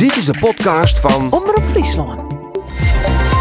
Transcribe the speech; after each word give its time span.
Dit 0.00 0.16
is 0.16 0.24
de 0.24 0.38
podcast 0.40 0.98
van 0.98 1.32
Omroep 1.32 1.64
Friesland. 1.70 2.34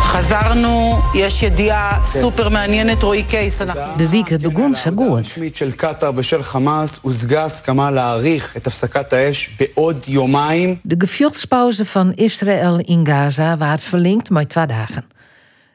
חזרנו, 0.01 0.99
יש 1.13 1.43
ידיעה 1.43 2.03
סופר 2.03 2.49
מעניינת, 2.49 3.03
רועי 3.03 3.23
קייס, 3.23 3.61
אנחנו... 3.61 3.81
De 3.97 4.09
week 4.11 4.41
begon 4.41 4.75
zo 4.75 4.89
goed. 4.95 5.19
רשמית 5.19 5.55
של 5.55 5.71
קטאר 5.71 6.11
ושל 6.15 6.43
חמאס 6.43 6.99
הושגה 7.01 7.43
הסכמה 7.43 7.91
להאריך 7.91 8.57
את 8.57 8.67
הפסקת 8.67 9.13
האש 9.13 9.49
בעוד 9.59 10.05
יומיים. 10.07 10.75
De 10.87 10.95
gevechtspauze 10.97 11.85
van 11.85 12.13
Israël 12.15 12.79
in 12.79 13.07
Gaza 13.07 13.57
werd 13.57 13.83
verlengd 13.83 14.29
met 14.29 14.49
twee 14.49 14.65
dagen. 14.65 15.05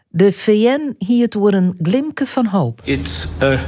De 0.09 0.33
VN 0.33 0.95
hield 0.99 1.33
door 1.33 1.53
een 1.53 1.79
glimke 1.83 2.27
van 2.27 2.47
hoop. 2.47 2.81
It's 2.85 3.29
a 3.43 3.59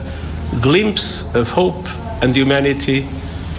glimpse 0.61 1.25
of 1.35 1.51
hope 1.51 1.89
and 2.21 2.35
humanity 2.35 3.03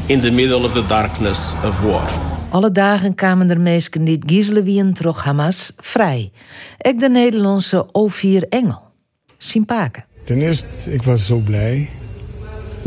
in 0.06 0.22
the 0.22 0.32
middle 0.32 0.66
of 0.66 0.74
the 0.74 0.86
darkness 0.86 1.54
of 1.66 1.80
war. 1.82 2.27
Alle 2.51 2.73
dagen 2.73 3.15
kwamen 3.15 3.51
er 3.51 3.61
mensen 3.61 4.05
die 4.05 4.23
giezelen 4.27 4.65
wien 4.65 4.93
terug 4.93 5.25
Hamas 5.25 5.73
vrij. 5.77 6.31
Ik 6.79 7.01
de 7.01 7.09
Nederlandse 7.11 7.87
O4 7.87 8.49
Engel. 8.49 8.83
Sympaken. 9.39 10.05
Ten 10.25 10.41
eerste, 10.41 10.93
ik 10.93 11.03
was 11.03 11.27
zo 11.27 11.37
blij. 11.37 11.89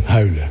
Huilen. 0.03 0.49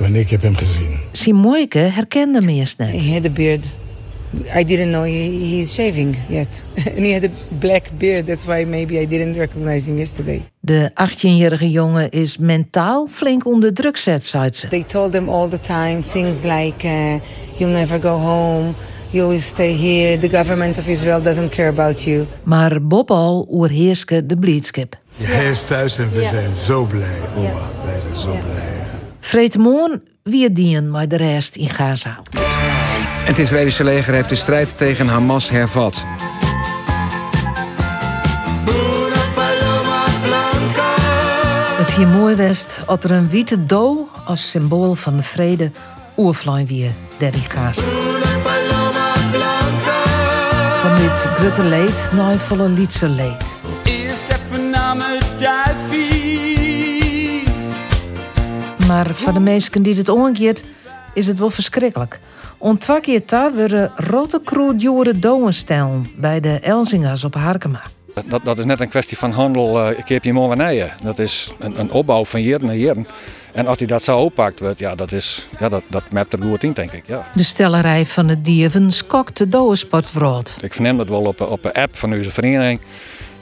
Wanneer 0.00 0.20
ik 0.20 0.30
heb 0.30 0.42
hem 0.42 0.56
gezien. 0.56 0.98
Simoike 1.12 1.78
herkende 1.78 2.42
me 2.42 2.52
eerst 2.52 2.78
He 2.78 2.90
niet. 2.92 3.12
had 3.12 3.24
a 3.24 3.30
beard. 3.30 3.64
I 4.54 4.64
didn't 4.64 4.90
know 4.90 5.04
he, 5.04 5.30
he's 5.30 5.72
shaving 5.74 6.16
yet. 6.28 6.64
and 6.96 7.04
he 7.04 7.12
had 7.12 7.24
a 7.24 7.30
black 7.48 7.90
beard. 7.98 8.26
That's 8.26 8.44
why 8.44 8.64
maybe 8.64 8.98
I 8.98 9.06
didn't 9.06 9.36
recognize 9.36 9.90
him 9.90 9.96
yesterday. 9.96 10.42
De 10.60 10.90
18-jarige 10.90 11.70
jongen 11.70 12.10
is 12.10 12.38
mentaal 12.38 13.06
flink 13.06 13.46
onder 13.46 13.74
druk 13.74 13.96
zet, 13.96 14.24
zei 14.24 14.52
ze. 14.52 14.68
They 14.68 14.84
told 14.84 15.12
him 15.12 15.28
all 15.28 15.48
the 15.48 15.60
time 15.60 16.02
things 16.12 16.42
like, 16.42 16.86
uh, 16.86 17.14
you'll 17.58 17.72
never 17.72 18.00
go 18.00 18.16
home. 18.16 18.72
You 19.10 19.24
always 19.24 19.46
stay 19.46 19.76
here. 19.76 20.18
The 20.18 20.28
government 20.28 20.78
of 20.78 20.86
Israel 20.86 21.22
doesn't 21.22 21.50
care 21.50 21.68
about 21.68 22.02
you. 22.02 22.26
Maar 22.42 22.86
Bob 22.86 23.10
al 23.10 23.46
oerheerske 23.50 24.26
de 24.26 24.36
blijdschap. 24.36 24.98
Hij 25.16 25.50
is 25.50 25.62
thuis 25.62 25.98
en 25.98 26.10
we 26.10 26.26
zijn 26.26 26.54
zo 26.54 26.84
blij. 26.84 27.18
Oma, 27.36 27.70
wij 27.84 28.00
zijn 28.00 28.16
zo 28.16 28.30
blij. 28.30 28.76
Vretemoon 29.20 30.00
wie 30.22 30.52
dien 30.52 30.90
met 30.90 31.10
de 31.10 31.16
rest 31.16 31.56
in 31.56 31.68
Gaza. 31.68 32.22
Het 33.28 33.38
Israëlische 33.38 33.84
leger 33.84 34.14
heeft 34.14 34.28
de 34.28 34.34
strijd 34.34 34.76
tegen 34.76 35.08
Hamas 35.08 35.50
hervat. 35.50 36.04
Het 41.76 41.92
hier 41.92 42.06
mooi 42.06 42.34
west 42.34 42.80
had 42.86 43.04
er 43.04 43.10
een 43.10 43.28
witte 43.28 43.66
doo 43.66 44.08
als 44.24 44.50
symbool 44.50 44.94
van 44.94 45.16
de 45.16 45.22
vrede 45.22 45.70
oervlein 46.16 46.66
weer 46.66 46.90
der 47.16 47.34
Gaza. 47.48 47.82
Van 50.80 50.94
dit 50.94 51.18
grutte 51.18 51.62
leed 51.62 52.10
naar 52.12 52.38
volle 52.38 52.68
lietse 52.68 53.08
leed. 53.08 53.62
Maar 58.86 59.06
voor 59.14 59.32
de 59.32 59.40
mensen 59.40 59.82
die 59.82 59.96
het 59.96 60.08
omgekeerd 60.08 60.64
is 61.14 61.26
het 61.26 61.38
wel 61.38 61.50
verschrikkelijk. 61.50 62.20
Om 62.58 62.78
twee 62.78 63.00
keer 63.00 63.22
daar 63.26 63.54
werden 63.54 63.92
rotte 63.96 64.40
kroedjoere 64.44 65.18
doden 65.18 65.54
stellen 65.54 66.10
bij 66.16 66.40
de 66.40 66.60
Elzingers 66.60 67.24
op 67.24 67.34
Harkema. 67.34 67.82
Dat, 68.28 68.40
dat 68.44 68.58
is 68.58 68.64
net 68.64 68.80
een 68.80 68.88
kwestie 68.88 69.18
van 69.18 69.30
handel, 69.30 69.80
eh, 69.80 69.98
ik 69.98 70.08
heb 70.08 70.24
je 70.24 70.32
wanneer. 70.48 70.94
Dat 71.02 71.18
is 71.18 71.52
een, 71.58 71.80
een 71.80 71.90
opbouw 71.90 72.24
van 72.24 72.42
jaren 72.42 72.66
naar 72.66 72.76
jaren. 72.76 73.06
En 73.52 73.66
als 73.66 73.78
hij 73.78 73.86
dat 73.86 74.02
zo 74.02 74.18
oppakt 74.18 74.60
wordt, 74.60 74.78
ja, 74.78 74.94
dat, 74.94 75.12
is, 75.12 75.46
ja, 75.58 75.68
dat, 75.68 75.82
dat 75.88 76.02
mapt 76.10 76.32
er 76.32 76.42
goed 76.42 76.62
in, 76.62 76.72
denk 76.72 76.92
ik. 76.92 77.06
Ja. 77.06 77.26
De 77.34 77.42
stellerij 77.42 78.06
van 78.06 78.26
de 78.26 78.40
dieven 78.40 78.90
skokt 78.90 79.34
de. 79.50 80.56
Ik 80.60 80.74
verneem 80.74 80.96
dat 80.96 81.08
wel 81.08 81.22
op, 81.22 81.40
op 81.40 81.64
een 81.64 81.72
app 81.72 81.96
van 81.96 82.12
onze 82.12 82.30
vereniging. 82.30 82.80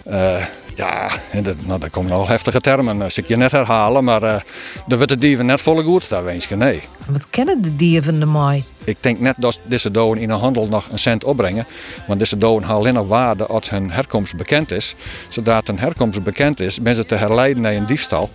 Eh, 0.04 0.44
ja, 0.76 1.10
dat, 1.42 1.54
nou, 1.66 1.80
daar 1.80 1.90
komen 1.90 2.12
al 2.12 2.28
heftige 2.28 2.60
termen. 2.60 2.98
Dat 2.98 3.16
ik 3.16 3.28
je 3.28 3.36
net 3.36 3.50
herhalen, 3.50 4.04
maar 4.04 4.22
eh 4.22 4.40
er 4.88 4.96
wordt 4.96 5.08
de 5.08 5.18
dieven 5.18 5.46
net 5.46 5.60
volle 5.60 5.82
goed 5.82 6.02
staan, 6.02 6.24
wensje. 6.24 6.56
Nee. 6.56 6.82
Wat 7.06 7.30
kennen 7.30 7.62
de 7.62 7.76
dieven 7.76 8.20
de 8.20 8.26
mooi? 8.26 8.64
Ik 8.84 8.96
denk 9.00 9.18
net 9.18 9.34
dat 9.38 9.58
deze 9.62 9.90
doden 9.90 10.22
in 10.22 10.30
een 10.30 10.38
handel 10.38 10.68
nog 10.68 10.88
een 10.90 10.98
cent 10.98 11.24
opbrengen. 11.24 11.66
Want 12.06 12.18
deze 12.18 12.38
doden 12.38 12.62
halen 12.62 12.80
alleen 12.80 12.94
nog 12.94 13.08
waarde 13.08 13.46
als 13.46 13.70
hun 13.70 13.90
herkomst 13.90 14.36
bekend 14.36 14.70
is. 14.70 14.94
Zodra 15.28 15.60
hun 15.64 15.78
herkomst 15.78 16.22
bekend 16.22 16.60
is, 16.60 16.80
ben 16.80 16.94
ze 16.94 17.06
te 17.06 17.14
herleiden 17.14 17.62
naar 17.62 17.74
een 17.74 17.86
diefstal. 17.86 18.30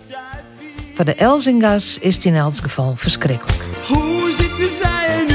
Voor 0.94 1.04
de 1.04 1.14
Elzingers 1.14 1.98
is 1.98 2.14
het 2.14 2.24
in 2.24 2.34
elk 2.34 2.54
geval 2.54 2.96
verschrikkelijk. 2.96 3.62
Hoe 3.86 4.32
zitten 4.32 4.68
zij 4.68 5.06
er 5.08 5.18
nu 5.18 5.26
bij? 5.26 5.31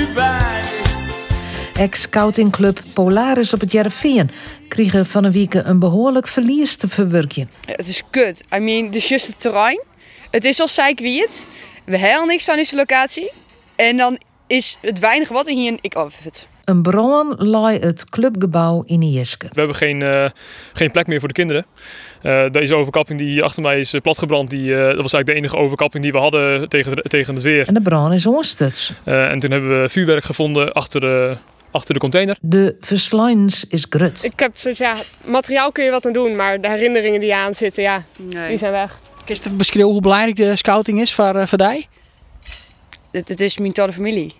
Ex-scoutingclub 1.77 2.79
Polaris 2.93 3.53
op 3.53 3.59
het 3.59 3.71
Jereveen 3.71 4.29
kregen 4.67 5.05
van 5.05 5.23
een 5.23 5.31
week 5.31 5.53
een 5.53 5.79
behoorlijk 5.79 6.27
verlies 6.27 6.75
te 6.75 6.87
verwerken. 6.87 7.49
Het 7.65 7.87
is 7.87 8.01
kut. 8.09 8.43
I 8.55 8.59
mean, 8.59 8.85
het 8.85 8.95
is 8.95 9.07
juist 9.07 9.27
het 9.27 9.39
terrein. 9.39 9.83
Het 10.31 10.45
is 10.45 10.59
al 10.59 10.67
zeikwiet. 10.67 11.47
We 11.85 11.97
hebben 11.97 12.27
niks 12.27 12.49
aan 12.49 12.55
deze 12.55 12.75
locatie. 12.75 13.31
En 13.75 13.97
dan 13.97 14.19
is 14.47 14.77
het 14.81 14.99
weinige 14.99 15.33
wat 15.33 15.45
we 15.45 15.53
hier... 15.53 15.77
Ik 15.81 15.95
oh, 15.95 16.09
het. 16.23 16.47
Een 16.63 16.81
bron 16.81 17.35
laai 17.37 17.79
het 17.79 18.09
clubgebouw 18.09 18.83
in 18.85 19.01
Ieske. 19.01 19.47
We 19.51 19.59
hebben 19.59 19.75
geen, 19.75 20.01
eh, 20.01 20.29
geen 20.73 20.91
plek 20.91 21.07
meer 21.07 21.19
voor 21.19 21.27
de 21.27 21.33
kinderen. 21.33 21.65
Eh, 22.21 22.49
deze 22.51 22.75
overkapping 22.75 23.19
die 23.19 23.27
hier 23.29 23.43
achter 23.43 23.63
mij 23.63 23.79
is 23.79 23.93
eh, 23.93 24.01
platgebrand, 24.01 24.49
die, 24.49 24.75
eh, 24.75 24.79
dat 24.79 25.01
was 25.01 25.13
eigenlijk 25.13 25.25
de 25.25 25.33
enige 25.33 25.57
overkapping 25.57 26.03
die 26.03 26.11
we 26.11 26.17
hadden 26.17 26.69
tegen, 26.69 26.95
tegen 26.95 27.33
het 27.33 27.43
weer. 27.43 27.67
En 27.67 27.73
de 27.73 27.81
bron 27.81 28.13
is 28.13 28.25
onstuts. 28.25 28.93
Eh, 29.03 29.31
en 29.31 29.39
toen 29.39 29.51
hebben 29.51 29.81
we 29.81 29.89
vuurwerk 29.89 30.23
gevonden 30.23 30.71
achter 30.71 31.01
de, 31.01 31.37
achter 31.77 31.93
de 31.93 31.99
container. 31.99 32.37
De 32.41 32.75
verslijns 32.79 33.65
is 33.67 33.85
grut. 33.89 34.23
Ik 34.23 34.39
heb 34.39 34.57
zoiets, 34.57 34.79
ja, 34.79 34.95
materiaal 35.25 35.71
kun 35.71 35.83
je 35.83 35.91
wat 35.91 36.05
aan 36.05 36.13
doen, 36.13 36.35
maar 36.35 36.61
de 36.61 36.69
herinneringen 36.69 37.19
die 37.19 37.35
aan 37.35 37.55
zitten, 37.55 37.83
ja, 37.83 38.03
die 38.47 38.57
zijn 38.57 38.71
weg. 38.71 38.99
Kun 39.25 39.35
je 39.43 39.49
beschrijven 39.49 39.91
hoe 39.91 40.01
belangrijk 40.01 40.35
de 40.35 40.55
scouting 40.55 41.01
is 41.01 41.13
voor, 41.13 41.35
uh, 41.35 41.45
voor 41.45 41.57
die? 41.57 41.87
Dit, 43.11 43.27
dit 43.27 43.41
is 43.41 43.57
mijn 43.57 43.71
totale 43.71 43.93
familie. 43.93 44.33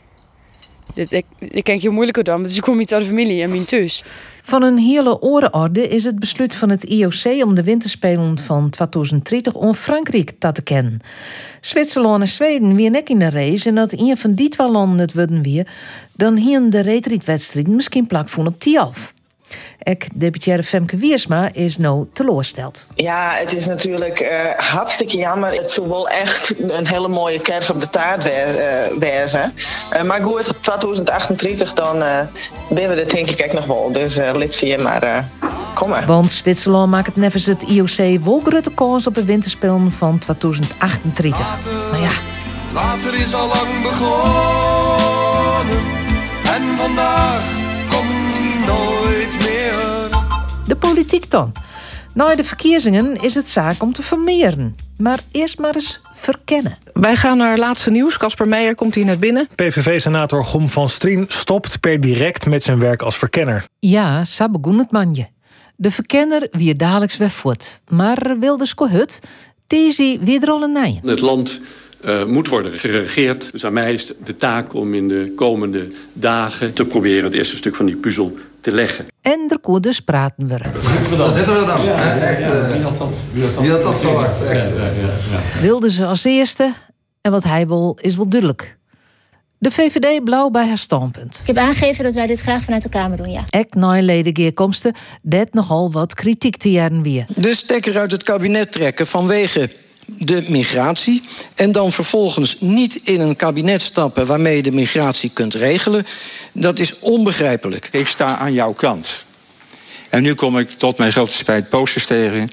Dit, 0.94 1.12
ik, 1.12 1.26
ik 1.40 1.64
ken 1.64 1.82
je 1.82 1.90
moeilijker 1.90 2.24
dan, 2.24 2.36
maar 2.36 2.44
het 2.44 2.52
is 2.52 2.60
gewoon 2.60 2.76
mijn 2.76 2.88
totale 2.88 3.08
familie 3.08 3.42
en 3.42 3.50
mijn 3.50 3.66
thuis. 3.66 4.04
Van 4.48 4.64
een 4.64 4.78
hele 4.78 5.22
orenorde 5.22 5.88
is 5.88 6.04
het 6.04 6.20
besluit 6.20 6.56
van 6.56 6.70
het 6.70 6.84
IOC 6.84 7.44
om 7.44 7.56
de 7.56 7.64
winterspelen 7.64 8.38
van 8.40 8.70
2030 8.70 9.54
om 9.54 9.74
Frankrijk 9.74 10.32
te 10.40 10.62
kennen. 10.64 11.00
Zwitserland 11.62 12.22
en 12.22 12.28
Zweden 12.28 12.76
weer 12.76 12.90
nek 12.90 13.10
in 13.10 13.20
de 13.20 13.30
race 13.30 13.70
en 13.70 13.76
dat 13.76 13.92
een 13.92 14.18
van 14.18 14.34
die 14.34 14.50
twee 14.50 14.70
landen 14.70 15.00
het 15.00 15.14
worden 15.14 15.42
weer, 15.42 15.68
dan 16.16 16.36
hier 16.36 16.70
de 16.70 16.80
reetrietwedstrijd 16.80 17.68
misschien 17.68 18.08
plak 18.08 18.30
op 18.38 18.60
Tialf. 18.60 19.14
Ek 19.80 20.08
deputaire 20.14 20.64
Femke 20.64 20.98
Wiersma 20.98 21.50
is 21.54 21.78
nou 21.78 22.08
teleursteld. 22.14 22.88
Ja, 22.96 23.34
het 23.34 23.54
is 23.54 23.66
natuurlijk 23.66 24.20
eh, 24.20 24.40
hartstikke 24.58 25.18
jammer. 25.18 25.54
Het 25.54 25.72
zou 25.72 25.88
wel 25.88 26.10
echt 26.10 26.56
een 26.60 26.88
hele 26.88 27.08
mooie 27.08 27.42
kers 27.42 27.70
op 27.70 27.82
de 27.82 27.90
taart 27.90 28.26
eh, 28.26 28.34
wezen. 29.00 29.54
Eh, 29.90 30.04
maar 30.04 30.24
goed, 30.24 30.44
2038 30.62 31.74
dan 31.74 32.02
eh 32.02 32.20
ben 32.70 32.90
we 32.90 32.96
er 32.96 33.10
denk 33.10 33.30
ik 33.30 33.40
echt 33.40 33.54
nog 33.54 33.66
wel. 33.66 33.92
Dus 33.92 34.18
uh, 34.18 34.78
maar 34.78 35.04
eh 35.04 35.18
kom 35.74 35.90
maar. 35.90 36.06
Want 36.06 36.32
Zwitserland 36.32 36.92
maakt 36.92 37.08
het 37.08 37.16
nevens 37.16 37.46
het 37.46 37.64
IOC 37.64 38.24
wel 38.24 38.42
grote 38.46 38.72
kans 38.72 39.08
op 39.08 39.16
de 39.16 39.26
winterspelen 39.26 39.92
van 39.92 40.20
2038. 40.20 41.46
Maar 41.92 42.00
ja, 42.00 42.12
Later 42.74 43.14
is 43.14 43.34
al 43.34 43.48
lang 43.48 43.82
begonnen 43.84 45.78
en 46.44 46.78
vandaag 46.78 47.67
De 50.68 50.76
politiek 50.76 51.30
dan. 51.30 51.52
Na 52.14 52.36
de 52.36 52.44
verkiezingen 52.44 53.22
is 53.22 53.34
het 53.34 53.50
zaak 53.50 53.82
om 53.82 53.94
te 53.94 54.02
vermeren. 54.02 54.76
Maar 54.98 55.20
eerst 55.32 55.60
maar 55.60 55.76
eens 55.76 56.02
verkennen. 56.14 56.78
Wij 56.94 57.16
gaan 57.16 57.38
naar 57.38 57.58
laatste 57.58 57.92
nieuws. 57.92 58.18
Casper 58.18 58.48
Meijer 58.48 58.76
komt 58.76 58.96
hier 58.96 59.06
net 59.06 59.20
binnen. 59.20 59.48
PVV-senator 59.56 60.46
Gom 60.46 60.70
van 60.70 60.90
Strien 60.90 61.26
stopt 61.28 61.80
per 61.80 62.02
direct 62.02 62.46
met 62.46 62.64
zijn 62.64 62.80
werk 62.80 63.02
als 63.02 63.18
verkenner. 63.18 63.66
Ja, 63.80 64.24
zo 64.26 64.50
begon 64.50 64.78
het 64.78 64.92
manje. 64.92 65.28
De 65.76 65.92
verkenner 65.92 66.48
wie 66.52 66.76
dadelijks 66.76 67.18
weer 67.18 67.30
voort. 67.30 67.82
Maar 67.88 68.36
Wilders 68.40 68.74
Kohut, 68.74 69.20
deze 69.68 70.18
weer 70.22 70.50
er 70.50 70.70
nijen. 70.70 71.00
Het 71.04 71.22
land 71.22 71.62
eh, 72.02 72.26
moet 72.26 72.48
worden 72.48 72.72
geregeerd. 72.72 73.52
Dus 73.52 73.66
aan 73.66 73.74
mij 73.74 73.94
is 73.94 74.14
de 74.24 74.36
taak 74.36 74.74
om 74.74 74.94
in 74.94 75.08
de 75.08 75.34
komende 75.36 75.88
dagen 76.14 76.74
te 76.74 76.86
proberen 76.86 77.24
het 77.24 77.34
eerste 77.34 77.56
stuk 77.56 77.76
van 77.76 77.86
die 77.86 77.96
puzzel 77.96 78.38
te 78.62 78.72
leggen. 78.72 79.06
En 79.22 79.46
er 79.48 79.60
kon 79.60 79.82
dus 79.82 80.00
praten 80.00 80.48
we. 80.48 80.58
Daar 81.18 81.32
zitten 81.32 81.60
we 81.60 81.66
dan. 81.66 81.82
Wie 82.72 82.82
had 82.82 82.98
dat? 82.98 83.16
Wie 83.60 83.72
had 83.72 83.84
dat 83.84 84.00
verwacht? 84.00 84.44
Echt. 84.44 84.70
Wilders 85.62 86.02
als 86.02 86.24
eerste. 86.24 86.74
En 87.22 87.32
wat 87.32 87.44
hij 87.44 87.68
wil 87.68 87.98
is 88.02 88.16
wel 88.16 88.30
duidelijk. 88.30 88.78
De 89.60 89.72
VVD 89.72 90.24
blauw 90.24 90.50
bij 90.50 90.68
haar 90.68 90.78
standpunt. 90.78 91.40
Ik 91.42 91.48
heb 91.48 91.58
aangegeven 91.58 92.04
dat 92.04 92.14
wij 92.14 92.28
dit 92.28 92.40
graag 92.40 92.64
vanuit 92.64 92.84
de 92.84 92.90
Kamer 92.90 93.18
doen, 93.18 93.32
ja. 93.32 93.44
Ek 93.50 93.74
na 93.76 94.02
ledengeerkomsten 94.02 94.96
dat 95.22 95.54
nogal 95.54 95.92
wat 95.92 96.14
kritiek 96.14 96.58
te 96.58 96.72
jaren 96.72 97.02
weer. 97.02 97.26
De 97.28 97.56
stekker 97.56 97.98
uit 97.98 98.12
het 98.12 98.24
kabinet 98.24 98.72
trekken 98.72 99.08
vanwege 99.08 99.70
de 100.16 100.46
migratie 100.48 101.24
en 101.56 101.72
dan 101.72 101.92
vervolgens 101.92 102.58
niet 102.60 103.00
in 103.04 103.20
een 103.20 103.36
kabinet 103.36 103.82
stappen 103.82 104.26
waarmee 104.26 104.56
je 104.56 104.64
de 104.64 104.72
migratie 104.72 105.32
kunt 105.34 105.54
regelen, 105.54 106.06
dat 106.52 106.80
is 106.80 107.00
onbegrijpelijk. 107.00 107.90
Ik 107.92 108.08
sta 108.08 108.38
aan 108.38 108.54
jouw 108.54 108.74
kant. 108.74 109.26
En 110.10 110.24
nu 110.24 110.34
kom 110.34 110.60
ik 110.60 110.70
tot 110.70 110.98
mijn 110.98 111.12
grote 111.12 111.32
spijt 111.32 111.70
posters 111.70 112.06
tegen. 112.06 112.50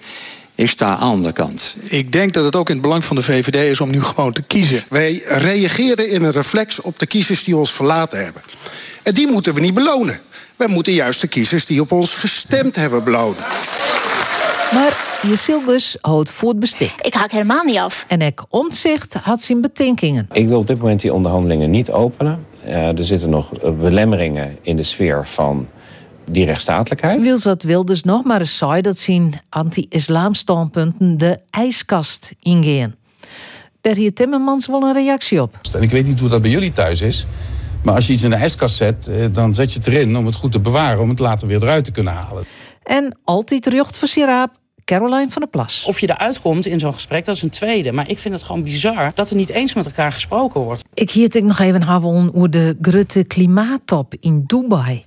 Ik 0.54 0.70
sta 0.70 0.96
aan 0.96 1.22
de 1.22 1.32
kant. 1.32 1.76
Ik 1.82 2.12
denk 2.12 2.32
dat 2.32 2.44
het 2.44 2.56
ook 2.56 2.68
in 2.68 2.74
het 2.74 2.82
belang 2.82 3.04
van 3.04 3.16
de 3.16 3.22
VVD 3.22 3.70
is 3.70 3.80
om 3.80 3.90
nu 3.90 4.02
gewoon 4.02 4.32
te 4.32 4.42
kiezen. 4.42 4.84
Wij 4.88 5.22
reageren 5.26 6.08
in 6.08 6.22
een 6.22 6.32
reflex 6.32 6.80
op 6.80 6.98
de 6.98 7.06
kiezers 7.06 7.44
die 7.44 7.56
ons 7.56 7.72
verlaten 7.72 8.24
hebben. 8.24 8.42
En 9.02 9.14
die 9.14 9.26
moeten 9.26 9.54
we 9.54 9.60
niet 9.60 9.74
belonen. 9.74 10.20
Wij 10.56 10.68
moeten 10.68 10.92
juist 10.92 11.20
de 11.20 11.26
kiezers 11.26 11.66
die 11.66 11.80
op 11.80 11.92
ons 11.92 12.14
gestemd 12.14 12.76
hebben 12.76 13.04
belonen. 13.04 13.44
Maar 14.74 15.20
je 15.22 15.36
Silgus 15.36 15.96
houdt 16.00 16.30
voor 16.30 16.48
het 16.48 16.58
bestek. 16.58 16.94
Ik 17.00 17.14
haak 17.14 17.30
helemaal 17.30 17.64
niet 17.64 17.78
af. 17.78 18.04
En 18.08 18.20
ik 18.20 18.42
omzicht 18.48 19.14
had 19.14 19.42
zijn 19.42 19.60
betinkingen. 19.60 20.28
Ik 20.32 20.48
wil 20.48 20.58
op 20.58 20.66
dit 20.66 20.78
moment 20.78 21.00
die 21.00 21.12
onderhandelingen 21.12 21.70
niet 21.70 21.90
openen. 21.90 22.46
Uh, 22.66 22.98
er 22.98 23.04
zitten 23.04 23.30
nog 23.30 23.50
belemmeringen 23.78 24.58
in 24.62 24.76
de 24.76 24.82
sfeer 24.82 25.26
van 25.26 25.68
die 26.30 26.44
rechtsstatelijkheid. 26.44 27.20
Wil 27.20 27.40
dat 27.40 27.62
Wilders 27.62 28.02
nog 28.02 28.24
maar 28.24 28.40
eens 28.40 28.56
zei 28.56 28.80
dat 28.80 28.98
zijn 28.98 29.40
anti-islamstandpunten 29.48 31.18
de 31.18 31.38
ijskast 31.50 32.34
ingaan. 32.40 32.94
Daar 33.80 33.94
hier 33.94 34.12
Timmermans 34.12 34.66
wel 34.66 34.82
een 34.82 34.92
reactie 34.92 35.42
op. 35.42 35.58
En 35.72 35.82
ik 35.82 35.90
weet 35.90 36.06
niet 36.06 36.20
hoe 36.20 36.28
dat 36.28 36.42
bij 36.42 36.50
jullie 36.50 36.72
thuis 36.72 37.00
is. 37.00 37.26
Maar 37.82 37.94
als 37.94 38.06
je 38.06 38.12
iets 38.12 38.22
in 38.22 38.30
de 38.30 38.36
ijskast 38.36 38.76
zet, 38.76 39.08
eh, 39.08 39.24
dan 39.32 39.54
zet 39.54 39.72
je 39.72 39.78
het 39.78 39.88
erin 39.88 40.16
om 40.16 40.26
het 40.26 40.34
goed 40.34 40.52
te 40.52 40.60
bewaren, 40.60 41.00
om 41.00 41.08
het 41.08 41.18
later 41.18 41.48
weer 41.48 41.62
eruit 41.62 41.84
te 41.84 41.90
kunnen 41.90 42.12
halen. 42.12 42.44
En 42.82 43.18
altijd 43.24 43.66
rjocht 43.66 43.98
voor 43.98 44.08
Siraap, 44.08 44.50
Caroline 44.84 45.28
van 45.28 45.42
der 45.42 45.50
Plas. 45.50 45.84
Of 45.86 46.00
je 46.00 46.10
eruit 46.10 46.40
komt 46.40 46.66
in 46.66 46.80
zo'n 46.80 46.94
gesprek, 46.94 47.24
dat 47.24 47.36
is 47.36 47.42
een 47.42 47.50
tweede. 47.50 47.92
Maar 47.92 48.10
ik 48.10 48.18
vind 48.18 48.34
het 48.34 48.42
gewoon 48.42 48.62
bizar 48.62 49.12
dat 49.14 49.30
er 49.30 49.36
niet 49.36 49.50
eens 49.50 49.74
met 49.74 49.86
elkaar 49.86 50.12
gesproken 50.12 50.60
wordt. 50.60 50.84
Ik 50.94 51.10
hield 51.10 51.34
ik 51.34 51.42
nog 51.42 51.58
even 51.58 51.82
hebben 51.82 52.32
over 52.34 52.50
de 52.50 52.76
grote 52.80 53.24
klimaattop 53.24 54.14
in 54.20 54.44
Dubai. 54.46 55.04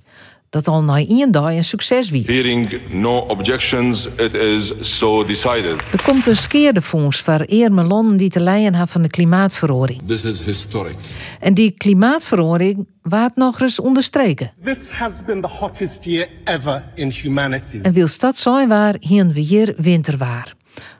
Dat 0.50 0.68
al 0.68 0.82
na 0.82 0.96
één 0.96 1.30
dag 1.30 1.50
een 1.50 1.64
succes 1.64 2.10
wie. 2.10 2.24
Hearing 2.26 2.80
no 2.90 3.18
objections, 3.18 4.08
it 4.16 4.34
is 4.34 4.72
so 4.80 5.24
decided. 5.24 5.74
Er 5.92 6.02
komt 6.04 6.26
een 6.26 6.36
skeerdefonds 6.36 7.20
voor 7.20 7.40
Eermelon 7.40 8.16
die 8.16 8.28
te 8.28 8.40
leiden 8.40 8.74
heeft 8.74 8.92
van 8.92 9.02
de 9.02 9.08
klimaatverhoring. 9.08 10.00
This 10.06 10.24
is 10.24 10.42
historic. 10.42 10.96
En 11.40 11.54
die 11.54 11.70
klimaatverhoring 11.70 12.86
waard 13.02 13.36
nog 13.36 13.60
eens 13.60 13.80
onderstreken. 13.80 14.52
This 14.64 14.90
has 14.90 15.24
been 15.26 15.40
the 15.40 15.48
hottest 15.48 16.04
year 16.04 16.28
ever 16.44 16.84
in 16.94 17.10
humanity. 17.10 17.78
En 17.82 17.92
wil 17.92 18.06
stad 18.06 18.36
zijn 18.36 18.68
waar 18.68 18.94
hier 19.00 19.26
we 19.26 19.40
hier 19.40 19.74
winter 19.76 20.16
waar. 20.16 20.54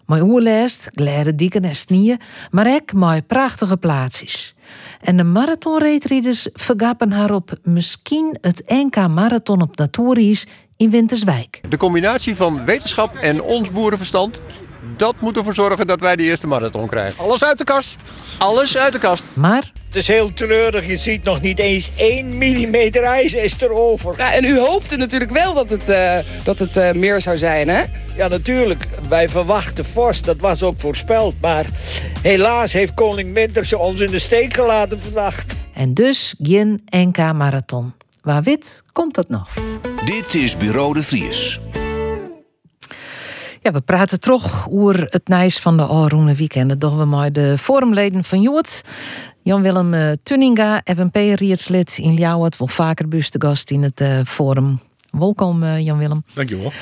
Maar 0.06 0.22
oerlijst, 0.22 0.88
glijden 0.92 1.36
dikken 1.36 1.62
en 1.62 1.74
snieën, 1.74 2.20
maar 2.50 2.74
ook 2.74 2.92
mooi 2.92 3.22
prachtige 3.22 3.76
plaatsjes. 3.76 4.54
En 5.00 5.16
de 5.16 5.24
marathonreedrieders 5.24 6.48
vergappen 6.52 7.12
haar 7.12 7.30
op 7.30 7.58
misschien 7.62 8.36
het 8.40 8.62
NK 8.66 9.08
Marathon 9.08 9.62
op 9.62 9.76
Datories 9.76 10.46
in 10.76 10.90
Winterswijk. 10.90 11.60
De 11.68 11.76
combinatie 11.76 12.36
van 12.36 12.64
wetenschap 12.64 13.14
en 13.14 13.42
ons 13.42 13.70
boerenverstand, 13.70 14.40
dat 14.96 15.14
moet 15.20 15.36
ervoor 15.36 15.54
zorgen 15.54 15.86
dat 15.86 16.00
wij 16.00 16.16
de 16.16 16.22
eerste 16.22 16.46
marathon 16.46 16.88
krijgen. 16.88 17.24
Alles 17.24 17.44
uit 17.44 17.58
de 17.58 17.64
kast. 17.64 18.02
Alles 18.38 18.76
uit 18.76 18.92
de 18.92 18.98
kast. 18.98 19.22
Maar 19.32 19.72
het 19.86 19.96
is 19.96 20.06
heel 20.06 20.32
treurig. 20.32 20.86
Je 20.86 20.96
ziet 20.96 21.24
nog 21.24 21.40
niet 21.40 21.58
eens 21.58 21.90
1 21.96 22.38
millimeter 22.38 23.02
ijs 23.02 23.34
is 23.34 23.60
erover. 23.60 24.14
Ja, 24.16 24.32
en 24.32 24.44
u 24.44 24.58
hoopte 24.58 24.96
natuurlijk 24.96 25.30
wel 25.30 25.54
dat 25.54 25.70
het, 25.70 25.88
uh, 25.88 26.18
dat 26.44 26.58
het 26.58 26.76
uh, 26.76 26.92
meer 26.92 27.20
zou 27.20 27.36
zijn, 27.36 27.68
hè? 27.68 27.82
Ja, 28.16 28.28
natuurlijk. 28.28 28.88
Wij 29.08 29.28
verwachten 29.28 29.84
vorst. 29.84 30.24
Dat 30.24 30.40
was 30.40 30.62
ook 30.62 30.80
voorspeld. 30.80 31.34
Maar 31.40 31.66
helaas 32.22 32.72
heeft 32.72 32.94
koning 32.94 33.34
Winterse 33.34 33.78
ons 33.78 34.00
in 34.00 34.10
de 34.10 34.18
steek 34.18 34.54
gelaten 34.54 35.00
vannacht. 35.00 35.56
En 35.74 35.94
dus 35.94 36.34
geen 36.42 36.82
NK 36.90 37.16
Marathon. 37.16 37.92
Waar 38.22 38.42
wit 38.42 38.82
komt 38.92 39.14
dat 39.14 39.28
nog? 39.28 39.48
Dit 40.04 40.34
is 40.34 40.56
Bureau 40.56 40.94
de 40.94 41.02
Vries. 41.02 41.60
Ja, 43.60 43.72
we 43.72 43.80
praten 43.80 44.20
terug 44.20 44.70
over 44.70 45.06
het 45.10 45.28
nijs 45.28 45.58
van 45.58 45.76
de 45.76 45.82
Alroene 45.82 46.34
Weekend. 46.34 46.68
Dat 46.68 46.80
doen 46.80 46.98
we 46.98 47.04
maar 47.04 47.32
de 47.32 47.58
forumleden 47.58 48.24
van 48.24 48.40
Joet. 48.40 48.82
Jan-Willem 49.42 49.94
uh, 49.94 50.12
Tunninga, 50.22 50.82
FNP-rietslid 50.84 51.98
in 51.98 52.14
Ljouwert. 52.14 52.56
Wel 52.56 52.68
vaker 52.68 53.08
bus 53.08 53.30
te 53.30 53.40
gast 53.40 53.70
in 53.70 53.82
het 53.82 54.00
uh, 54.00 54.20
forum. 54.26 54.80
Welkom 55.10 55.62
uh, 55.62 55.80
Jan-Willem. 55.80 56.24
Dankjewel. 56.34 56.72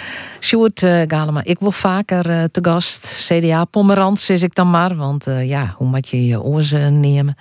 Sjoerd 0.40 0.82
uh, 0.82 1.02
Galema, 1.06 1.44
ik 1.44 1.58
wil 1.58 1.72
vaker 1.72 2.50
te 2.50 2.58
gast. 2.62 3.26
CDA 3.28 3.64
Pomerans 3.64 4.30
is 4.30 4.42
ik 4.42 4.54
dan 4.54 4.70
maar. 4.70 4.96
Want 4.96 5.26
ja, 5.42 5.74
hoe 5.76 5.88
moet 5.88 6.08
je 6.08 6.26
je 6.26 6.42
oorzen 6.42 7.00
nemen? 7.00 7.36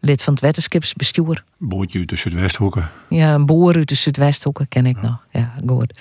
Lid 0.00 0.22
van 0.22 0.32
het 0.32 0.42
wetenschapsbestuur. 0.42 1.44
Boertje 1.58 1.98
uit 1.98 2.08
de 2.08 2.16
Zuidwesthoeken. 2.16 2.90
Ja, 3.08 3.34
een 3.34 3.46
boer 3.46 3.74
uit 3.74 3.88
de 3.88 3.94
Zuidwesthoeken 3.94 4.68
ken 4.68 4.86
ik 4.86 4.96
ja. 4.96 5.02
nog. 5.02 5.26
Ja, 5.32 5.54
goed. 5.66 6.00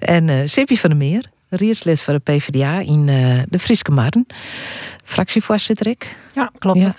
En 0.00 0.28
uh, 0.28 0.40
Sippie 0.44 0.80
van 0.80 0.90
der 0.90 0.98
Meer, 0.98 1.30
rietslid 1.48 2.00
voor 2.00 2.14
de 2.14 2.18
PvdA 2.18 2.80
in 2.80 3.08
uh, 3.08 3.42
de 3.48 3.58
Frieske 3.58 3.90
Marn. 3.90 4.26
Fractievoorzitter 5.04 5.86
ik. 5.86 6.16
Ja, 6.34 6.50
klopt. 6.58 6.78
Ja. 6.78 6.94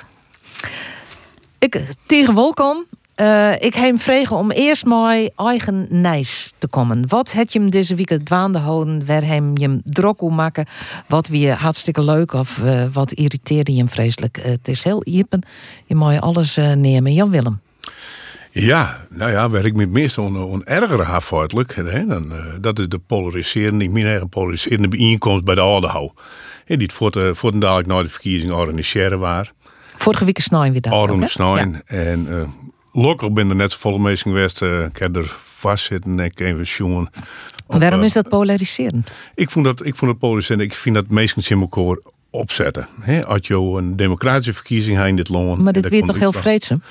Ik, 1.59 1.85
tegen 2.05 2.35
welkom. 2.35 2.85
Uh, 3.21 3.53
ik 3.53 3.73
heb 3.73 3.83
hem 3.83 3.99
vregen 3.99 4.35
om 4.35 4.51
eerst 4.51 4.85
maar 4.85 5.29
eigen 5.35 5.88
nijs 5.89 6.53
te 6.57 6.67
komen. 6.67 7.07
Wat 7.07 7.31
het 7.31 7.53
je 7.53 7.59
hem 7.59 7.69
deze 7.69 7.95
week 7.95 8.09
het 8.09 8.25
dwaande 8.25 8.59
houden? 8.59 9.05
Waar 9.05 9.23
hem 9.23 9.57
je 9.57 9.63
hem 9.63 9.81
drok 9.83 10.19
hoe 10.19 10.31
maken? 10.31 10.65
Wat 11.07 11.27
weer 11.27 11.53
hartstikke 11.53 12.03
leuk 12.03 12.33
of 12.33 12.57
uh, 12.57 12.83
wat 12.91 13.11
irriteerde 13.11 13.71
je 13.71 13.77
hem 13.77 13.89
vreselijk? 13.89 14.38
Uh, 14.38 14.45
het 14.45 14.67
is 14.67 14.83
heel 14.83 15.01
iepen. 15.05 15.41
Je 15.85 15.95
mag 15.95 16.19
alles 16.19 16.55
nemen. 16.55 17.13
Jan 17.13 17.29
Willem. 17.29 17.61
Ja, 18.59 19.06
nou 19.09 19.31
ja, 19.31 19.50
waar 19.50 19.65
ik 19.65 19.74
me 19.74 19.81
het 19.81 19.89
meest 19.89 20.18
on, 20.18 20.38
on 20.38 20.63
ha 21.01 21.21
feitelijk, 21.21 21.75
hè, 21.75 22.06
dan, 22.06 22.33
dat 22.62 22.80
is 22.80 22.88
de 22.88 23.00
polariserende, 23.00 23.89
mijn 23.89 24.06
eigen 24.06 24.30
polariserende 24.30 24.88
bijeenkomst 24.88 25.44
bij 25.44 25.56
de 25.56 25.62
Oudehout. 25.62 26.12
Die 26.65 26.77
het 26.77 26.94
voor, 26.94 27.12
de, 27.12 27.36
voor 27.36 27.51
de 27.51 27.57
dadelijk 27.57 27.88
na 27.88 28.01
de 28.01 28.09
verkiezingen 28.09 28.56
organiseren 28.56 29.19
waren. 29.19 29.51
Vorige 29.95 30.25
week 30.25 30.39
snijden 30.39 30.74
we 30.74 30.80
dat. 30.80 30.94
Aron 30.94 31.27
snijden. 31.27 31.71
Ja. 31.71 31.98
En 31.98 32.27
uh, 32.94 33.33
ben 33.33 33.50
er 33.50 33.56
net 33.56 33.71
zo 33.71 33.77
volle 33.80 34.00
mensen 34.00 34.31
geweest. 34.31 34.62
Uh, 34.62 34.83
ik 34.83 34.98
heb 34.98 35.15
er 35.15 35.36
vastzitten 35.44 36.19
en 36.19 36.25
ik 36.25 36.39
even 36.39 36.63
jongen. 36.63 37.09
Waarom 37.68 38.04
is 38.04 38.13
dat 38.13 38.30
polariserend? 38.30 39.12
Ik 39.36 39.50
vond 39.50 39.65
dat, 39.65 39.86
ik 39.86 39.95
vond 39.95 40.12
het 40.12 40.19
polariserend. 40.19 40.63
Ik 40.63 40.75
vind 40.75 40.95
dat 40.95 41.06
in 41.50 41.59
elkaar 41.59 41.98
opzetten. 42.30 42.88
He, 43.01 43.25
als 43.25 43.48
je 43.48 43.56
een 43.56 43.95
democratische 43.95 44.54
verkiezing 44.54 45.06
in 45.06 45.15
dit 45.15 45.30
land. 45.30 45.62
Maar 45.62 45.74
dit 45.74 45.89
weer 45.89 46.04
toch 46.04 46.19
heel 46.19 46.33
vreedzaam? 46.33 46.81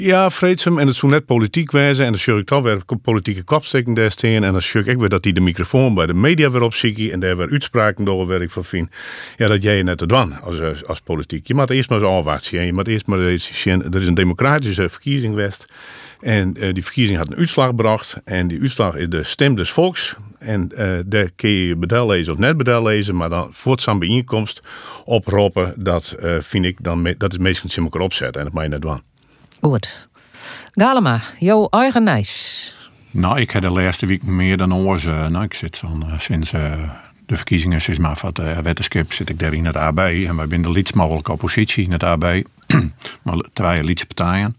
Ja, 0.00 0.30
vreedzaam. 0.30 0.78
En 0.78 0.86
het 0.86 0.96
zou 0.96 1.12
net 1.12 1.24
politiek 1.24 1.70
wijzen. 1.70 2.04
En 2.04 2.10
dan 2.10 2.20
zul 2.20 2.38
ik 2.38 2.46
toch 2.46 2.62
weer 2.62 2.80
politieke 3.02 3.42
kopsteking 3.42 3.96
desteen. 3.96 4.44
En 4.44 4.52
dan 4.52 4.62
zul 4.62 4.82
ik 4.84 4.98
weer 4.98 5.08
dat 5.08 5.22
die 5.22 5.32
de 5.32 5.40
microfoon 5.40 5.94
bij 5.94 6.06
de 6.06 6.14
media 6.14 6.50
weer 6.50 6.62
opziet. 6.62 7.10
En 7.10 7.20
daar 7.20 7.36
weer 7.36 7.50
uitspraken 7.50 8.04
door 8.04 8.26
waar 8.26 8.42
ik 8.42 8.50
van 8.50 8.64
vind. 8.64 8.88
Ja, 9.36 9.46
dat 9.46 9.62
jij 9.62 9.82
net 9.82 9.98
te 9.98 10.06
doen 10.06 10.40
als, 10.40 10.84
als 10.86 11.00
politiek. 11.00 11.46
Je 11.46 11.54
moet 11.54 11.70
eerst 11.70 11.90
maar 11.90 11.98
eens 11.98 12.08
afwaarts 12.08 12.46
zien. 12.46 12.66
Je 12.66 12.72
moet 12.72 12.88
eerst 12.88 13.06
maar 13.06 13.20
eens 13.20 13.60
zien. 13.62 13.82
Er 13.92 14.00
is 14.00 14.06
een 14.06 14.14
democratische 14.14 14.88
verkiezing 14.88 15.34
geweest. 15.34 15.72
En 16.20 16.56
uh, 16.58 16.72
die 16.72 16.84
verkiezing 16.84 17.18
had 17.18 17.30
een 17.30 17.36
uitslag 17.36 17.66
gebracht. 17.66 18.20
En 18.24 18.48
die 18.48 18.60
uitslag 18.60 18.96
is 18.96 19.08
de 19.08 19.22
stem 19.22 19.54
des 19.54 19.70
volks. 19.70 20.16
En 20.38 20.70
uh, 20.74 20.98
daar 21.06 21.30
kun 21.36 21.50
je 21.50 21.76
bedel 21.76 22.06
lezen 22.06 22.32
of 22.32 22.38
net 22.38 22.56
bedel 22.56 22.82
lezen. 22.82 23.16
Maar 23.16 23.28
dan 23.28 23.48
voort 23.50 23.80
zo'n 23.80 23.98
bijeenkomst 23.98 24.62
oproepen. 25.04 25.74
Dat 25.76 26.16
vind 26.38 26.64
ik 26.64 26.76
dan, 26.82 27.14
dat 27.18 27.32
is 27.32 27.38
meestal 27.38 27.70
in 27.76 27.82
elkaar 27.82 28.02
opzetten. 28.02 28.40
En 28.40 28.46
dat 28.46 28.54
mag 28.54 28.62
je 28.62 28.68
net 28.68 28.82
doen. 28.82 29.09
Goed. 29.60 30.08
Galema, 30.72 31.20
jouw 31.38 31.68
eigen 31.68 32.02
nijs. 32.02 32.74
Nou, 33.10 33.40
ik 33.40 33.50
heb 33.50 33.62
de 33.62 33.70
laatste 33.70 34.06
week 34.06 34.22
meer 34.22 34.56
dan 34.56 34.74
oors. 34.74 35.04
Uh, 35.04 35.26
nou, 35.26 35.44
ik 35.44 35.54
zit 35.54 35.76
zo'n, 35.76 36.04
uh, 36.06 36.18
sinds 36.18 36.52
uh, 36.52 36.90
de 37.26 37.36
verkiezingen, 37.36 37.80
sinds 37.80 38.00
maar 38.00 38.16
van 38.16 38.30
de 38.32 38.62
wetenschap, 38.62 39.12
zit 39.12 39.28
ik 39.28 39.38
daar 39.38 39.52
in 39.52 39.66
het 39.66 39.76
AB. 39.76 39.98
En 39.98 40.36
wij 40.36 40.46
zijn 40.48 40.62
de 40.62 40.70
liefst 40.70 40.94
mogelijke 40.94 41.32
oppositie 41.32 41.84
in 41.84 41.92
het 41.92 42.02
AB. 42.02 42.24
maar 43.22 43.40
twee 43.52 43.84
liedse 43.84 44.06
partijen. 44.06 44.56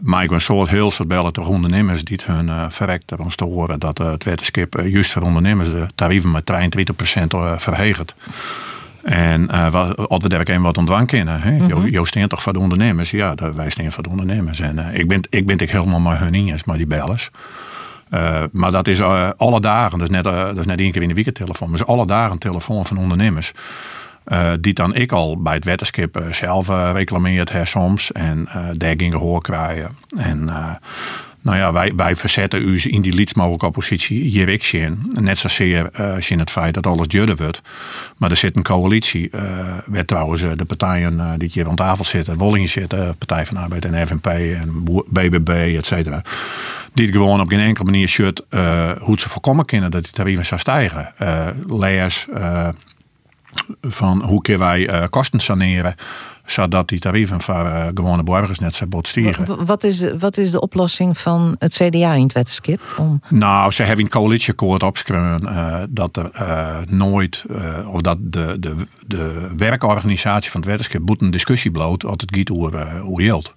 maar 0.00 0.22
ik 0.22 0.30
ben 0.30 0.40
zo 0.40 0.66
heel 0.66 0.90
soort 0.90 1.08
bellen 1.08 1.32
tegen 1.32 1.50
ondernemers 1.50 2.04
die 2.04 2.20
hun 2.24 2.46
uh, 2.46 2.70
verrekt 2.70 3.10
hebben 3.10 3.36
te 3.36 3.44
horen 3.44 3.80
dat 3.80 3.98
het 3.98 4.24
wetenschap 4.24 4.80
juist 4.84 5.12
voor 5.12 5.22
ondernemers 5.22 5.68
de 5.68 5.86
tarieven 5.94 6.30
met 6.30 6.52
23% 6.52 7.36
verhegert. 7.56 8.14
En 9.02 9.48
uh, 9.50 9.92
wat 9.96 10.22
we 10.22 10.28
daar 10.28 10.60
wat 10.60 10.78
ontwang 10.78 11.06
kennen. 11.06 11.40
Hè? 11.40 11.50
Mm 11.50 11.70
-hmm. 11.70 11.86
Jo 11.86 12.04
steen 12.04 12.28
toch 12.28 12.42
voor 12.42 12.52
de 12.52 12.58
ondernemers? 12.58 13.10
Ja, 13.10 13.34
wij 13.54 13.70
staan 13.70 13.92
voor 13.92 14.02
de 14.02 14.08
ondernemers. 14.08 14.60
En 14.60 14.76
uh, 14.76 14.94
ik 14.94 15.08
ben, 15.08 15.20
ik 15.30 15.46
ben 15.46 15.58
ik 15.58 15.70
helemaal 15.70 16.00
maar 16.00 16.20
hun 16.20 16.34
eens, 16.34 16.64
maar 16.64 16.76
die 16.76 16.86
bellers. 16.86 17.30
Uh, 18.10 18.42
maar 18.52 18.70
dat 18.70 18.88
is 18.88 19.00
alle 19.36 19.60
dagen, 19.60 19.98
dat 19.98 20.10
is, 20.10 20.14
net, 20.14 20.24
dat 20.24 20.58
is 20.58 20.66
net 20.66 20.78
één 20.78 20.92
keer 20.92 21.02
in 21.02 21.08
de 21.08 21.14
weekendtelefoon. 21.14 21.70
Maar 21.70 21.80
is 21.80 21.86
alle 21.86 22.06
dagen 22.06 22.32
een 22.32 22.38
telefoon 22.38 22.86
van 22.86 22.96
ondernemers. 22.96 23.52
die 24.60 24.72
dan 24.72 24.94
ik 24.94 25.12
al 25.12 25.42
bij 25.42 25.54
het 25.54 25.64
wetenschap 25.64 26.24
zelf 26.30 26.68
reclameerd 26.92 27.52
heb 27.52 27.66
soms. 27.66 28.12
En 28.12 28.48
daar 28.76 28.94
ging 28.96 29.12
gehoor 29.12 29.42
krijgen. 29.42 29.96
En 30.16 30.50
Nou 31.42 31.56
ja, 31.56 31.72
wij, 31.72 31.92
wij 31.96 32.16
verzetten 32.16 32.62
u 32.62 32.80
in 32.84 33.02
die 33.02 33.14
liefst 33.14 33.36
mogelijke 33.36 33.66
oppositie 33.66 34.22
hier 34.22 34.48
ik 34.48 34.62
in. 34.62 35.12
Net 35.20 35.38
zozeer 35.38 35.90
uh, 36.00 36.30
in 36.30 36.38
het 36.38 36.50
feit 36.50 36.74
dat 36.74 36.86
alles 36.86 37.06
judder 37.08 37.36
wordt. 37.36 37.60
Maar 38.16 38.30
er 38.30 38.36
zit 38.36 38.56
een 38.56 38.62
coalitie. 38.62 39.30
Uh, 39.34 39.98
trouwens 40.00 40.42
de 40.42 40.64
partijen 40.64 41.14
uh, 41.14 41.32
die 41.36 41.50
hier 41.52 41.68
aan 41.68 41.74
tafel 41.74 42.04
zitten. 42.04 42.38
Wollingen 42.38 42.68
zitten, 42.68 43.16
Partij 43.18 43.46
van 43.46 43.56
Arbeid 43.56 43.84
en 43.84 44.06
FNP 44.06 44.26
en 44.26 44.84
BBB, 45.06 45.74
et 45.76 45.86
cetera. 45.86 46.22
Die 46.92 47.12
gewoon 47.12 47.40
op 47.40 47.48
geen 47.48 47.60
enkele 47.60 47.90
manier 47.90 48.08
shirt 48.08 48.42
hoe 49.00 49.18
ze 49.18 49.28
voorkomen 49.28 49.64
kunnen 49.64 49.90
dat 49.90 50.02
die 50.02 50.12
tarieven 50.12 50.44
zou 50.44 50.60
stijgen. 50.60 51.14
leers 51.66 52.26
van 53.80 54.22
hoe 54.22 54.42
kunnen 54.42 54.66
wij 54.66 55.08
kosten 55.08 55.40
saneren 55.40 55.94
zodat 56.44 56.88
die 56.88 56.98
tarieven 56.98 57.40
voor 57.40 57.64
uh, 57.64 57.86
gewone 57.94 58.22
burgers 58.22 58.58
net 58.58 58.74
zo 58.74 58.86
bot 58.86 59.08
stieren. 59.08 59.66
Wat 59.66 59.84
is, 59.84 60.10
wat 60.18 60.36
is 60.36 60.50
de 60.50 60.60
oplossing 60.60 61.18
van 61.18 61.56
het 61.58 61.74
CDA 61.74 62.12
in 62.14 62.22
het 62.22 62.32
wetenschap? 62.32 62.80
Om... 62.96 63.20
Nou, 63.28 63.72
ze 63.72 63.82
hebben 63.82 63.98
in 63.98 64.04
het 64.04 64.14
coalitieakkoord 64.14 64.82
opgeschreven 64.82 65.42
uh, 65.42 65.82
dat 65.88 66.16
er 66.16 66.30
uh, 66.34 66.76
nooit, 66.88 67.44
of 67.86 68.00
dat 68.00 68.18
de, 68.20 68.56
de, 68.60 68.74
de 69.06 69.52
werkorganisatie 69.56 70.50
van 70.50 70.60
het 70.60 70.68
wetenschap 70.68 71.00
moet 71.06 71.22
een 71.22 71.30
discussie 71.30 71.70
bloot 71.70 72.04
als 72.04 72.16
het 72.16 72.36
gaat 72.36 72.50
over 72.50 72.98
hoe 72.98 73.22
geld. 73.22 73.54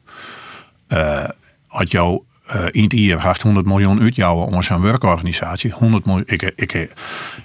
had 1.68 1.92
jou 1.92 2.24
in 2.72 2.84
het 2.84 2.94
jaar 2.94 3.20
haast 3.20 3.42
100 3.42 3.66
miljoen 3.66 4.02
uitjouwen 4.02 4.48
om 4.48 4.64
zo'n 4.64 4.82
werkorganisatie. 4.82 5.72
100 5.72 6.06
miljoen, 6.06 6.24
ik, 6.26 6.54
ik, 6.56 6.94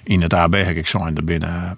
in 0.03 0.21
het 0.21 0.33
AB 0.33 0.53
heb 0.53 0.75
ik 0.75 0.87
zo 0.87 1.05
in 1.05 1.13
de 1.13 1.23
binnen 1.23 1.77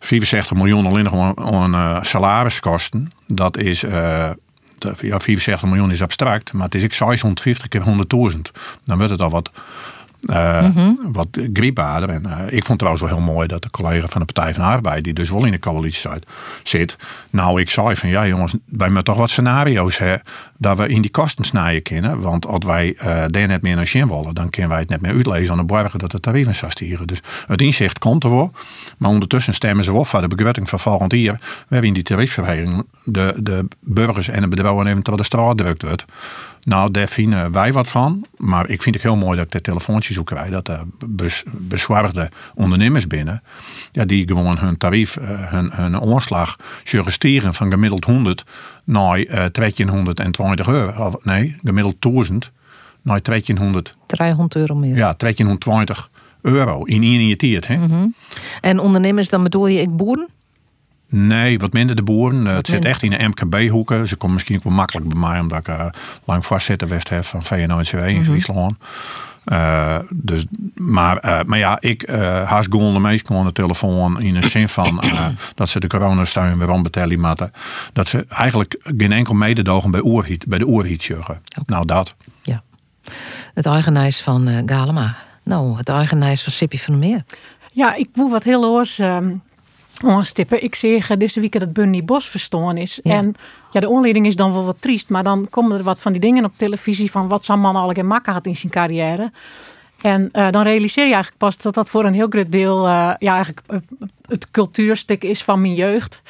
64 0.00 0.56
miljoen 0.56 0.86
alleen 0.86 1.04
nog 1.04 1.36
aan 1.36 1.74
uh, 1.74 2.02
salariskosten. 2.02 3.12
Dat 3.26 3.56
is, 3.56 3.80
de, 3.80 4.94
ja, 5.00 5.20
74 5.20 5.68
miljoen 5.68 5.90
is 5.90 6.02
abstract, 6.02 6.52
maar 6.52 6.64
het 6.64 6.74
is 6.74 6.82
ik 6.82 6.92
650 6.92 7.68
keer 7.68 7.82
100.000. 8.32 8.40
Dan 8.84 8.96
wordt 8.96 9.10
het 9.10 9.22
al 9.22 9.30
wat 9.30 9.50
uh, 10.20 10.62
mm 10.62 10.72
-hmm. 10.72 10.98
Wat 11.12 11.28
griepbaarder. 11.52 12.08
En 12.08 12.22
uh, 12.26 12.38
ik 12.56 12.64
vond 12.64 12.78
trouwens 12.78 13.04
wel 13.06 13.16
heel 13.16 13.32
mooi 13.32 13.46
dat 13.46 13.62
de 13.62 13.70
collega 13.70 14.08
van 14.08 14.20
de 14.20 14.32
Partij 14.32 14.54
van 14.54 14.64
de 14.64 14.70
Arbeid, 14.70 15.04
die 15.04 15.12
dus 15.12 15.30
wel 15.30 15.44
in 15.44 15.50
de 15.50 15.58
coalitie 15.58 16.10
zit, 16.62 16.96
nou 17.30 17.60
ik 17.60 17.70
zei 17.70 17.96
van 17.96 18.08
ja 18.08 18.26
jongens, 18.26 18.54
wij 18.64 18.86
moeten 18.86 19.04
toch 19.04 19.16
wat 19.16 19.30
scenario's 19.30 19.98
hebben 19.98 20.22
dat 20.56 20.76
we 20.76 20.88
in 20.88 21.02
die 21.02 21.10
kosten 21.10 21.44
snijden 21.44 21.82
kunnen. 21.82 22.20
Want 22.20 22.46
als 22.46 22.66
wij 22.66 22.96
uh, 22.96 23.02
daar 23.26 23.46
net 23.46 23.62
meer 23.62 23.76
naar 23.76 23.86
zien 23.86 24.08
willen, 24.08 24.34
dan 24.34 24.50
kunnen 24.50 24.70
wij 24.70 24.80
het 24.80 24.88
net 24.88 25.00
meer 25.00 25.12
uitlezen 25.12 25.52
aan 25.52 25.58
de 25.58 25.64
borgen 25.64 25.98
dat 25.98 26.10
de 26.10 26.20
tarieven 26.20 26.54
zou 26.54 26.70
stieren. 26.70 27.06
Dus 27.06 27.22
het 27.46 27.60
inzicht 27.60 27.98
komt 27.98 28.24
er 28.24 28.30
wel. 28.30 28.52
Maar 28.96 29.10
ondertussen 29.10 29.54
stemmen 29.54 29.84
ze 29.84 29.92
op 29.92 30.06
voor 30.06 30.20
de 30.20 30.28
begroting 30.28 30.68
van 30.68 30.78
volgend 30.78 31.12
jaar. 31.12 31.38
We 31.40 31.66
hebben 31.68 31.88
in 31.88 31.94
die 31.94 32.02
tariefverhoging 32.02 32.86
de, 33.04 33.34
de 33.36 33.68
burgers 33.80 34.28
en 34.28 34.40
de 34.40 34.48
bedrijven 34.48 34.86
eventueel 34.86 35.16
de 35.16 35.24
straat 35.24 35.56
drukt 35.56 35.82
wordt. 35.82 36.04
Nou, 36.62 36.90
daar 36.90 37.08
vinden 37.08 37.52
wij 37.52 37.72
wat 37.72 37.88
van. 37.88 38.26
Maar 38.36 38.68
ik 38.68 38.82
vind 38.82 38.94
het 38.94 39.04
heel 39.04 39.16
mooi 39.16 39.36
dat 39.36 39.44
ik 39.44 39.52
de 39.52 39.60
telefoontjes 39.60 40.18
ook 40.18 40.26
krijg. 40.26 40.50
Dat 40.50 40.68
er 40.68 40.82
bes, 41.08 41.44
bezwaarde 41.50 42.30
ondernemers 42.54 43.06
binnen. 43.06 43.42
Ja, 43.92 44.04
die 44.04 44.26
gewoon 44.26 44.58
hun 44.58 44.76
tarief, 44.76 45.16
eh, 45.16 45.52
hun, 45.52 45.70
hun 45.72 45.98
omslag 45.98 46.56
suggereren 46.84 47.54
van 47.54 47.70
gemiddeld 47.70 48.04
100 48.04 48.44
naar 48.84 49.18
uh, 49.18 49.26
1320 49.52 50.68
euro. 50.68 51.06
Of, 51.06 51.24
nee, 51.24 51.56
gemiddeld 51.62 51.96
1000 51.98 52.52
naar 53.02 53.22
1300. 53.22 53.96
300 54.06 54.54
euro 54.54 54.74
meer. 54.74 54.96
Ja, 54.96 55.14
1320 55.16 56.10
euro 56.42 56.84
in 56.84 57.02
één? 57.02 57.80
Mm 57.80 57.90
-hmm. 57.90 58.14
En 58.60 58.78
ondernemers, 58.78 59.28
dan 59.28 59.42
bedoel 59.42 59.66
je 59.66 59.80
ik 59.80 59.96
boeren? 59.96 60.28
Nee, 61.12 61.58
wat 61.58 61.72
minder 61.72 61.96
de 61.96 62.02
boeren. 62.02 62.44
het 62.46 62.66
zit 62.66 62.84
echt 62.84 63.02
in 63.02 63.10
de 63.10 63.28
MKB-hoeken. 63.28 64.08
Ze 64.08 64.16
komen 64.16 64.34
misschien 64.34 64.56
ook 64.56 64.62
wel 64.62 64.72
makkelijk 64.72 65.08
bij 65.08 65.20
mij, 65.20 65.40
omdat 65.40 65.58
ik 65.58 65.68
uh, 65.68 65.86
lang 66.24 66.46
vastzitten 66.46 66.88
west 66.88 67.08
heb 67.08 67.24
van 67.24 67.42
VNO-NCW 67.42 67.96
in 67.96 68.16
mm 68.16 68.24
Friesland. 68.24 68.76
Uh, 69.44 69.98
dus, 70.14 70.44
maar, 70.74 71.24
uh, 71.24 71.40
maar 71.44 71.58
ja, 71.58 71.76
ik 71.80 72.10
uh, 72.10 72.48
haast 72.48 72.68
gewoon 72.70 72.92
de 72.92 73.00
meest 73.00 73.26
gewoon 73.26 73.44
de 73.44 73.52
telefoon 73.52 74.20
in 74.20 74.34
de 74.34 74.48
zin 74.48 74.68
van 74.68 75.00
dat 75.54 75.68
ze 75.68 75.80
de 75.80 75.86
coronasteun 75.86 76.58
weer 76.58 76.72
aanbetalen 76.72 77.20
moeten. 77.20 77.52
Dat 77.92 78.06
ze 78.06 78.24
eigenlijk 78.28 78.76
geen 78.82 79.12
enkel 79.12 79.34
mededogen 79.34 79.90
bij, 79.90 80.00
oorhiet, 80.00 80.46
bij 80.46 80.58
de 80.58 80.66
oorhiet 80.66 81.02
zorgen. 81.02 81.42
Nou, 81.64 81.86
dat. 81.86 82.14
Ja. 82.42 82.62
Het 83.54 83.66
eigenijs 83.66 84.22
van 84.22 84.62
Galema. 84.66 85.16
Nou, 85.42 85.76
het 85.76 85.88
eigenijs 85.88 86.42
van 86.42 86.52
Sippy 86.52 86.78
van 86.78 86.98
der 86.98 87.08
Meer. 87.08 87.24
Ja, 87.72 87.94
ik 87.94 88.08
voel 88.12 88.30
wat 88.30 88.44
heel 88.44 88.64
oors. 88.64 88.98
Ehm, 88.98 89.30
onstippen. 90.04 90.62
Ik 90.62 90.74
zeg 90.74 91.06
deze 91.06 91.40
week 91.40 91.58
dat 91.58 91.72
Bunny 91.72 92.04
Bos 92.04 92.28
verstoren 92.28 92.76
is. 92.76 93.02
En 93.02 93.34
ja, 93.70 93.80
de 93.80 93.88
onleiding 93.88 94.26
is 94.26 94.36
dan 94.36 94.52
wel 94.52 94.64
wat 94.64 94.76
triest. 94.80 95.08
Maar 95.08 95.22
dan 95.22 95.46
komen 95.50 95.78
er 95.78 95.84
wat 95.84 96.00
van 96.00 96.12
die 96.12 96.20
dingen 96.20 96.44
op 96.44 96.52
televisie 96.56 97.10
van 97.10 97.28
wat 97.28 97.44
zo'n 97.44 97.60
man 97.60 97.76
al 97.76 97.92
makken 98.02 98.32
had 98.32 98.46
in 98.46 98.56
zijn 98.56 98.72
carrière. 98.72 99.32
En 100.00 100.28
uh, 100.32 100.50
dan 100.50 100.62
realiseer 100.62 101.06
je 101.06 101.12
eigenlijk 101.12 101.42
pas 101.42 101.56
dat 101.56 101.74
dat 101.74 101.90
voor 101.90 102.04
een 102.04 102.14
heel 102.14 102.28
groot 102.28 102.52
deel 102.52 102.86
uh, 102.86 103.12
ja, 103.18 103.34
eigenlijk 103.34 103.60
uh, 103.70 103.78
het 104.26 104.50
cultuurstuk 104.50 105.24
is 105.24 105.42
van 105.42 105.60
mijn 105.60 105.74
jeugd. 105.74 106.22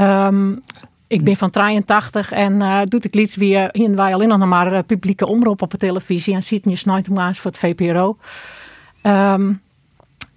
Um, 0.00 0.62
ik 1.06 1.24
ben 1.24 1.36
van 1.36 1.50
83 1.50 2.32
en 2.32 2.52
uh, 2.52 2.80
doe 2.84 3.00
ik 3.00 3.16
iets 3.16 3.36
weer 3.36 3.74
in 3.74 3.96
wij 3.96 4.14
alleen 4.14 4.28
nog 4.28 4.46
maar 4.46 4.82
publieke 4.82 5.26
omroep 5.26 5.62
op 5.62 5.70
de 5.70 5.76
televisie 5.76 6.34
en 6.34 6.42
ziet 6.42 6.64
je 6.64 6.76
snijdt 6.76 7.08
voor 7.08 7.50
het 7.50 7.58
VPRO. 7.58 8.16
Um, 9.02 9.60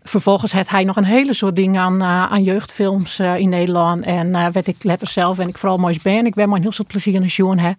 vervolgens 0.04 0.52
had 0.52 0.70
hij 0.70 0.84
nog 0.84 0.96
een 0.96 1.04
hele 1.04 1.34
soort 1.34 1.56
dingen 1.56 1.82
aan, 1.82 2.02
uh, 2.02 2.32
aan 2.32 2.44
jeugdfilms 2.44 3.20
uh, 3.20 3.38
in 3.38 3.50
Nederland. 3.50 4.04
En 4.04 4.28
uh, 4.28 4.48
werd 4.48 4.68
ik 4.68 4.84
letter 4.84 5.08
zelf 5.08 5.40
en 5.40 5.48
ik 5.48 5.58
vooral 5.58 5.78
mooi 5.78 6.00
ben. 6.04 6.26
Ik 6.26 6.34
ben 6.34 6.50
maar 6.50 6.60
heel 6.60 6.72
soort 6.72 6.88
plezier 6.88 7.14
in 7.14 7.22
de 7.22 7.28
joen. 7.28 7.58
Hè. 7.58 7.72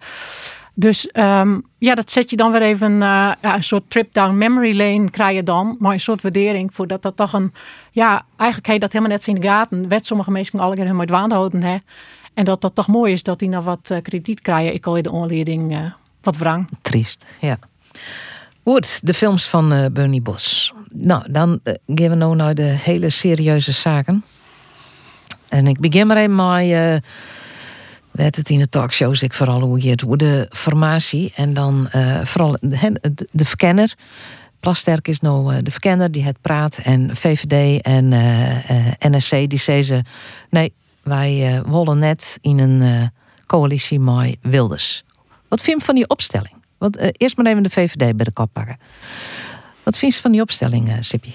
Dus 0.75 1.11
um, 1.13 1.67
ja, 1.79 1.95
dat 1.95 2.11
zet 2.11 2.31
je 2.31 2.37
dan 2.37 2.53
weer 2.53 2.63
even 2.63 2.99
ja, 2.99 3.37
een 3.55 3.63
soort 3.63 3.91
trip 3.91 4.13
down 4.13 4.39
memory 4.39 4.77
lane 4.77 5.11
krijg 5.11 5.37
je 5.37 5.43
dan. 5.43 5.77
Maar 5.79 5.93
een 5.93 6.01
soort 6.01 6.23
waardering 6.23 6.75
voor 6.75 6.87
dat 6.87 7.03
dat 7.03 7.17
toch 7.17 7.33
een... 7.33 7.53
Ja, 7.91 8.23
eigenlijk 8.37 8.71
heet 8.71 8.81
dat 8.81 8.93
helemaal 8.93 9.17
net 9.17 9.27
in 9.27 9.35
de 9.35 9.47
gaten. 9.47 9.89
Werd 9.89 10.07
sommige 10.07 10.31
mensen 10.31 10.61
al 10.61 10.73
keer 10.73 10.85
helemaal 10.85 11.07
dwaan 11.07 11.33
houden. 11.33 11.63
Hè. 11.63 11.77
En 12.35 12.45
dat 12.45 12.61
dat 12.61 12.75
toch 12.75 12.87
mooi 12.87 13.13
is 13.13 13.23
dat 13.23 13.39
die 13.39 13.49
nog 13.49 13.65
wat 13.65 14.01
krediet 14.03 14.41
krijgen. 14.41 14.75
Ik 14.75 14.87
al 14.87 14.97
in 14.97 15.03
de 15.03 15.11
onleiding 15.11 15.93
wat 16.23 16.37
wrang. 16.37 16.69
Triest, 16.83 17.25
ja. 17.41 17.59
Goed, 18.63 19.07
de 19.07 19.15
films 19.15 19.49
van 19.49 19.89
Bernie 19.93 20.23
Bos. 20.23 20.73
Nou, 20.93 21.33
dan 21.33 21.61
uh, 21.65 21.75
gaan 21.87 22.11
we 22.11 22.15
nou 22.15 22.37
naar 22.37 22.55
de 22.55 22.63
hele 22.63 23.11
serieuze 23.11 23.73
zaken. 23.73 24.25
En 25.49 25.67
ik 25.67 25.81
begin 25.81 26.07
maar 26.07 26.17
even 26.17 26.35
met... 26.35 26.67
Uh, 26.67 26.97
werd 28.11 28.37
het 28.37 28.51
in 28.51 28.59
de 28.59 28.69
talkshows 28.69 29.23
ik 29.23 29.35
vooral 29.35 29.61
hoe 29.61 29.83
je 29.83 29.91
het 29.91 30.01
hoe 30.01 30.17
de 30.17 30.47
formatie 30.51 31.33
en 31.37 31.55
dan 31.55 31.89
uh, 31.95 32.25
vooral 32.25 32.57
de, 32.61 33.27
de, 33.33 33.45
verkenner. 33.45 33.95
Plasterk 34.61 35.09
is 35.09 35.21
nou 35.21 35.63
de 35.63 35.71
verkenner 35.71 36.11
die 36.11 36.25
het 36.25 36.41
praat 36.41 36.79
en 36.79 37.17
VVD 37.17 37.83
en 37.83 38.13
uh, 38.13 39.11
NSC 39.11 39.31
die 39.31 39.59
zeggen 39.59 40.07
nee, 40.51 40.73
wij 41.03 41.63
willen 41.67 41.99
net 41.99 42.39
in 42.41 42.59
een 42.59 43.11
coalitie 43.47 44.01
met 44.01 44.37
Wilders. 44.43 45.05
Wat 45.49 45.63
vind 45.63 45.79
je 45.79 45.85
van 45.85 45.95
die 45.95 46.09
opstelling? 46.09 46.55
Want 46.79 47.21
eerst 47.21 47.37
maar 47.37 47.47
even 47.47 47.63
de 47.63 47.71
VVD 47.71 48.17
bij 48.17 48.25
de 48.25 48.33
kop 48.33 48.51
pakken. 48.53 48.79
Wat 49.83 49.99
vind 49.99 50.15
je 50.15 50.21
van 50.21 50.33
die 50.33 50.41
opstelling, 50.41 50.89
uh, 50.89 50.95
Sippy? 51.01 51.31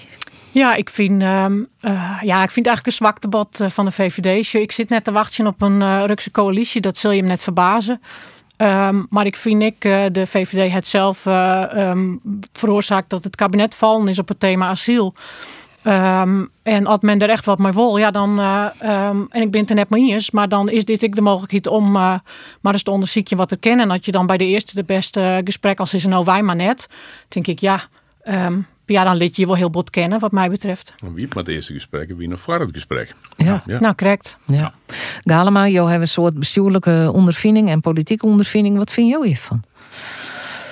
Ja, 0.56 0.74
ik 0.74 0.90
vind, 0.90 1.22
uh, 1.22 1.46
uh, 1.80 2.18
ja, 2.22 2.42
ik 2.42 2.50
vind 2.50 2.66
eigenlijk 2.66 2.86
een 2.86 2.92
zwak 2.92 3.20
debat 3.20 3.60
uh, 3.62 3.68
van 3.68 3.84
de 3.84 3.90
VVD. 3.90 4.54
Ik 4.54 4.72
zit 4.72 4.88
net 4.88 5.04
te 5.04 5.12
wachten 5.12 5.46
op 5.46 5.62
een 5.62 6.06
Rukse 6.06 6.30
coalitie. 6.30 6.80
Dat 6.80 6.96
zul 6.96 7.10
je 7.10 7.18
hem 7.18 7.28
net 7.28 7.42
verbazen. 7.42 8.00
Um, 8.58 9.06
maar 9.10 9.26
ik 9.26 9.36
vind 9.36 9.62
ik, 9.62 9.80
de 10.12 10.26
VVD 10.26 10.72
het 10.72 10.86
zelf 10.86 11.26
um, 11.26 12.20
veroorzaakt 12.52 13.10
dat 13.10 13.24
het 13.24 13.36
kabinet 13.36 13.74
vallen 13.74 14.08
is 14.08 14.18
op 14.18 14.28
het 14.28 14.40
thema 14.40 14.66
asiel. 14.66 15.14
En 16.62 16.86
als 16.86 16.98
men 17.00 17.18
er 17.18 17.28
echt 17.28 17.44
wat 17.44 17.58
mee 17.58 17.72
wil, 17.72 17.96
ja, 17.96 18.10
dan. 18.10 18.40
en 19.30 19.42
ik 19.42 19.50
ben 19.50 19.60
het 19.60 19.70
er 19.70 19.76
net 19.76 19.90
mee 19.90 20.12
eens, 20.12 20.30
maar 20.30 20.48
dan 20.48 20.68
is 20.68 20.84
dit 20.84 21.02
ik 21.02 21.14
de 21.14 21.20
mogelijkheid 21.20 21.66
om 21.66 21.90
maar 21.90 22.22
eens 22.62 22.82
te 22.82 22.90
onderzoeken 22.90 23.36
wat 23.36 23.48
te 23.48 23.56
kennen. 23.56 23.82
En 23.82 23.88
dat 23.88 24.04
je 24.04 24.12
dan 24.12 24.26
bij 24.26 24.36
de 24.36 24.46
eerste 24.46 24.74
de 24.74 24.84
beste 24.84 25.40
gesprek 25.44 25.80
als 25.80 25.94
is 25.94 26.04
een 26.04 26.10
nou 26.10 26.24
wij 26.24 26.42
maar 26.42 26.56
net. 26.56 26.88
denk 27.28 27.46
ik, 27.46 27.58
ja, 27.58 27.80
Um, 28.28 28.66
ja, 28.86 29.04
dan 29.04 29.16
leed 29.16 29.36
je 29.36 29.42
je 29.42 29.48
wel 29.48 29.56
heel 29.56 29.70
bot 29.70 29.90
kennen, 29.90 30.18
wat 30.18 30.32
mij 30.32 30.50
betreft. 30.50 30.94
Wie 31.14 31.26
met 31.26 31.34
het 31.34 31.48
eerste 31.48 31.72
gesprek 31.72 32.12
wie 32.16 32.28
nog 32.28 32.40
voor 32.40 32.60
het 32.60 32.70
gesprek. 32.72 33.14
Ja, 33.36 33.62
nou 33.66 33.94
correct. 33.94 34.36
Ja. 34.46 34.74
Galema, 35.20 35.68
jou 35.68 35.84
hebben 35.84 36.02
een 36.02 36.08
soort 36.08 36.38
bestuurlijke 36.38 37.10
ondervinding 37.14 37.68
en 37.68 37.80
politieke 37.80 38.26
ondervinding. 38.26 38.76
Wat 38.76 38.90
vind 38.90 39.08
jij 39.08 39.26
hiervan? 39.26 39.62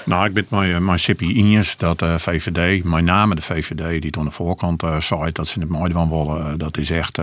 Nou, 0.04 0.26
ik 0.26 0.32
ben 0.32 0.46
mijn, 0.48 0.84
mijn 0.84 0.98
Sippy 0.98 1.24
Injes, 1.24 1.76
dat 1.76 2.02
uh, 2.02 2.14
eh, 2.14 2.20
VVD, 2.20 2.84
mijn 2.84 3.04
name 3.04 3.34
de 3.34 3.42
VVD, 3.42 4.02
die 4.02 4.10
toen 4.10 4.24
de 4.24 4.30
voorkant 4.30 4.82
uh, 4.82 5.00
zei 5.00 5.32
dat 5.32 5.48
ze 5.48 5.60
het 5.60 5.68
mooi 5.68 5.92
van 5.92 6.08
willen, 6.08 6.58
dat 6.58 6.78
is 6.78 6.90
echt 6.90 7.18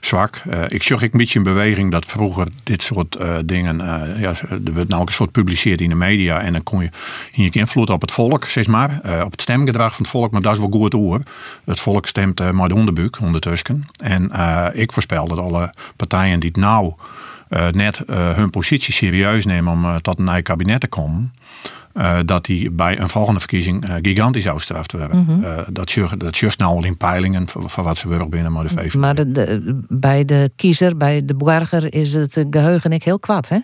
zwak. 0.00 0.42
ik 0.68 0.82
zag 0.82 1.02
een 1.02 1.10
beetje 1.12 1.38
een 1.38 1.44
beweging 1.44 1.90
dat 1.90 2.06
vroeger 2.06 2.46
dit 2.62 2.82
soort 2.82 3.18
dingen, 3.44 3.76
ja, 4.18 4.34
er 4.64 4.74
werd 4.74 4.88
nou 4.88 5.02
een 5.06 5.12
soort 5.12 5.32
publiceerd 5.32 5.80
in 5.80 5.88
de 5.88 5.94
media 5.94 6.40
en 6.40 6.52
dan 6.52 6.62
kon 6.62 6.82
je 6.82 6.90
hier 7.30 7.56
invloed 7.56 7.90
op 7.90 8.00
het 8.00 8.10
volk, 8.10 8.44
zeg 8.44 8.66
maar, 8.66 9.00
op 9.24 9.30
het 9.30 9.40
stemgedrag 9.40 9.94
van 9.94 10.02
het 10.02 10.10
volk, 10.10 10.32
maar 10.32 10.42
dat 10.42 10.52
is 10.52 10.58
wel 10.58 10.68
goed 10.70 10.94
oor. 10.94 11.20
Het 11.64 11.80
volk 11.80 12.06
stemt 12.06 12.52
maar 12.52 12.68
de 12.68 12.74
onderbuik 12.74 13.20
ondertussen. 13.20 13.86
En 13.96 14.30
ik 14.72 14.92
voorspel 14.92 15.28
dat 15.28 15.38
alle 15.38 15.74
partijen 15.96 16.40
die 16.40 16.50
het 16.52 16.62
nou 16.62 16.92
net 17.72 18.02
hun 18.06 18.50
positie 18.50 18.94
serieus 18.94 19.44
nemen 19.44 19.72
om 19.72 20.00
tot 20.00 20.18
een 20.18 20.24
nieuw 20.24 20.42
kabinet 20.42 20.80
te 20.80 20.88
komen, 20.88 21.32
eh, 21.92 22.18
dat 22.24 22.44
die 22.44 22.70
bij 22.70 23.00
een 23.00 23.08
volgende 23.08 23.40
verkiezing 23.40 23.88
uh, 23.88 23.94
gigantisch 24.02 24.48
uitstraft 24.48 24.92
worden. 24.92 25.18
Mhm. 25.18 25.40
Uh, 25.40 25.58
dat 25.72 25.90
dat 26.18 26.36
just 26.36 26.58
nou 26.58 26.76
al 26.76 26.84
in 26.84 26.96
peilingen 26.96 27.48
van, 27.48 27.84
wat 27.84 27.96
ze 27.96 28.08
willen 28.08 28.30
binnen 28.30 28.52
maar 28.52 28.62
de 28.62 28.68
VVD. 28.68 28.94
Maar 28.94 29.14
de, 29.14 29.30
de, 29.30 29.80
bij 29.88 30.24
de 30.24 30.50
kiezer, 30.56 30.96
bij 30.96 31.24
de 31.24 31.34
burger, 31.34 31.94
is 31.94 32.12
het 32.12 32.46
geheugen 32.50 32.92
ik 32.92 33.02
heel 33.02 33.18
kwaad, 33.18 33.48
hè? 33.48 33.58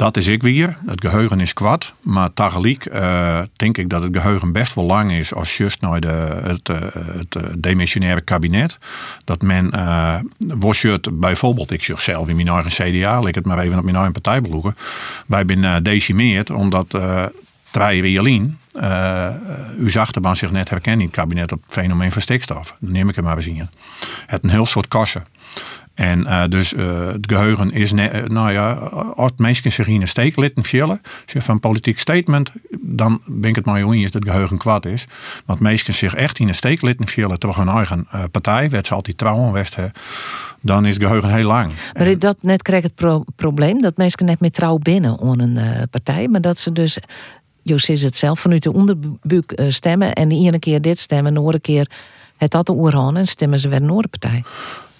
Dat 0.00 0.16
is 0.16 0.26
ik 0.26 0.42
weer. 0.42 0.76
Het 0.86 1.00
geheugen 1.00 1.40
is 1.40 1.52
kwad. 1.52 1.94
Maar 2.00 2.32
tegelijk 2.32 2.86
uh, 2.92 3.40
denk 3.56 3.78
ik 3.78 3.88
dat 3.88 4.02
het 4.02 4.16
geheugen 4.16 4.52
best 4.52 4.74
wel 4.74 4.84
lang 4.84 5.12
is 5.12 5.34
als 5.34 5.56
just 5.56 5.80
naar 5.80 6.00
de, 6.00 6.40
het, 6.42 6.68
uh, 6.68 6.76
het 6.92 7.34
uh, 7.34 7.42
demissionaire 7.58 8.20
kabinet. 8.20 8.78
Dat 9.24 9.42
men 9.42 9.70
uh, 9.74 10.20
was 10.38 10.82
het 10.82 11.20
bijvoorbeeld, 11.20 11.70
ik 11.70 11.82
zeg 11.82 12.02
zelf 12.02 12.28
in 12.28 12.36
mijn 12.36 12.48
eigen 12.48 12.70
CDA, 12.70 13.26
ik 13.26 13.34
het 13.34 13.46
maar 13.46 13.58
even 13.58 13.78
op 13.78 13.84
mijn 13.84 13.96
eigen 13.96 14.12
partij 14.12 14.40
beloeken. 14.40 14.76
Wij 15.26 15.44
zijn 15.46 15.82
decimeerd 15.82 16.50
omdat 16.50 16.98
draaien 17.70 18.02
we 18.02 18.10
Jolien, 18.10 18.58
uw 19.78 20.00
achterban 20.00 20.36
zich 20.36 20.50
net 20.50 20.70
herkent 20.70 21.00
in 21.00 21.06
het 21.06 21.16
kabinet 21.16 21.52
op 21.52 21.62
het 21.64 21.72
fenomeen 21.72 22.12
van 22.12 22.22
stikstof. 22.22 22.76
Neem 22.78 23.08
ik 23.08 23.14
hem 23.14 23.24
maar 23.24 23.36
eens 23.36 23.46
in. 23.46 23.68
Het 24.26 24.44
een 24.44 24.50
heel 24.50 24.66
soort 24.66 24.88
kassen. 24.88 25.24
En 26.00 26.20
uh, 26.20 26.44
dus 26.48 26.72
uh, 26.72 27.06
het 27.06 27.26
geheugen 27.26 27.72
is, 27.72 27.92
ne- 27.92 28.24
nou 28.26 28.52
ja, 28.52 28.72
als 29.14 29.30
mensen 29.36 29.72
zich 29.72 29.86
in 29.86 30.00
een 30.00 30.08
steek 30.08 30.36
laten 30.36 30.64
vullen, 30.64 31.00
als 31.02 31.32
je 31.32 31.42
van 31.42 31.60
politiek 31.60 31.98
statement, 31.98 32.50
dan 32.80 33.20
ben 33.26 33.50
ik 33.50 33.56
het 33.56 33.64
maar 33.64 33.82
eens 33.82 34.10
dat 34.10 34.22
het 34.22 34.32
geheugen 34.32 34.58
kwaad 34.58 34.86
is. 34.86 35.06
Want 35.44 35.60
mensen 35.60 35.94
zich 35.94 36.14
echt 36.14 36.38
in 36.38 36.48
een 36.48 36.54
steek 36.54 36.82
laten 36.82 37.06
vullen 37.06 37.38
terwijl 37.38 37.66
hun 37.66 37.74
eigen 37.76 38.06
partij, 38.30 38.70
werd 38.70 38.86
ze 38.86 38.94
altijd 38.94 39.18
trouw 39.18 39.38
aan 39.38 39.52
West, 39.52 39.76
dan 40.60 40.86
is 40.86 40.94
het 40.94 41.02
geheugen 41.02 41.34
heel 41.34 41.46
lang. 41.46 41.72
Maar 41.92 42.18
dat 42.18 42.36
net 42.40 42.62
krijgt 42.62 42.84
het 42.84 42.94
pro 42.94 43.24
probleem 43.36 43.82
dat 43.82 43.96
mensen 43.96 44.26
net 44.26 44.40
meer 44.40 44.50
trouw 44.50 44.78
binnen 44.78 45.20
aan 45.20 45.40
een 45.40 45.88
partij, 45.90 46.28
maar 46.28 46.40
dat 46.40 46.58
ze 46.58 46.72
dus 46.72 46.98
Jos 47.62 47.88
is 47.88 48.02
het 48.02 48.16
zelf 48.16 48.40
vanuit 48.40 48.62
de 48.62 48.72
onderbuik 48.72 49.62
stemmen 49.68 50.12
en 50.12 50.28
de 50.28 50.58
keer 50.58 50.80
dit 50.80 50.98
stemmen, 50.98 51.34
de 51.34 51.38
andere 51.38 51.60
keer 51.60 51.90
het 52.36 52.50
dat 52.50 52.66
de 52.66 52.72
oorhan 52.72 53.16
en 53.16 53.26
stemmen 53.26 53.58
ze 53.58 53.68
weer 53.68 53.82
een 53.82 53.90
andere 53.90 54.08
partij. 54.08 54.42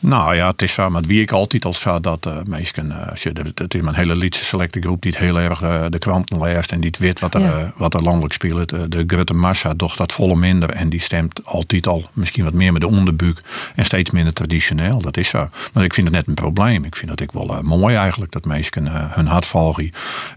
Nou 0.02 0.34
ja, 0.34 0.48
het 0.48 0.62
is 0.62 0.72
zo, 0.72 0.90
met 0.90 1.06
wie 1.06 1.20
ik 1.20 1.32
altijd 1.32 1.64
al 1.64 1.72
zei 1.72 2.00
dat 2.00 2.26
uh, 2.26 2.36
mensen, 2.44 2.86
uh, 2.86 3.06
het 3.54 3.74
is 3.74 3.80
een 3.80 3.94
hele 3.94 4.16
liedse 4.16 4.44
selecte 4.44 4.80
groep 4.80 5.02
die 5.02 5.10
het 5.10 5.20
heel 5.20 5.40
erg 5.40 5.62
uh, 5.62 5.84
de 5.88 5.98
kranten 5.98 6.42
leest 6.42 6.72
en 6.72 6.80
die 6.80 6.90
het 6.90 6.98
weet 6.98 7.20
wat 7.20 7.34
er, 7.34 7.40
ja. 7.40 7.72
wat 7.76 7.94
er 7.94 8.02
landelijk 8.02 8.32
speelt. 8.32 8.68
De 8.68 9.04
grote 9.06 9.34
massa 9.34 9.74
doch 9.74 9.96
dat 9.96 10.12
volle 10.12 10.36
minder 10.36 10.70
en 10.70 10.88
die 10.88 11.00
stemt 11.00 11.44
altijd 11.44 11.86
al 11.86 12.04
misschien 12.12 12.44
wat 12.44 12.52
meer 12.52 12.72
met 12.72 12.80
de 12.80 12.88
onderbuik 12.88 13.42
en 13.74 13.84
steeds 13.84 14.10
minder 14.10 14.32
traditioneel. 14.32 15.00
Dat 15.00 15.16
is 15.16 15.28
zo. 15.28 15.48
Maar 15.72 15.84
ik 15.84 15.94
vind 15.94 16.06
het 16.06 16.16
net 16.16 16.28
een 16.28 16.34
probleem. 16.34 16.84
Ik 16.84 16.96
vind 16.96 17.10
het 17.10 17.20
ik 17.20 17.32
wel 17.32 17.62
mooi 17.62 17.94
eigenlijk 17.94 18.32
dat 18.32 18.44
mensen 18.44 18.86
hun 19.14 19.26
hart 19.26 19.46
volgen 19.46 19.90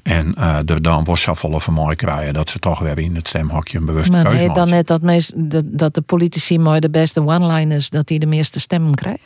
en 0.03 0.35
er 0.65 0.81
dan 0.81 1.03
wordt 1.03 1.21
zoveel 1.21 1.59
van 1.59 1.73
mooi 1.73 1.95
krijgen 1.95 2.33
dat 2.33 2.49
ze 2.49 2.59
toch 2.59 2.79
weer 2.79 2.99
in 2.99 3.15
het 3.15 3.27
stemhokje 3.27 3.77
een 3.77 3.85
bewuste 3.85 4.11
maar 4.11 4.23
keuze 4.23 4.45
maken. 4.45 4.55
dan 4.55 4.69
net 4.69 4.87
dat, 4.87 5.01
meest, 5.01 5.33
dat, 5.35 5.63
dat 5.67 5.95
de 5.95 6.01
politici 6.01 6.59
mooi 6.59 6.79
de 6.79 6.89
beste 6.89 7.21
one-liners 7.21 7.89
dat 7.89 8.07
die 8.07 8.19
de 8.19 8.25
meeste 8.25 8.59
stemmen 8.59 8.95
krijgen? 8.95 9.21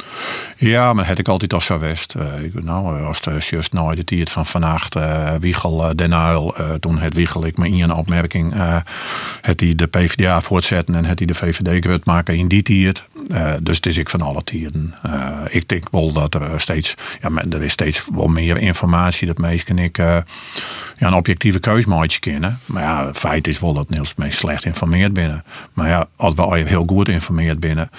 Ja, 0.57 0.93
maar 0.93 1.07
heb 1.07 1.19
ik 1.19 1.27
altijd 1.27 1.53
al 1.53 1.61
zo 1.61 1.79
west. 1.79 2.13
Uh, 2.17 2.23
nou, 2.53 3.03
als 3.03 3.21
de 3.21 3.37
just 3.37 3.73
nou 3.73 3.95
de 3.95 4.03
tijd 4.03 4.29
van 4.29 4.45
vannacht, 4.45 4.95
uh, 4.95 5.33
Wiegel 5.39 5.83
uh, 5.83 5.95
Den 5.95 6.15
Uil, 6.15 6.55
toen 6.79 6.99
het 6.99 7.13
Wiegel 7.13 7.45
ik 7.45 7.57
me 7.57 7.67
in 7.67 7.83
een 7.83 7.93
opmerking, 7.93 8.53
het 9.41 9.59
hij 9.59 9.75
de 9.75 9.87
PvdA 9.87 10.41
voortzetten 10.41 10.95
en 10.95 11.05
het 11.05 11.17
hij 11.17 11.27
de 11.27 11.33
VVD 11.33 11.83
grut 11.85 12.05
maken 12.05 12.35
in 12.35 12.47
die 12.47 12.61
tijd. 12.61 13.03
dus 13.61 13.75
het 13.75 13.85
is 13.85 13.97
ik 13.97 14.09
van 14.09 14.21
alle 14.21 14.43
tijden. 14.43 14.95
ik 15.49 15.67
denk 15.67 15.89
wel 15.91 16.11
dat 16.11 16.35
er 16.35 16.61
steeds, 16.61 16.95
ja, 17.21 17.29
er 17.49 17.63
is 17.63 17.71
steeds 17.71 18.09
wel 18.13 18.27
meer 18.27 18.57
informatie 18.57 19.27
dat 19.27 19.37
mensen 19.37 19.77
ik 19.77 19.97
ja, 19.97 20.23
een 20.97 21.13
objectieve 21.13 21.59
keusmaatje 21.59 22.19
kennen. 22.19 22.59
Maar 22.65 22.83
ja, 22.83 23.07
het 23.07 23.17
feit 23.17 23.47
is 23.47 23.59
wel 23.59 23.73
dat 23.73 23.89
Niels 23.89 24.13
meest 24.15 24.39
slecht 24.39 24.65
informeerd 24.65 25.13
binnen. 25.13 25.43
Maar 25.73 25.87
ja, 25.87 26.07
als 26.15 26.33
we 26.35 26.63
heel 26.65 26.85
goed 26.87 27.09
informeerd 27.09 27.59
binnen. 27.59 27.89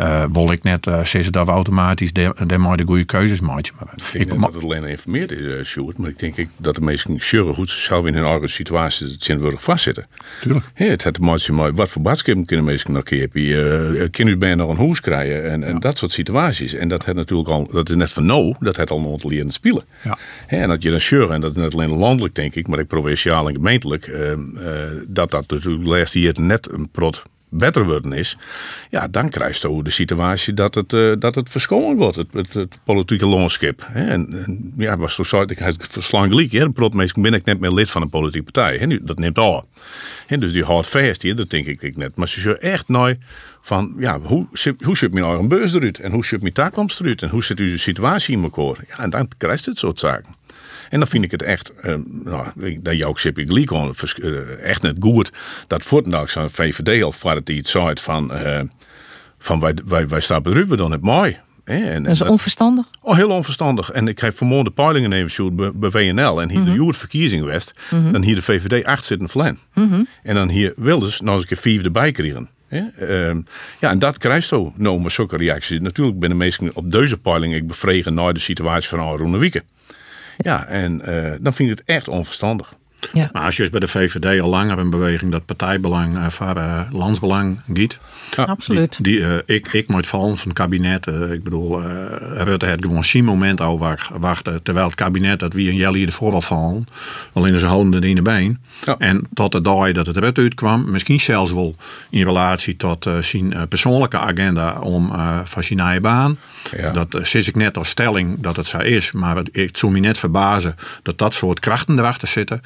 Uh, 0.00 0.24
wil 0.32 0.52
ik 0.52 0.62
net 0.62 0.86
uh, 0.86 1.04
zeggen 1.04 1.32
dat 1.32 1.46
we 1.46 1.52
automatisch 1.52 2.12
de, 2.12 2.58
maar 2.58 2.76
de 2.76 2.84
goede 2.84 3.04
keuzes 3.04 3.40
maken. 3.40 3.72
Maar 3.78 3.94
ik 4.12 4.28
denk 4.28 4.40
dat 4.40 4.54
het 4.54 4.62
alleen 4.62 4.82
geïnformeerd 4.82 5.32
is, 5.32 5.38
uh, 5.38 5.64
Sjoerd. 5.64 5.98
Maar 5.98 6.10
ik 6.10 6.18
denk 6.18 6.36
ik 6.36 6.48
dat 6.56 6.74
de 6.74 6.80
meesten 6.80 7.16
sure 7.20 7.54
goed 7.54 7.70
zelf 7.70 8.06
in 8.06 8.14
hun 8.14 8.24
eigen 8.24 8.48
situatie 8.48 9.06
het 9.06 9.62
vastzitten. 9.62 10.06
Tuurlijk. 10.40 10.64
Ja, 10.74 10.84
het 10.84 11.18
een 11.18 11.54
maar 11.54 11.74
wat 11.74 11.88
voor 11.88 12.02
badskippen 12.02 12.44
kunnen 12.44 12.64
mensen 12.64 12.92
nog 12.92 13.02
keer 13.02 13.28
Kunnen 14.10 14.34
u 14.34 14.36
bijna 14.36 14.54
nog 14.54 14.70
een 14.70 14.84
huis 14.84 15.00
krijgen 15.00 15.50
en, 15.50 15.62
en 15.62 15.72
ja. 15.72 15.78
dat 15.78 15.98
soort 15.98 16.12
situaties. 16.12 16.72
En 16.72 16.88
dat 16.88 17.04
het 17.04 17.16
natuurlijk 17.16 17.48
al, 17.48 17.68
dat 17.72 17.88
is 17.88 17.96
net 17.96 18.10
van 18.10 18.26
nou, 18.26 18.54
dat 18.60 18.76
het 18.76 18.90
al 18.90 18.98
leren 19.24 19.50
spelen. 19.50 19.82
Ja. 20.02 20.18
Ja, 20.48 20.56
en 20.56 20.68
dat 20.68 20.82
je 20.82 20.90
dan 20.90 21.00
sure, 21.00 21.32
en 21.32 21.40
dat 21.40 21.50
is 21.50 21.56
net 21.56 21.74
alleen 21.74 21.90
landelijk 21.90 22.34
denk 22.34 22.54
ik, 22.54 22.68
maar 22.68 22.78
ook 22.78 22.86
provinciaal 22.86 23.48
en 23.48 23.54
gemeentelijk, 23.54 24.10
dat 25.06 25.30
dat 25.30 25.50
natuurlijk 25.50 25.82
de 25.82 25.88
laatste 25.88 26.20
jaar 26.20 26.40
net 26.40 26.72
een 26.72 26.88
prot 26.90 27.22
beter 27.56 27.84
worden 27.84 28.12
is, 28.12 28.36
ja, 28.90 29.08
dan 29.08 29.28
krijg 29.28 29.60
je 29.60 29.82
de 29.82 29.90
situatie 29.90 30.54
dat 30.54 30.74
het, 30.74 30.92
uh, 30.92 31.14
dat 31.18 31.34
het 31.34 31.50
verscholen 31.50 31.96
wordt, 31.96 32.16
het, 32.16 32.52
het, 32.52 32.78
politieke 32.84 33.26
landschap. 33.26 33.86
En, 33.92 34.44
en, 34.44 34.72
ja, 34.76 34.96
was 34.96 35.16
toch 35.16 35.26
zo, 35.26 35.42
ik 35.42 35.58
heb 35.58 35.74
verslang 35.78 36.30
gelijk, 36.30 36.52
hè, 36.52 36.88
meestal 36.90 37.22
ben 37.22 37.34
ik 37.34 37.44
net 37.44 37.60
meer 37.60 37.72
lid 37.72 37.90
van 37.90 38.02
een 38.02 38.10
politieke 38.10 38.52
partij. 38.52 38.76
Hè, 38.76 39.04
dat 39.04 39.18
neemt 39.18 39.38
al. 39.38 39.68
En 40.26 40.40
dus 40.40 40.52
die 40.52 40.64
houdt 40.64 40.88
vast 40.88 41.22
hier, 41.22 41.36
dat 41.36 41.50
denk 41.50 41.66
ik, 41.66 41.82
ik 41.82 41.96
net. 41.96 42.16
Maar 42.16 42.28
ze 42.28 42.40
zullen 42.40 42.60
echt 42.60 42.88
nooit 42.88 43.18
van, 43.60 43.94
ja, 43.98 44.20
hoe, 44.20 44.46
hoe 44.84 44.96
zit 44.96 45.12
mijn 45.12 45.24
eigen 45.24 45.48
beurs 45.48 45.72
eruit? 45.72 45.98
En 45.98 46.12
hoe 46.12 46.24
zit 46.24 46.40
mijn 46.42 46.52
taakkomst 46.52 47.00
eruit? 47.00 47.22
En 47.22 47.28
hoe 47.28 47.44
zit 47.44 47.58
uw 47.58 47.76
situatie 47.76 48.36
in 48.36 48.42
elkaar? 48.42 48.84
Ja, 48.88 48.98
en 48.98 49.10
dan 49.10 49.28
krijg 49.38 49.58
je 49.58 49.70
dit 49.70 49.78
soort 49.78 49.98
zaken. 49.98 50.34
En 50.88 50.98
dan 50.98 51.08
vind 51.08 51.24
ik 51.24 51.30
het 51.30 51.42
echt, 51.42 51.72
uh, 51.84 51.94
nou, 52.06 52.80
dat 52.80 52.96
jouw 52.96 53.14
uh, 54.16 54.62
echt 54.64 54.82
net 54.82 54.96
goed 55.00 55.30
dat 55.66 55.84
voortdag 55.84 56.30
zo'n 56.30 56.50
VVD 56.50 57.02
al 57.02 57.12
voor 57.12 57.30
het 57.34 57.48
iets 57.48 57.70
zei 57.70 57.92
van, 57.94 58.32
uh, 58.32 58.60
van 59.38 59.60
wij, 59.60 59.74
wij, 59.86 60.08
wij 60.08 60.20
staan 60.20 60.42
we 60.42 60.76
dan 60.76 60.90
het 60.90 61.02
mooi. 61.02 61.38
En, 61.64 62.02
dat 62.02 62.12
is 62.12 62.22
onverstandig? 62.22 62.86
Oh, 63.00 63.16
heel 63.16 63.30
onverstandig. 63.30 63.90
En 63.90 64.08
ik 64.08 64.18
heb 64.18 64.36
vanmorgen 64.36 64.64
de 64.64 64.70
peilingen 64.70 65.12
even 65.12 65.30
shoot 65.30 65.56
bij, 65.56 65.70
bij 65.74 65.90
WNL. 65.90 66.42
En 66.42 66.48
hier 66.48 66.58
mm 66.58 66.64
-hmm. 66.64 66.72
de 66.72 66.78
Joert-verkiezing 66.78 67.44
West. 67.44 67.72
Mm 67.90 68.02
-hmm. 68.02 68.12
Dan 68.12 68.22
hier 68.22 68.34
de 68.34 68.42
VVD 68.42 68.84
8 68.84 69.04
zit 69.04 69.20
in 69.20 69.28
Vlen. 69.28 69.58
Mm 69.74 69.88
-hmm. 69.88 70.08
En 70.22 70.34
dan 70.34 70.48
hier 70.48 70.72
Wilders 70.76 71.20
nog 71.20 71.32
eens 71.32 71.42
een 71.42 71.48
keer 71.48 71.56
4 71.56 71.84
erbij 71.84 72.12
krijgen. 72.12 72.48
Ja, 72.68 72.90
uh, 73.00 73.34
ja, 73.80 73.90
en 73.90 73.98
dat 73.98 74.18
krijgt 74.18 74.46
zo 74.46 74.72
nou 74.76 75.00
maar 75.00 75.10
zulke 75.10 75.36
reacties. 75.36 75.80
Natuurlijk 75.80 76.18
ben 76.18 76.28
de 76.28 76.34
meesten 76.34 76.70
op 76.74 76.92
deze 76.92 77.16
peiling 77.16 77.54
ik 77.54 77.66
bevregen 77.66 78.14
naar 78.14 78.32
de 78.32 78.40
situatie 78.40 78.88
van 78.88 78.98
Arone 79.00 79.38
Wieken. 79.38 79.62
Ja, 80.36 80.66
en 80.66 81.02
uh, 81.08 81.32
dan 81.40 81.54
vind 81.54 81.70
ik 81.70 81.78
het 81.78 81.86
echt 81.86 82.08
onverstandig. 82.08 82.75
Ja. 83.12 83.28
Maar 83.32 83.42
als 83.42 83.56
je 83.56 83.70
bij 83.70 83.80
de 83.80 83.88
VVD 83.88 84.40
al 84.40 84.48
langer 84.48 84.78
een 84.78 84.90
beweging 84.90 85.32
dat 85.32 85.44
partijbelang 85.44 86.16
uh, 86.16 86.26
voor 86.26 86.56
uh, 86.56 86.80
landsbelang 86.90 87.60
giet. 87.72 87.98
Ja, 88.36 88.44
absoluut. 88.44 89.04
Die, 89.04 89.16
die, 89.16 89.28
uh, 89.28 89.36
ik, 89.44 89.68
ik 89.72 89.88
moet 89.88 90.06
vallen 90.06 90.36
van 90.36 90.48
het 90.48 90.58
kabinet. 90.58 91.06
ik 91.06 91.42
bedoel, 91.42 91.82
Rutte 92.34 92.66
had 92.66 92.82
gewoon 92.84 93.04
zien 93.04 93.24
moment 93.24 93.60
over 93.60 94.10
wachten. 94.18 94.62
Terwijl 94.62 94.86
het 94.86 94.94
kabinet 94.94 95.38
dat 95.38 95.52
wie 95.52 95.70
een 95.70 95.76
Jelly 95.76 96.04
ervoor 96.04 96.32
al 96.32 96.40
vallen. 96.40 96.86
Alleen 97.32 97.52
in 97.52 97.58
zijn 97.58 97.70
handen 97.70 98.02
in 98.02 98.14
de 98.14 98.22
been. 98.22 98.60
Ja. 98.84 98.96
En 98.98 99.28
tot 99.34 99.52
de 99.52 99.60
dag 99.60 99.92
dat 99.92 100.06
het 100.06 100.16
Rutte 100.16 100.40
uitkwam. 100.40 100.90
Misschien 100.90 101.20
zelfs 101.20 101.52
wel 101.52 101.76
in 102.10 102.24
relatie 102.24 102.76
tot 102.76 103.08
zijn 103.20 103.68
persoonlijke 103.68 104.18
agenda 104.18 104.78
om 104.80 105.12
van 105.44 105.62
zijn 105.62 105.80
eigen 105.80 106.02
baan. 106.02 106.38
Ja. 106.76 106.90
Dat 106.90 107.14
uh, 107.14 107.46
ik 107.46 107.56
net 107.56 107.78
als 107.78 107.88
stelling 107.88 108.40
dat 108.40 108.56
het 108.56 108.66
zo 108.66 108.78
is. 108.78 109.12
Maar 109.12 109.42
ik 109.52 109.76
zou 109.76 109.92
me 109.92 109.98
net 109.98 110.18
verbazen 110.18 110.76
dat 111.02 111.18
dat 111.18 111.34
soort 111.34 111.60
krachten 111.60 111.98
erachter 111.98 112.28
zitten. 112.28 112.60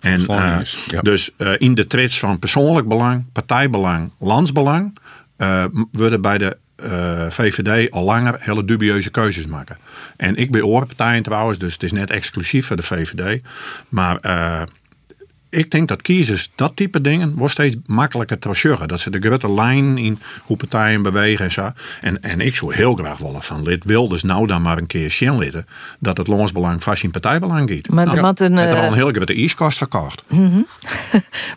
En, 0.00 0.20
uh, 0.20 0.58
ja. 0.86 1.00
Dus 1.00 1.30
uh, 1.38 1.52
in 1.58 1.74
de 1.74 1.86
trits 1.86 2.18
van 2.18 2.38
persoonlijk 2.38 2.88
belang, 2.88 3.24
partijbelang, 3.32 4.10
landsbelang. 4.18 4.98
worden 5.92 6.20
bij 6.20 6.38
de 6.38 6.56
VVD 7.28 7.90
al 7.90 8.04
langer 8.04 8.36
hele 8.38 8.64
dubieuze 8.64 9.10
keuzes 9.10 9.46
maken. 9.46 9.78
En 10.16 10.36
ik 10.36 10.50
ben 10.50 10.66
oorpartijen 10.66 11.22
trouwens, 11.22 11.58
dus 11.58 11.72
het 11.72 11.82
is 11.82 11.92
net 11.92 12.10
exclusief 12.10 12.66
voor 12.66 12.76
de 12.76 12.82
VVD. 12.82 13.42
Maar 13.88 14.20
ik 15.50 15.70
denk 15.70 15.88
dat 15.88 16.02
kiezers 16.02 16.50
dat 16.54 16.76
type 16.76 17.00
dingen 17.00 17.34
wordt 17.34 17.52
steeds 17.52 17.76
makkelijker 17.86 18.38
te 18.38 18.54
zeggen. 18.54 18.88
Dat 18.88 19.00
ze 19.00 19.10
de 19.10 19.20
grote 19.20 19.52
lijn 19.52 19.98
in 19.98 20.18
hoe 20.42 20.56
partijen 20.56 21.02
bewegen 21.02 21.44
en 21.44 21.52
zo. 21.52 21.70
En, 22.00 22.22
en 22.22 22.40
ik 22.40 22.54
zou 22.54 22.74
heel 22.74 22.94
graag 22.94 23.18
willen 23.18 23.42
van 23.42 23.62
lid 23.62 23.84
Wilders 23.84 24.22
nou 24.22 24.46
dan 24.46 24.62
maar 24.62 24.78
een 24.78 24.86
keer 24.86 25.10
zien 25.10 25.38
litten 25.38 25.66
dat 25.98 26.16
het 26.16 26.26
landsbelang 26.26 26.82
vast 26.82 27.02
in 27.02 27.10
partijbelang 27.10 27.68
giet. 27.68 27.90
Maar 27.90 28.06
nou, 28.06 28.34
er 28.34 28.40
een, 28.40 28.58
al 28.58 28.84
een 28.84 28.92
heel 28.92 29.10
grote 29.10 29.34
ijskast 29.34 29.78
verkocht. 29.78 30.22
Mm 30.26 30.50
-hmm. 30.50 30.66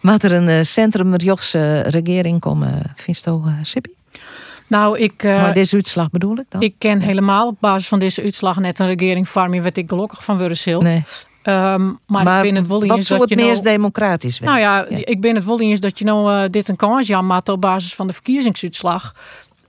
Maat 0.02 0.24
er 0.24 0.32
een 0.32 0.48
uh, 0.48 0.62
centrum-Jochse 0.62 1.82
regering 1.82 2.40
komen, 2.40 2.94
vindt 2.96 3.28
Sippie? 3.62 3.96
Nou, 4.68 5.00
ik. 5.00 5.24
Uh, 5.24 5.42
maar 5.42 5.54
deze 5.54 5.76
uitslag 5.76 6.10
bedoel 6.10 6.38
ik 6.38 6.46
dan? 6.50 6.62
Ik 6.62 6.76
ken 6.78 7.02
helemaal 7.02 7.48
op 7.48 7.58
basis 7.60 7.88
van 7.88 8.00
deze 8.00 8.22
uitslag 8.22 8.60
net 8.60 8.80
een 8.80 8.88
regering 8.88 9.30
vormen, 9.30 9.64
werd 9.64 9.78
ik 9.78 9.90
gelukkig 9.90 10.24
van 10.24 10.38
Wursil. 10.38 10.82
Nee. 10.82 11.04
Um, 11.44 12.00
maar, 12.08 12.24
maar, 12.24 12.46
ik 12.46 12.52
ben 12.52 12.56
het 12.56 12.68
wel 12.68 12.86
wat 12.86 13.04
zou 13.04 13.20
dat 13.20 13.30
het 13.30 13.40
je 13.40 13.46
meest 13.46 13.64
nou, 13.64 13.76
democratisch 13.76 14.40
Nou 14.40 14.60
ja, 14.60 14.86
ja, 14.90 15.06
ik 15.06 15.22
ben 15.22 15.36
het 15.36 15.46
wel 15.46 15.62
eens 15.62 15.80
dat 15.80 16.00
je 16.00 16.06
nou 16.06 16.32
uh, 16.32 16.44
dit 16.50 16.70
een 16.70 16.76
kans 16.76 17.08
jammer 17.08 17.42
op 17.46 17.62
basis 17.62 17.96
van 17.96 18.08
de 18.08 18.14
verkiezingsuitslag. 18.14 19.16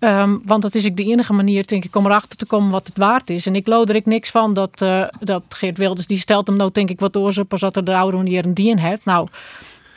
Um, 0.01 0.43
want 0.45 0.63
dat 0.63 0.75
is 0.75 0.85
ik 0.85 0.97
de 0.97 1.05
enige 1.05 1.33
manier, 1.33 1.67
denk 1.67 1.85
ik, 1.85 1.97
om 1.97 2.07
erachter 2.07 2.39
te 2.39 2.47
komen 2.47 2.71
wat 2.71 2.87
het 2.87 2.97
waard 2.99 3.31
is. 3.31 3.47
En 3.47 3.55
ik 3.55 3.67
lood 3.67 3.89
er 3.89 3.97
ik 3.97 4.07
niks 4.07 4.31
van 4.31 4.55
dat, 4.55 4.83
uh, 4.83 5.05
dat 5.21 5.43
Geert 5.49 5.79
Wilders, 5.79 6.07
die 6.07 6.19
stelt 6.19 6.47
hem 6.47 6.57
nou 6.57 6.71
denk 6.73 6.91
ik 6.91 7.01
wat 7.01 7.17
oorzaak 7.17 7.49
pas 7.49 7.61
dat 7.61 7.77
er 7.77 7.85
de 7.85 7.97
oude 7.97 8.17
manier 8.17 8.47
een 8.47 8.55
dien 8.55 8.79
heeft. 8.79 9.05
Nou, 9.05 9.27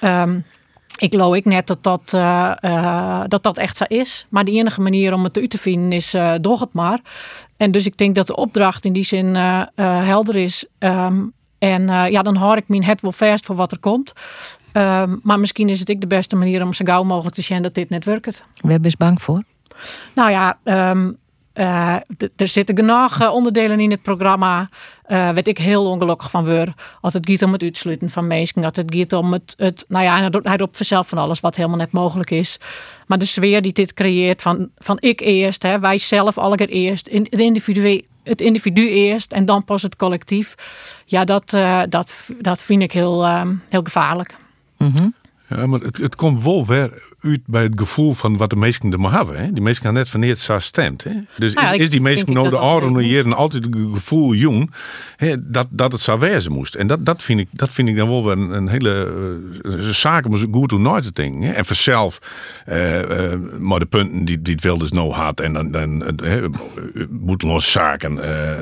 Ehm, 0.06 0.40
ik 0.98 1.12
geloof 1.12 1.36
ik 1.36 1.46
net 1.46 1.68
dat 1.68 1.84
dat, 1.84 2.12
uh, 2.16 2.52
uh, 2.62 3.22
dat 3.28 3.44
dat 3.44 3.58
echt 3.58 3.78
zo 3.78 3.84
is. 3.88 4.26
Maar 4.30 4.46
de 4.46 4.52
enige 4.52 4.82
manier 4.82 5.14
om 5.14 5.24
het 5.24 5.38
uit 5.38 5.50
te 5.50 5.58
vinden 5.58 5.92
is 5.92 6.16
uh, 6.16 6.34
door 6.42 6.60
het 6.60 6.74
maar. 6.74 7.00
En 7.58 7.72
dus 7.72 7.86
ik 7.86 7.98
denk 7.98 8.16
dat 8.16 8.28
de 8.28 8.36
opdracht 8.36 8.86
in 8.86 8.94
die 8.94 9.04
zin 9.04 9.36
helder 9.76 10.36
is. 10.36 10.66
Um, 10.80 11.34
en 11.72 12.12
ja, 12.12 12.22
dan 12.22 12.36
hoor 12.36 12.58
ik 12.58 12.68
me 12.68 12.86
het 12.86 13.02
wel 13.02 13.12
vast 13.12 13.46
voor 13.46 13.56
wat 13.56 13.72
er 13.72 13.80
komt. 13.80 14.14
Um, 14.74 15.20
maar 15.24 15.40
misschien 15.40 15.70
is 15.70 15.80
het 15.80 15.92
ook 15.92 16.02
de 16.02 16.08
beste 16.08 16.36
manier 16.36 16.64
om 16.64 16.74
zo 16.74 16.86
gauw 16.86 17.04
mogelijk 17.04 17.36
te 17.36 17.42
zien 17.42 17.62
dat 17.62 17.74
dit 17.74 17.90
net 17.90 18.06
werkt. 18.06 18.44
We 18.54 18.72
hebben 18.72 18.86
eens 18.86 18.98
bang 18.98 19.22
voor? 19.22 19.44
Nou 20.16 20.32
ja, 20.32 20.58
um, 20.92 21.18
uh, 21.56 21.96
er 22.36 22.48
zitten 22.48 22.76
genoeg 22.76 23.20
eh, 23.20 23.34
onderdelen 23.34 23.80
in 23.80 23.92
het 23.92 24.02
programma. 24.02 24.70
Uh, 25.08 25.30
weet 25.30 25.48
ik 25.48 25.58
heel 25.58 25.90
ongelukkig 25.90 26.30
van 26.30 26.46
word. 26.46 26.70
Als 27.02 27.14
het 27.14 27.30
gaat 27.30 27.42
om 27.42 27.52
het 27.52 27.64
uitsluiten 27.64 28.10
van 28.10 28.28
mensen. 28.28 28.64
Als 28.64 28.76
het 28.76 28.96
gaat 28.96 29.14
om 29.14 29.34
het. 29.34 29.54
het 29.58 29.86
nou 29.88 30.04
ja, 30.04 30.30
hij 30.44 30.58
roept 30.58 30.78
vanzelf 30.78 31.08
van 31.08 31.18
alles 31.18 31.40
wat 31.40 31.56
helemaal 31.56 31.78
net 31.78 31.92
mogelijk 31.92 32.32
is. 32.32 32.58
Maar 33.08 33.18
de 33.18 33.26
sfeer 33.26 33.62
die 33.62 33.74
dit 33.74 33.94
creëert 33.94 34.42
van, 34.42 34.70
van 34.78 34.98
ik 35.00 35.20
eerst, 35.20 35.64
hè, 35.64 35.80
wij 35.80 35.98
zelf 35.98 36.38
allereerst 36.38 37.08
eerst. 37.08 37.10
Het 37.12 37.40
individu, 37.40 38.04
het 38.24 38.42
individu 38.42 38.90
eerst 38.90 39.32
en 39.34 39.46
dan 39.46 39.64
pas 39.64 39.82
het 39.82 39.96
collectief. 39.96 40.56
Ja, 41.06 41.24
dat, 41.24 41.50
dat, 41.90 42.30
dat 42.42 42.62
vind 42.62 42.82
ik 42.82 42.92
heel, 42.92 43.28
heel 43.70 43.84
gevaarlijk. 43.84 44.36
Mm. 44.78 45.14
Ja, 45.50 45.66
maar 45.68 45.80
het, 45.80 45.98
het 45.98 46.16
komt 46.16 46.44
wel 46.44 46.66
weer 46.66 47.04
uit 47.20 47.42
bij 47.46 47.64
het 47.64 47.74
gevoel 47.76 48.14
van 48.14 48.38
wat 48.38 48.50
de 48.50 48.56
mensen 48.56 48.92
er 48.92 49.00
maar 49.00 49.12
hebben. 49.12 49.38
Hè? 49.38 49.52
Die 49.52 49.64
mensen 49.64 49.84
gaan 49.84 49.94
net 49.94 50.12
wanneer 50.12 50.30
het 50.30 50.40
zo 50.40 50.60
stemt. 50.60 51.04
Hè? 51.04 51.12
Dus 51.38 51.54
Nou 51.54 51.68
ja, 51.68 51.74
is, 51.74 51.80
is 51.80 51.90
die 51.90 52.02
mensen 52.02 52.26
denk 52.26 52.38
nou 52.38 52.50
de 52.50 52.58
ouderen 52.58 53.08
jaren 53.08 53.34
altijd 53.34 53.66
het 53.66 53.76
gevoel 53.76 54.34
jong 54.34 54.72
hè, 55.16 55.50
dat, 55.52 55.68
dat 55.70 55.92
het 55.92 56.02
zo 56.02 56.18
wezen 56.18 56.52
moest. 56.52 56.76
En 56.76 56.88
dat, 56.88 57.06
dat, 57.06 57.24
vind 57.24 57.40
ik, 57.40 57.48
dat 57.52 57.74
vind 57.74 57.90
ik 57.90 57.98
dan 57.98 58.10
wel 58.10 58.24
weer 58.24 58.38
een, 58.38 58.50
een 58.50 58.68
hele 58.68 59.14
uh, 59.64 59.90
zaak 59.90 60.26
om 60.26 60.38
zo 60.38 60.48
goed 60.52 60.72
hoe 60.72 60.80
nooit 60.80 61.04
te 61.04 61.12
denken. 61.14 61.42
Hè? 61.42 61.52
En 61.52 61.66
vanzelf, 61.66 62.20
uh, 62.70 63.02
uh, 63.02 63.34
maar 63.60 63.80
de 63.80 63.86
punten 63.86 64.26
die, 64.26 64.42
die 64.42 64.54
het 64.54 64.64
Wilders 64.64 64.92
nou 64.92 65.12
had 65.12 65.40
en 65.40 65.54
dan, 65.54 65.72
dan 65.72 66.18
boeteloze 67.10 67.72
zaken, 67.72 68.16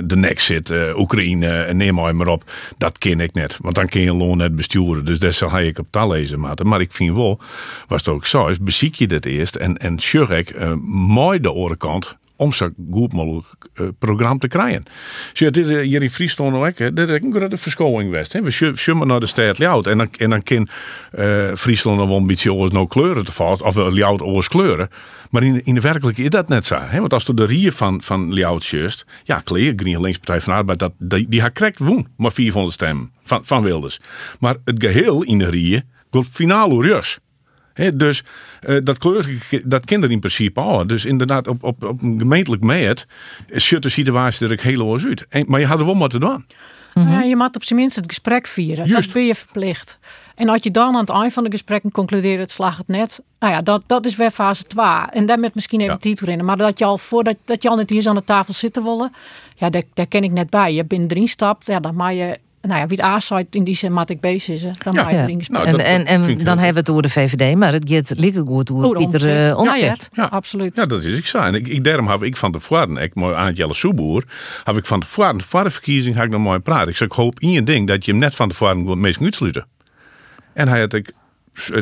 de 0.08 0.16
nek 0.16 0.40
zit, 0.40 0.74
Oekraïne 0.96 1.74
neem 1.74 1.94
maar 1.94 2.16
maar 2.16 2.28
op, 2.28 2.52
dat 2.78 2.98
ken 2.98 3.20
ik 3.20 3.34
net. 3.34 3.58
Want 3.62 3.76
dan 3.76 3.88
kun 3.88 4.02
je 4.02 4.16
loon 4.16 4.38
net 4.38 4.56
besturen. 4.56 5.06
Dus 5.06 5.20
dat 5.20 5.34
zal 5.34 5.60
ik 5.60 5.80
op 5.80 5.88
taal 5.90 6.10
lezen. 6.10 6.40
Maten. 6.40 6.68
Maar 6.74 6.82
ik 6.82 6.92
vind 6.92 7.16
wel, 7.16 7.40
was 7.88 8.06
het 8.06 8.14
ook 8.14 8.26
zo 8.26 8.48
is, 8.48 8.60
beziek 8.60 8.96
je 8.96 9.08
dit 9.08 9.26
eerst 9.26 9.56
en, 9.56 9.78
en 9.78 10.02
Shurek 10.02 10.50
uh, 10.50 10.74
mooi 11.08 11.40
de 11.40 11.52
orenkant 11.52 12.18
om 12.36 12.54
zo 12.54 12.70
goed 12.92 13.14
mogelijk 13.14 13.48
uh, 13.76 13.88
programma 14.00 14.38
te 14.38 14.48
krijgen. 14.48 14.84
Dus 15.34 15.52
dit 15.52 15.70
uh, 15.70 15.82
hier 15.82 16.04
in 16.04 16.10
Friesland 16.10 16.56
ook, 16.56 16.78
hè, 16.78 16.94
dat 16.94 17.10
is 17.10 17.20
een 17.22 17.34
grote 17.34 17.58
verschoning 17.58 18.12
west. 18.12 18.34
We 18.34 18.72
zwemmen 18.74 19.08
naar 19.08 19.20
de 19.20 19.26
stad 19.26 19.58
Ljout 19.58 19.88
en 19.88 19.98
dan, 19.98 20.10
en 20.18 20.30
dan 20.30 20.44
kan 20.44 20.68
Friesland 21.58 21.98
nog 21.98 22.08
wel 22.08 22.18
een 22.18 22.28
beetje 22.28 22.54
oors 22.54 22.72
nou 22.72 22.88
kleuren 22.88 23.26
te 23.26 23.32
valt, 23.32 23.62
of 23.62 23.76
Ljout 23.76 24.22
oors 24.22 24.48
kleuren. 24.48 24.90
Maar 25.30 25.44
in, 25.44 25.64
in 25.64 25.76
de 25.76 25.82
werkelijkheid 25.82 26.34
is 26.34 26.40
dat 26.40 26.50
net 26.50 26.66
zo. 26.66 26.78
Hè? 26.80 27.00
Want 27.00 27.14
als 27.14 27.26
du 27.26 27.34
de 27.34 27.46
rier 27.46 27.72
van, 27.72 28.02
van 28.02 28.34
Ljout 28.34 28.66
just, 28.66 29.06
ja, 29.24 29.40
kleer, 29.40 29.74
GroenLinks 29.76 30.18
Partij 30.18 30.42
van 30.42 30.54
Arbeid, 30.54 30.80
dat, 30.80 30.94
die, 30.98 31.28
die 31.30 31.44
woen, 31.78 32.08
maar 32.18 32.32
400 32.32 32.74
stemmen 32.74 33.12
van, 33.24 33.46
van 33.46 33.64
Wilders. 33.64 34.00
Maar 34.40 34.56
het 34.66 34.84
geheel 34.84 35.24
in 35.24 35.38
de 35.38 35.50
komt 35.50 35.93
finaal. 36.32 36.84
He, 37.74 37.96
dus 37.96 38.24
uh, 38.68 38.78
dat 38.84 38.98
kleur, 38.98 39.28
dat 39.66 39.86
kinderen 39.86 40.16
in 40.16 40.20
principe 40.20 40.60
al. 40.60 40.88
Dus 40.88 41.06
inderdaad, 41.06 41.48
op, 41.48 41.64
op, 41.64 41.84
op 41.84 42.02
een 42.02 42.20
gemeentelijk 42.20 42.64
meet 42.64 43.08
zit 43.48 43.82
de 43.82 43.90
situatie 43.90 44.48
er 44.48 44.62
heel 44.62 44.78
los 44.78 45.06
uit. 45.06 45.26
En, 45.30 45.46
maar 45.48 45.60
je 45.60 45.66
had 45.66 45.80
er 45.80 45.86
wel 45.86 45.94
moeten 45.94 46.20
doen. 46.20 46.46
Mm 46.94 47.04
-hmm. 47.04 47.14
ja, 47.14 47.22
je 47.22 47.36
moet 47.36 47.56
op 47.56 47.64
zijn 47.64 47.80
minst 47.80 47.96
het 47.96 48.06
gesprek 48.08 48.48
vieren. 48.48 48.88
Juist. 48.88 49.04
Dat 49.06 49.14
ben 49.14 49.26
je 49.26 49.36
verplicht. 49.36 50.00
En 50.36 50.50
als 50.50 50.64
je 50.64 50.72
dan 50.72 50.94
aan 50.94 51.00
het 51.00 51.10
eind 51.10 51.34
van 51.34 51.44
de 51.44 51.52
gesprekken 51.52 51.92
concludeert, 51.92 52.40
het 52.40 52.52
slag 52.52 52.78
het 52.78 52.88
net. 52.88 53.22
Nou 53.40 53.54
ja, 53.54 53.60
dat, 53.60 53.82
dat 53.86 54.06
is 54.06 54.16
weer 54.16 54.32
fase 54.32 54.64
2. 54.64 54.86
En 55.10 55.26
daar 55.26 55.40
met 55.40 55.56
misschien 55.56 55.80
even 55.80 55.94
ja. 55.94 56.00
tijd 56.00 56.22
in. 56.22 56.46
Maar 56.46 56.58
dat 56.58 56.80
je 56.80 56.86
al 56.86 56.98
voordat 56.98 57.36
dat 57.46 57.64
je 57.64 57.70
al 57.70 57.76
net 57.76 57.90
hier 57.90 58.08
aan 58.08 58.16
de 58.16 58.24
tafel 58.24 58.54
zitten 58.54 58.84
willen, 58.84 59.12
ja, 59.58 59.70
daar, 59.70 59.84
daar 59.94 60.08
ken 60.08 60.24
ik 60.24 60.32
net 60.32 60.50
bij. 60.50 60.74
Je 60.74 60.86
binnen 60.86 61.10
erin 61.10 61.28
stapt, 61.28 61.66
ja, 61.66 61.80
dan 61.80 61.96
mag 61.96 62.12
je 62.12 62.38
nou 62.68 62.80
ja, 62.80 62.88
wie 62.88 62.98
het 62.98 63.06
aansluit 63.06 63.56
in 63.56 63.64
die 63.64 63.76
zin 63.76 63.94
maat 63.94 64.10
ik 64.10 64.20
bezig 64.20 64.56
is, 64.56 64.62
dan 64.84 64.94
ja. 64.94 65.10
ja. 65.10 65.28
nou, 65.48 65.66
en, 65.66 65.80
en, 65.80 66.06
en 66.06 66.44
dan 66.44 66.58
hebben 66.58 66.74
we 66.74 66.80
het 66.80 66.90
over 66.90 67.02
de 67.02 67.10
VVD, 67.10 67.56
maar 67.56 67.74
het 67.74 67.90
gaat 67.90 68.14
lekker 68.16 68.46
goed 68.46 68.68
door 68.68 68.98
Pieter 68.98 69.48
uh, 69.48 69.58
Omtzigt. 69.58 70.10
Ja, 70.12 70.24
ja, 70.24 70.30
absoluut. 70.30 70.78
Ja, 70.78 70.86
dat 70.86 71.04
is 71.04 71.18
ik 71.18 71.26
zo. 71.26 71.38
En 71.38 71.54
ik, 71.54 71.68
ik 71.68 71.84
daarom 71.84 72.08
heb 72.08 72.24
ik 72.24 72.38
van 72.38 72.52
tevoren, 72.52 72.98
ik 72.98 73.16
mooi 73.16 73.36
aan 73.36 73.54
Jelle 73.54 73.74
Soeboer, 73.74 74.24
heb 74.64 74.78
ik 74.78 74.86
van 74.86 75.00
tevoren, 75.00 75.42
voor 75.42 75.64
de 75.64 75.70
verkiezing 75.70 76.16
ga 76.16 76.24
ik 76.24 76.30
nog 76.30 76.42
mooi 76.42 76.60
praten. 76.60 76.90
Ik 76.90 76.98
zeg, 76.98 77.08
ik 77.08 77.14
hoop 77.14 77.40
één 77.40 77.66
ding 77.66 77.88
dat 77.88 78.06
je 78.06 78.12
hem 78.12 78.20
net 78.20 78.36
van 78.36 78.50
tevoren 78.50 78.88
het 78.88 78.98
meest 78.98 79.22
uitsluiten. 79.22 79.68
En 80.54 80.68
hij 80.68 80.80
had 80.80 80.94
ik 80.94 81.14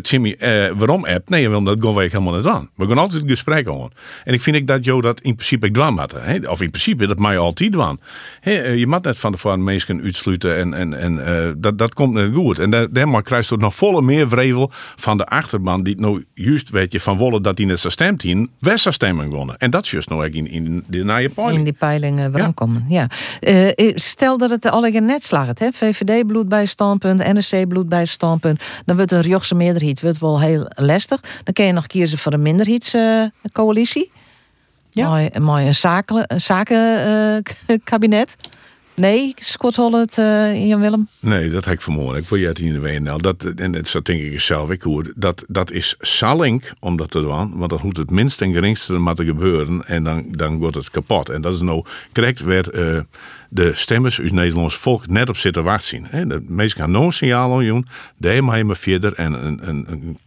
Jimmy, 0.02 0.36
eh, 0.40 0.70
waarom 0.76 1.06
app? 1.06 1.30
Nee, 1.30 1.50
want 1.50 1.66
dat 1.66 1.78
gaan 1.84 1.94
we 1.94 2.02
helemaal 2.02 2.36
niet 2.36 2.46
aan. 2.46 2.70
We 2.76 2.88
gaan 2.88 2.98
altijd 2.98 3.22
een 3.22 3.30
gesprek 3.30 3.68
aan. 3.68 3.90
En 4.24 4.34
ik 4.34 4.42
vind 4.42 4.56
ik 4.56 4.68
dat 4.68 4.86
Jo 4.86 5.02
dat 5.02 5.22
in 5.22 5.36
principe 5.36 5.72
dwan 5.72 5.98
had. 5.98 6.16
Of 6.48 6.62
in 6.62 6.70
principe, 6.70 7.08
dat 7.08 7.20
mij 7.20 7.38
altijd 7.38 7.72
dwan. 7.72 8.00
Hey, 8.40 8.78
je 8.78 8.88
moet 8.88 9.04
net 9.04 9.20
van 9.20 9.32
de 9.32 9.38
van 9.38 9.64
mensen 9.64 10.02
uitsluiten 10.04 10.58
en, 10.58 10.74
en, 10.74 10.94
en 10.94 11.14
uh, 11.14 11.52
dat, 11.58 11.78
dat 11.78 11.94
komt 11.94 12.14
net 12.14 12.34
goed. 12.34 12.60
En 12.60 12.70
daar, 12.70 12.94
daar 12.94 13.22
krijgt 13.22 13.50
het 13.50 13.60
nog 13.60 13.76
volle 13.76 14.02
meer 14.02 14.30
vrevel 14.30 14.72
van 14.96 15.18
de 15.18 15.26
achterban 15.26 15.84
die 15.84 15.94
het 15.94 16.02
nou 16.02 16.26
juist 16.34 16.70
weet 16.70 16.92
je 16.92 17.00
van 17.00 17.18
wollen 17.18 17.44
dat 17.44 17.58
die 17.58 17.66
net 17.66 17.80
zo 17.80 17.90
stemt 17.90 18.24
in 18.24 18.50
stemming 18.76 19.32
gewonnen. 19.32 19.58
En 19.58 19.70
dat 19.70 19.86
is 19.86 19.92
juist 19.92 20.10
nou 20.10 20.30
in, 20.30 20.48
in 20.48 20.84
de 20.88 21.04
naaie 21.04 21.30
peiling. 21.30 21.58
In 21.58 21.64
die 21.64 21.74
peilingen 21.74 22.32
ja. 22.32 22.52
komen, 22.54 22.86
ja. 22.90 23.10
Uh, 23.42 23.92
stel 23.96 24.38
dat 24.38 24.50
het 24.50 24.66
alle 24.66 24.90
net 24.90 25.24
slaagt, 25.24 25.60
hè? 25.60 25.72
VVD 25.72 26.28
bloed 26.28 26.50
bij 26.50 26.66
standpunt, 26.66 27.34
NSC 27.34 27.68
bloed 27.68 27.90
bij 27.90 28.06
standpunt, 28.06 28.64
dan 28.86 28.96
wordt 28.96 29.12
een 29.12 29.22
Jochse 29.22 29.56
meerderheid 29.64 30.02
wordt 30.02 30.20
wel 30.20 30.42
heel 30.42 30.66
lastig. 30.76 31.22
Dan 31.44 31.54
kun 31.54 31.66
je 31.66 31.72
nog 31.72 31.88
kiezen 31.88 32.18
voor 32.18 32.34
een 32.34 32.42
minderheidscoalitie. 32.42 34.12
ja. 34.90 35.08
Mooi, 35.10 35.30
mooi 35.40 35.68
een 35.68 35.76
zakenkabinet. 36.42 38.36
Uh, 38.40 38.46
nee, 38.94 39.34
Scott 39.36 39.76
Holland, 39.76 40.18
uh, 40.18 40.68
Jan 40.68 40.80
Willem? 40.80 41.08
Nee, 41.20 41.50
dat 41.50 41.66
heb 41.66 41.74
ik 41.74 41.82
vermoeden. 41.82 42.22
Ik 42.22 42.30
wil 42.30 42.38
je 42.38 42.48
het 42.48 42.60
in 42.60 42.74
de 42.74 42.80
WNL. 42.80 43.18
Dat, 43.18 43.44
en 43.44 43.72
dat 43.72 44.06
denk 44.06 44.22
ik 44.22 44.40
zelf 44.40 44.70
ik 44.70 44.82
hoor. 44.82 45.14
Dat, 45.16 45.46
dat 45.48 45.72
is 45.72 45.96
salink 46.00 46.74
om 46.80 46.98
dat 46.98 47.12
te 47.12 47.22
doen. 47.22 47.58
Want 47.58 47.70
dan 47.70 47.80
moet 47.84 47.98
het 47.98 48.10
minst 48.10 48.42
en 48.42 48.54
geringste 48.54 49.12
te 49.14 49.26
gebeuren. 49.26 49.88
En 49.88 50.04
dan, 50.04 50.26
dan 50.32 50.58
wordt 50.58 50.76
het 50.76 50.92
kapot. 50.92 51.30
En 51.30 51.42
dat 51.42 51.54
is 51.54 51.62
nou 51.62 51.86
correct 52.14 52.42
werd. 52.42 52.76
Uh, 52.76 53.00
de 53.50 53.72
stemmers 53.74 54.18
het 54.18 54.32
Nederlands 54.32 54.76
volk 54.76 55.08
net 55.08 55.30
op 55.30 55.38
zitten 55.38 55.64
wachten. 55.64 56.30
De 56.30 56.46
meesten 56.48 56.82
gaan 56.82 56.92
nog 56.92 57.06
een 57.06 57.14
signaal 57.14 57.58
aan 57.58 57.66
doen. 57.66 57.88
Daar 58.18 58.44
maar 58.44 58.58
je 58.58 58.76
verder 58.76 59.14
en 59.14 59.46
een, 59.46 59.70
een, 59.70 59.86
een, 59.90 60.18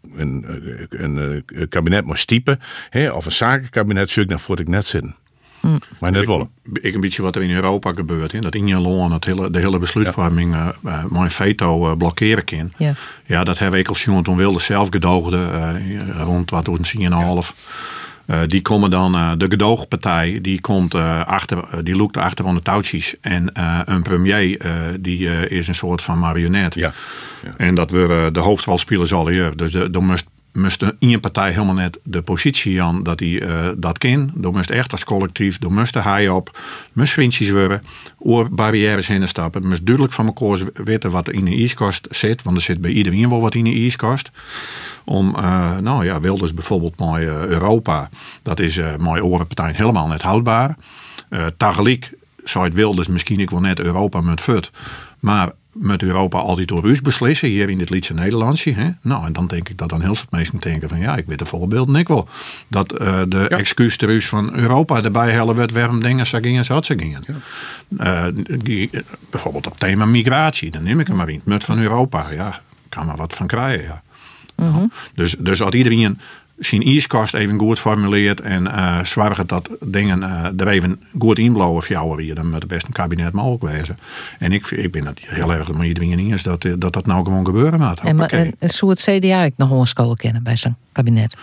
een, 0.91 1.45
een, 1.47 1.69
kabinet 1.69 2.05
moet 2.05 2.19
stiepen. 2.19 2.61
Of 3.13 3.27
een 3.27 3.33
zakenkabinet 3.33 4.11
zoek 4.11 4.29
dan 4.29 4.41
voor 4.41 4.61
ik 4.61 4.69
net 4.69 4.87
zitten. 4.87 5.17
Mm. 5.65 5.79
Maar 5.99 6.11
net 6.11 6.27
wel. 6.27 6.51
Ik, 6.73 6.79
ik 6.79 6.95
een 6.95 7.01
beetje 7.01 7.23
wat 7.23 7.37
er 7.37 7.43
in 7.43 7.51
Europa 7.51 7.93
gebeurt. 7.93 8.33
Hè? 8.33 8.39
Dat 8.39 8.55
in 8.55 8.67
je 8.67 8.79
loon 8.79 9.13
het 9.13 9.25
hele, 9.25 9.51
de 9.51 9.59
hele 9.59 9.79
besluitvorming 9.79 10.55
ja. 10.55 10.75
uh, 10.85 11.05
mijn 11.05 11.31
veto 11.31 11.91
uh, 11.91 11.97
blokkeren 11.97 12.45
kan. 12.45 12.73
Ja. 12.77 12.95
ja, 13.25 13.45
dat 13.45 13.59
hebben 13.59 13.81
ik 13.81 13.89
als 13.89 14.05
jongen 14.05 14.23
toen 14.23 14.37
wilde 14.37 14.61
zelf 14.61 14.89
gedoogde 14.91 15.37
uh, 15.37 16.21
rond 16.23 16.53
2010,5. 16.55 16.99
Ja. 16.99 17.43
Uh, 18.27 18.41
die 18.47 18.63
komen 18.63 18.91
dan, 18.91 19.15
uh, 19.15 19.33
de 19.37 19.47
gedoogpartij, 19.49 20.39
die 20.43 20.61
komt 20.61 20.95
uh, 20.95 21.27
achter, 21.27 21.85
die 21.85 21.97
loopt 21.97 22.17
achter 22.17 22.47
aan 22.47 22.55
de 22.55 22.63
touwtjes. 22.63 23.15
En 23.21 23.51
een 23.85 24.03
premier, 24.03 24.59
die 25.01 25.49
is 25.49 25.69
een 25.69 25.75
soort 25.75 26.03
van 26.03 26.19
marionet. 26.19 26.75
Ja. 26.75 26.93
ja. 27.43 27.55
En 27.57 27.75
dat 27.75 27.91
we 27.91 28.29
de 28.33 28.41
hoofdrolspelers 28.41 29.13
al 29.13 29.29
hier. 29.29 29.57
Dus 29.57 29.73
de, 29.73 29.91
de 29.91 29.99
moest, 30.01 30.27
moest 30.55 30.85
een 30.99 31.21
partij 31.21 31.51
helemaal 31.51 31.75
net 31.75 31.99
de 32.03 32.23
positie 32.23 32.83
aan 32.83 33.03
dat 33.03 33.21
hij 33.21 33.43
dat 33.77 33.99
kan. 33.99 34.33
Moest 34.35 34.71
echt 34.71 34.93
als 34.93 35.05
collectief, 35.05 35.59
dan 35.59 35.75
moest 35.75 35.95
hij 35.95 36.29
op, 36.29 36.61
moest 36.93 37.13
vriendjes 37.13 37.51
worden, 37.51 37.83
oor 38.19 38.49
barrières 38.51 39.07
heen 39.07 39.29
stappen. 39.29 39.69
Moest 39.69 39.85
duidelijk 39.87 40.15
van 40.15 40.27
elkaar 40.27 40.59
weten 40.75 41.11
wat 41.11 41.31
in 41.31 41.45
de 41.45 41.57
ijskast 41.57 42.07
zit. 42.11 42.43
Want 42.43 42.57
er 42.57 42.63
zit 42.63 42.81
bij 42.81 42.91
iedereen 42.91 43.29
wel 43.29 43.41
wat 43.41 43.55
in 43.55 43.65
de 43.65 43.81
ijskast 43.81 44.31
om, 45.05 45.35
uh, 45.37 45.79
nou 45.79 46.05
ja, 46.05 46.21
Wilders 46.21 46.55
bijvoorbeeld 46.55 46.99
mooi 46.99 47.27
uh, 47.27 47.45
Europa, 47.45 48.09
dat 48.43 48.61
is 48.61 48.81
mooi 48.99 49.23
orenpartij 49.23 49.73
helemaal 49.77 50.09
net 50.09 50.23
houdbaar. 50.23 50.77
Uh, 51.31 51.47
zou 52.45 52.65
het 52.65 52.75
Wilders 52.75 53.09
misschien 53.09 53.41
ik 53.41 53.51
wel 53.51 53.61
net 53.61 53.81
Europa 53.81 54.21
met 54.21 54.41
fut, 54.41 54.71
maar 55.21 55.53
met 55.75 56.03
Europa 56.03 56.39
altijd 56.39 56.69
door 56.69 56.81
Rus 56.81 57.01
beslissen, 57.01 57.49
hier 57.49 57.71
in 57.71 57.79
dit 57.79 57.91
Lietse 57.91 58.15
Nederlandsje. 58.15 58.73
Hè? 58.73 58.89
Nou, 59.03 59.27
en 59.27 59.33
dan 59.33 59.47
denk 59.47 59.69
ik 59.69 59.79
dat 59.79 59.89
dan 59.89 60.01
heel 60.01 60.15
veel 60.15 60.27
mensen 60.31 60.59
denken 60.59 60.89
van 60.89 60.99
ja, 60.99 61.17
ik 61.17 61.27
weet 61.27 61.39
de 61.39 61.45
voorbeeld 61.45 61.97
ik 61.97 62.09
wel. 62.09 62.29
Dat 62.69 63.01
uh, 63.01 63.23
de 63.29 63.47
ja. 63.49 63.57
excuus 63.57 63.99
de 63.99 64.07
Rus 64.07 64.29
van 64.29 64.55
Europa 64.55 65.03
erbij 65.03 65.31
hellen 65.31 65.55
werd 65.55 65.73
waarom 65.73 66.01
dingen 66.01 66.27
zo 66.27 66.39
gingen 66.43 66.65
zoals 66.65 66.87
ze 66.87 66.99
gingen. 66.99 67.25
Ja. 67.27 68.27
Uh, 68.29 68.45
die, 68.59 68.91
bijvoorbeeld 69.31 69.67
op 69.67 69.79
thema 69.79 70.05
migratie, 70.05 70.71
dan 70.71 70.83
neem 70.83 71.01
ik 71.01 71.07
hem 71.07 71.17
maar 71.17 71.29
in. 71.29 71.41
Mut 71.45 71.65
van 71.65 71.79
Europa, 71.79 72.27
ja, 72.31 72.61
kan 72.89 73.07
maar 73.07 73.17
wat 73.17 73.35
van 73.35 73.47
krijgen, 73.47 73.85
ja. 73.85 74.03
Mm 74.57 74.73
-hmm. 74.73 74.93
Dus, 75.15 75.37
dus 75.39 75.63
als 75.63 75.75
iedereen 75.75 76.21
zijn 76.59 76.83
ijskast 76.83 77.35
even 77.35 77.59
goed 77.59 77.79
formuleert 77.79 78.41
en 78.41 78.65
uh, 78.65 79.05
zorgen 79.05 79.47
dat 79.47 79.71
dingen 79.81 80.19
uh, 80.21 80.61
er 80.61 80.69
even 80.69 81.01
goed 81.19 81.39
inblouwen 81.39 81.83
voor 81.83 81.93
jou 81.93 82.17
weer. 82.17 82.35
Dan 82.35 82.47
moet 82.47 82.55
het 82.55 82.67
best 82.67 82.87
een 82.87 82.93
kabinet 82.93 83.33
mogelijk 83.33 83.77
wezen. 83.77 83.99
En 84.39 84.53
ik, 84.53 84.67
ik 84.67 84.93
ben 84.93 85.07
het 85.07 85.21
heel 85.23 85.53
erg 85.53 85.73
met 85.73 85.87
iedereen 85.87 86.19
eens 86.19 86.43
dat, 86.43 86.67
dat 86.79 86.93
dat 86.93 87.07
nou 87.07 87.25
gewoon 87.25 87.45
gebeuren 87.45 87.81
moet. 87.81 88.01
En, 88.01 88.17
maar, 88.17 88.31
en 88.31 88.71
zou 88.71 88.91
het 88.91 89.01
CDA 89.01 89.43
ik 89.43 89.55
nog 89.57 89.71
onschouwen 89.71 90.17
kennen 90.17 90.43
bij 90.43 90.57
zijn 90.57 90.77
kabinet? 90.93 91.37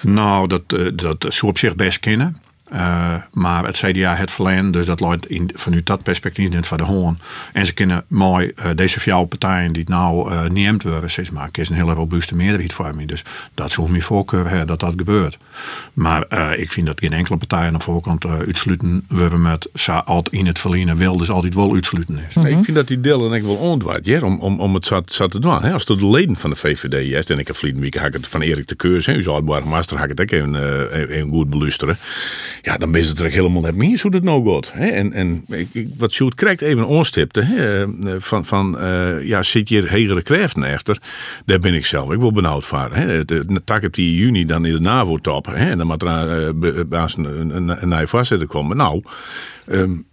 Nou, 0.00 0.48
dat, 0.48 0.62
dat 0.94 1.26
zou 1.28 1.52
op 1.52 1.58
zich 1.58 1.74
best 1.74 2.00
kennen. 2.00 2.36
Uh, 2.72 3.14
maar 3.32 3.64
het 3.64 3.76
CDA 3.76 4.14
het 4.14 4.30
verleden, 4.30 4.70
dus 4.70 4.86
dat 4.86 5.00
loopt 5.00 5.26
in, 5.26 5.50
vanuit 5.54 5.86
dat 5.86 6.02
perspectief 6.02 6.50
niet 6.50 6.66
van 6.66 6.76
de 6.76 6.84
hoorn. 6.84 7.18
En 7.52 7.66
ze 7.66 7.74
kunnen 7.74 8.04
mooi 8.08 8.52
uh, 8.54 8.70
deze 8.74 9.00
vier 9.00 9.26
partijen 9.26 9.72
die 9.72 9.80
het 9.80 9.90
nou 9.90 10.32
uh, 10.32 10.44
neemt 10.44 10.82
worden, 10.82 11.10
zeg 11.10 11.32
maar, 11.32 11.48
is 11.52 11.68
een 11.68 11.76
hele 11.76 11.92
robuuste 11.92 12.34
meerderheid 12.34 12.72
voor 12.72 12.96
me. 12.96 13.06
Dus 13.06 13.24
dat 13.54 13.72
zou 13.72 13.90
meer 13.90 14.02
voorkeur 14.02 14.48
hebben 14.48 14.66
dat 14.66 14.80
dat 14.80 14.94
gebeurt. 14.96 15.38
Maar 15.92 16.54
ik 16.58 16.72
vind 16.72 16.86
dat 16.86 17.00
geen 17.00 17.12
enkele 17.12 17.36
partij 17.36 17.66
aan 17.66 17.72
de 17.72 17.80
voorkant 17.80 18.26
uitsluiten 18.26 19.04
we 19.08 19.20
hebben 19.20 19.42
met 19.42 19.68
altijd 20.04 20.28
in 20.34 20.46
het 20.46 20.58
verliezen 20.58 20.96
wil, 20.96 21.16
dus 21.16 21.30
altijd 21.30 21.54
wel 21.54 21.74
uitsluiten 21.74 22.18
is. 22.28 22.34
Mm 22.34 22.42
-hmm. 22.42 22.58
Ik 22.58 22.64
vind 22.64 22.76
dat 22.76 22.88
die 22.88 23.00
deel 23.00 23.26
en 23.26 23.32
ik 23.32 23.42
wel 23.42 23.54
ontwaard, 23.54 24.06
ja, 24.06 24.20
om, 24.20 24.38
om, 24.38 24.60
om 24.60 24.74
het 24.74 24.84
zo, 24.84 25.02
zo 25.06 25.26
te 25.26 25.38
doen. 25.38 25.62
Hè? 25.62 25.72
Als 25.72 25.84
het 25.86 25.98
de 25.98 26.06
leden 26.06 26.36
van 26.36 26.50
de 26.50 26.56
VVD 26.56 26.94
is, 26.94 27.26
en 27.26 27.38
ik 27.38 27.46
heb 27.46 27.56
verleden 27.56 27.80
week 27.80 27.94
ik 27.94 28.12
het 28.12 28.28
van 28.28 28.40
Erik 28.40 28.68
de 28.68 28.74
Keurs, 28.74 29.06
u 29.06 29.22
zou 29.22 29.54
het 29.54 29.64
Master, 29.64 29.96
ga 29.96 30.04
ik 30.04 30.10
het 30.10 30.20
ook 30.20 30.30
even, 30.30 30.54
even 31.08 31.30
goed 31.30 31.50
beluisteren 31.50 31.98
ja, 32.62 32.76
dan 32.76 32.96
is 32.96 33.08
het 33.08 33.18
er 33.18 33.30
helemaal 33.30 33.62
net 33.62 33.74
meer 33.74 34.00
hoe 34.02 34.14
het 34.14 34.24
nou 34.24 34.50
gaat. 34.50 34.72
Hè? 34.72 34.86
En, 34.86 35.12
en 35.12 35.44
wat 35.98 36.12
Sjoerd 36.12 36.34
krijgt 36.34 36.60
even 36.60 36.86
onstipte 36.86 37.42
hè? 37.42 37.86
van, 38.20 38.44
van 38.44 38.76
uh, 38.80 39.26
ja, 39.26 39.42
zit 39.42 39.68
je 39.68 39.82
hegere 39.82 40.22
krachten 40.22 40.62
achter? 40.62 40.98
Daar 41.44 41.58
ben 41.58 41.74
ik 41.74 41.86
zelf 41.86 42.12
ik 42.12 42.20
wil 42.20 42.32
benauwd 42.32 42.64
van. 42.64 42.92
Hè? 42.92 43.24
De 43.24 43.60
tak 43.64 43.84
op 43.84 43.94
die 43.94 44.16
juni 44.16 44.44
dan 44.44 44.64
in 44.64 44.72
de 44.72 44.80
NAVO-top. 44.80 45.48
En 45.48 45.78
dan 45.78 45.86
moet 45.86 46.02
er 46.02 46.40
uh, 46.40 46.46
een, 46.46 47.24
een, 47.56 47.82
een, 47.82 47.92
een 47.92 48.46
komen. 48.46 48.76
Nou, 48.76 49.02
um, 49.66 50.08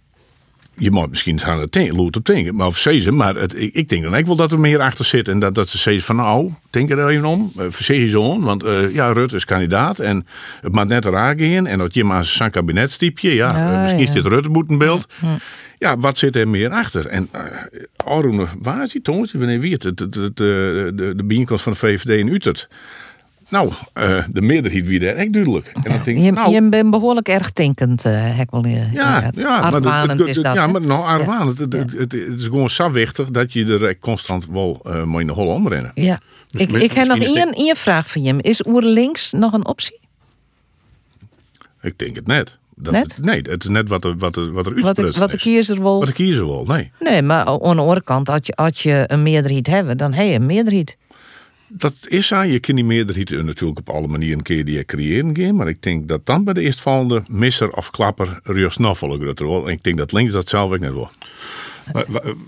je 0.78 0.90
moet 0.90 1.10
misschien 1.10 1.40
gaan 1.40 1.60
het 1.60 1.72
op 2.16 2.24
denken, 2.24 2.54
maar 2.54 2.66
of 2.66 2.78
maar 3.14 3.34
het, 3.34 3.60
ik, 3.60 3.74
ik, 3.74 3.88
denk 3.88 4.02
dan 4.02 4.16
ik 4.16 4.26
wil 4.26 4.36
dat 4.36 4.52
er 4.52 4.60
meer 4.60 4.80
achter 4.80 5.04
zit 5.04 5.28
en 5.28 5.38
dat, 5.38 5.54
dat 5.54 5.68
ze 5.68 5.78
van 6.04 6.16
nou, 6.16 6.52
denk 6.70 6.90
er 6.90 7.08
even 7.08 7.24
om, 7.24 7.52
uh, 7.58 7.64
verzeg 7.68 7.96
je 7.96 8.08
zo 8.08 8.22
want 8.44 8.64
uh, 8.64 8.94
ja, 8.94 9.12
Rutte 9.12 9.36
is 9.36 9.44
kandidaat 9.44 9.98
en 9.98 10.26
het 10.60 10.74
moet 10.74 10.88
net 10.88 11.04
raar 11.04 11.34
gaan 11.36 11.66
en 11.66 11.78
dat 11.78 11.94
je 11.94 12.04
maar 12.04 12.24
zijn 12.24 12.50
kabinetstiepje, 12.50 13.34
ja, 13.34 13.48
ja 13.56 13.72
uh, 13.72 13.80
misschien 13.80 14.00
ja. 14.00 14.06
is 14.06 14.12
dit 14.12 14.26
Rutte 14.26 14.48
moet 14.48 14.70
een 14.70 14.78
beeld. 14.78 15.06
Ja, 15.20 15.36
ja, 15.78 15.98
wat 15.98 16.18
zit 16.18 16.36
er 16.36 16.48
meer 16.48 16.70
achter? 16.70 17.06
En 17.06 17.30
Arune, 17.96 18.46
waar 18.62 18.82
is 18.82 18.92
die 18.92 19.02
tongetje? 19.02 19.38
Wanneer 19.38 19.60
wie 19.60 19.72
het? 19.72 19.82
De, 19.82 19.94
de, 19.94 20.08
de, 20.08 20.32
de, 20.94 21.12
de 21.16 21.24
bijeenkomst 21.24 21.62
van 21.62 21.72
de 21.72 21.78
VVD 21.78 22.08
in 22.08 22.28
Utrecht. 22.28 22.68
Nou, 23.48 23.72
uh, 23.94 24.24
de 24.30 24.42
meerderheid 24.42 24.86
wie 24.86 24.98
daar 24.98 25.14
echt 25.14 25.32
duidelijk. 25.32 25.66
En 25.66 25.92
ja, 25.92 25.98
denk, 25.98 26.18
je, 26.18 26.32
nou, 26.32 26.52
je 26.52 26.68
bent 26.68 26.90
behoorlijk 26.90 27.28
erg 27.28 27.52
denkend, 27.52 28.04
uh, 28.04 28.12
hek 28.14 28.50
wel. 28.50 28.64
Uh, 28.64 28.92
ja, 28.92 29.30
ja, 29.34 29.58
argwanend 29.58 30.18
maar 30.18 30.28
is 30.28 30.36
dat. 30.36 30.54
Ja, 30.54 30.66
maar 30.66 30.80
nou, 30.80 31.04
argwanend. 31.04 31.58
Het, 31.58 31.72
het, 31.72 31.92
het, 31.92 32.12
het, 32.12 32.40
is 32.40 32.44
gewoon 32.44 32.70
zo 32.70 32.90
wichtig 32.90 33.30
dat 33.30 33.52
je 33.52 33.78
er 33.78 33.98
constant 33.98 34.46
wel 34.46 34.80
uh, 34.86 35.04
mee 35.04 35.20
in 35.20 35.26
de 35.26 35.32
holle 35.32 35.52
omrennen. 35.52 35.90
Ja. 35.94 36.20
Dus 36.50 36.60
ik, 36.60 36.72
ik 36.72 36.92
heb 36.92 37.06
nog 37.06 37.18
één, 37.18 37.52
één 37.52 37.76
vraag 37.76 38.10
van 38.10 38.22
je. 38.22 38.34
Is 38.40 38.66
oer 38.66 38.82
links 38.82 39.32
nog 39.32 39.52
een 39.52 39.66
optie? 39.66 40.00
Ik 41.80 41.98
denk 41.98 42.16
het 42.16 42.26
net. 42.26 42.58
Dat 42.74 42.92
net? 42.92 43.18
Nee, 43.22 43.40
het 43.42 43.64
is 43.64 43.70
net 43.70 43.88
wat 43.88 44.04
er, 44.04 44.16
wat 44.16 44.36
er, 44.36 44.52
wat 44.52 44.66
er 44.66 44.80
wat 44.80 44.96
de, 44.96 45.10
wat 45.18 45.30
de 45.30 45.36
kiezer 45.36 45.82
wil. 45.82 45.98
Wat 45.98 46.08
de 46.08 46.14
kiezer 46.14 46.46
wil, 46.46 46.64
nee. 46.66 46.90
Nee, 47.00 47.22
maar 47.22 47.44
aan 47.44 47.58
de 47.58 47.82
andere 47.82 48.02
kant, 48.02 48.28
als 48.28 48.40
je, 48.42 48.54
als 48.54 48.82
je 48.82 49.04
een 49.06 49.22
meerderheid 49.22 49.66
hebben, 49.66 49.96
dan 49.96 50.12
heb 50.12 50.26
je 50.26 50.32
een 50.32 50.46
meerderheid. 50.46 50.96
Dat 51.68 51.94
is 52.08 52.26
zo. 52.26 52.42
Je 52.42 52.60
kunt 52.60 52.76
die 52.76 52.86
meerderheid 52.86 53.30
natuurlijk 53.44 53.78
op 53.78 53.88
alle 53.88 54.06
manieren 54.06 54.42
keer 54.42 54.64
die 54.64 54.84
creëren 54.84 55.36
gaan. 55.36 55.56
Maar 55.56 55.68
ik 55.68 55.82
denk 55.82 56.08
dat 56.08 56.26
dan 56.26 56.44
bij 56.44 56.54
de 56.54 56.60
eerstvolgende 56.60 57.22
misser 57.28 57.70
of 57.70 57.90
klapper 57.90 58.40
Rio 58.42 58.68
Snoffel 58.68 59.18
dat 59.18 59.38
wel. 59.38 59.66
En 59.66 59.72
ik 59.72 59.82
denk 59.82 59.96
dat 59.96 60.12
links 60.12 60.32
dat 60.32 60.48
zelf 60.48 60.72
ook 60.72 60.78
net 60.78 60.92
wel. 60.92 61.10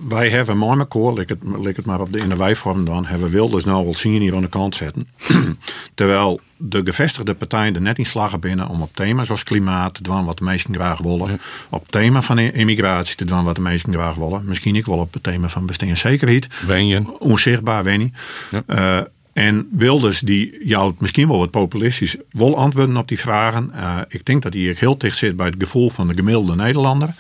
Wij 0.08 0.30
hebben 0.30 0.56
mooi 0.56 0.76
met 0.76 0.88
koor, 0.88 1.14
lik 1.14 1.28
het, 1.28 1.38
lik 1.60 1.76
het 1.76 1.86
maar 1.86 2.00
op 2.00 2.12
de 2.12 2.18
in 2.18 2.28
de 2.28 2.36
wijvorm 2.36 2.84
dan, 2.84 3.06
hebben 3.06 3.30
Wilders 3.30 3.64
nou 3.64 3.84
wel 3.84 3.96
zien 3.96 4.20
hier 4.20 4.34
aan 4.34 4.42
de 4.42 4.48
kant 4.48 4.74
zetten. 4.74 5.08
Terwijl 5.94 6.40
de 6.56 6.80
gevestigde 6.84 7.34
partijen 7.34 7.74
er 7.74 7.80
net 7.80 7.98
in 7.98 8.06
slagen 8.06 8.40
binnen 8.40 8.68
om 8.68 8.82
op 8.82 8.94
thema's 8.94 9.26
zoals 9.26 9.42
klimaat 9.42 9.94
te 9.94 10.02
doen 10.02 10.24
wat 10.24 10.38
de 10.38 10.44
meesten 10.44 10.74
graag 10.74 10.98
willen. 10.98 11.30
Ja. 11.30 11.38
Op 11.68 11.82
het 11.82 11.92
thema 11.92 12.22
van 12.22 12.38
immigratie 12.38 13.16
te 13.16 13.24
doen 13.24 13.44
wat 13.44 13.54
de 13.54 13.60
meesten 13.60 13.92
graag 13.92 14.14
willen. 14.14 14.42
Misschien 14.44 14.76
ik 14.76 14.86
wel 14.86 14.98
op 14.98 15.12
het 15.12 15.22
thema 15.22 15.48
van 15.48 15.66
bestaanszekerheid. 15.66 16.48
Wenjen. 16.66 17.20
Onzichtbaar 17.20 17.84
wennie. 17.84 18.12
Ja. 18.50 18.62
Uh, 18.66 19.06
en 19.32 19.68
Wilders 19.72 20.20
die 20.20 20.66
jou 20.66 20.94
misschien 20.98 21.28
wel 21.28 21.38
wat 21.38 21.50
populistisch 21.50 22.16
wil 22.30 22.56
antwoorden 22.56 22.96
op 22.96 23.08
die 23.08 23.18
vragen. 23.18 23.72
Uh, 23.74 23.98
ik 24.08 24.26
denk 24.26 24.42
dat 24.42 24.52
hij 24.52 24.76
heel 24.78 24.98
dicht 24.98 25.18
zit 25.18 25.36
bij 25.36 25.46
het 25.46 25.54
gevoel 25.58 25.90
van 25.90 26.08
de 26.08 26.14
gemiddelde 26.14 26.56
Nederlander. 26.56 27.14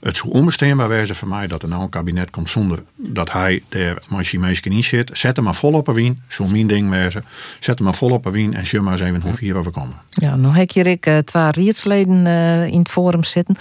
Het 0.00 0.16
zou 0.16 0.32
onbestaanbaar 0.32 0.88
wezen 0.88 1.14
voor 1.14 1.28
mij 1.28 1.46
dat 1.46 1.62
er 1.62 1.68
nou 1.68 1.82
een 1.82 1.88
kabinet 1.88 2.30
komt 2.30 2.50
zonder 2.50 2.82
dat 2.96 3.32
hij 3.32 3.62
daar 3.68 4.02
meisje 4.08 4.70
in 4.70 4.84
zit. 4.84 5.10
Zet 5.12 5.36
hem 5.36 5.44
maar 5.44 5.54
vol 5.54 5.72
op 5.72 5.88
een 5.88 5.94
wien, 5.94 6.22
zo'n 6.28 6.50
mijn 6.50 6.66
ding 6.66 6.90
wezen. 6.90 7.24
Zet 7.60 7.74
hem 7.74 7.84
maar 7.84 7.94
vol 7.94 8.10
op 8.10 8.24
een 8.24 8.32
wien 8.32 8.54
en 8.54 8.66
zie 8.66 8.80
maar 8.80 8.92
eens 8.92 9.02
even 9.02 9.20
hoe 9.20 9.34
hierover 9.38 9.72
komen. 9.72 9.96
Ja, 10.10 10.36
nog 10.36 10.56
heb 10.56 10.70
je 10.70 10.82
ik 10.82 11.06
uh, 11.06 11.18
twee 11.18 11.50
rietsleden 11.50 12.26
uh, 12.26 12.66
in 12.66 12.78
het 12.78 12.88
forum 12.88 13.24
zitten. 13.24 13.56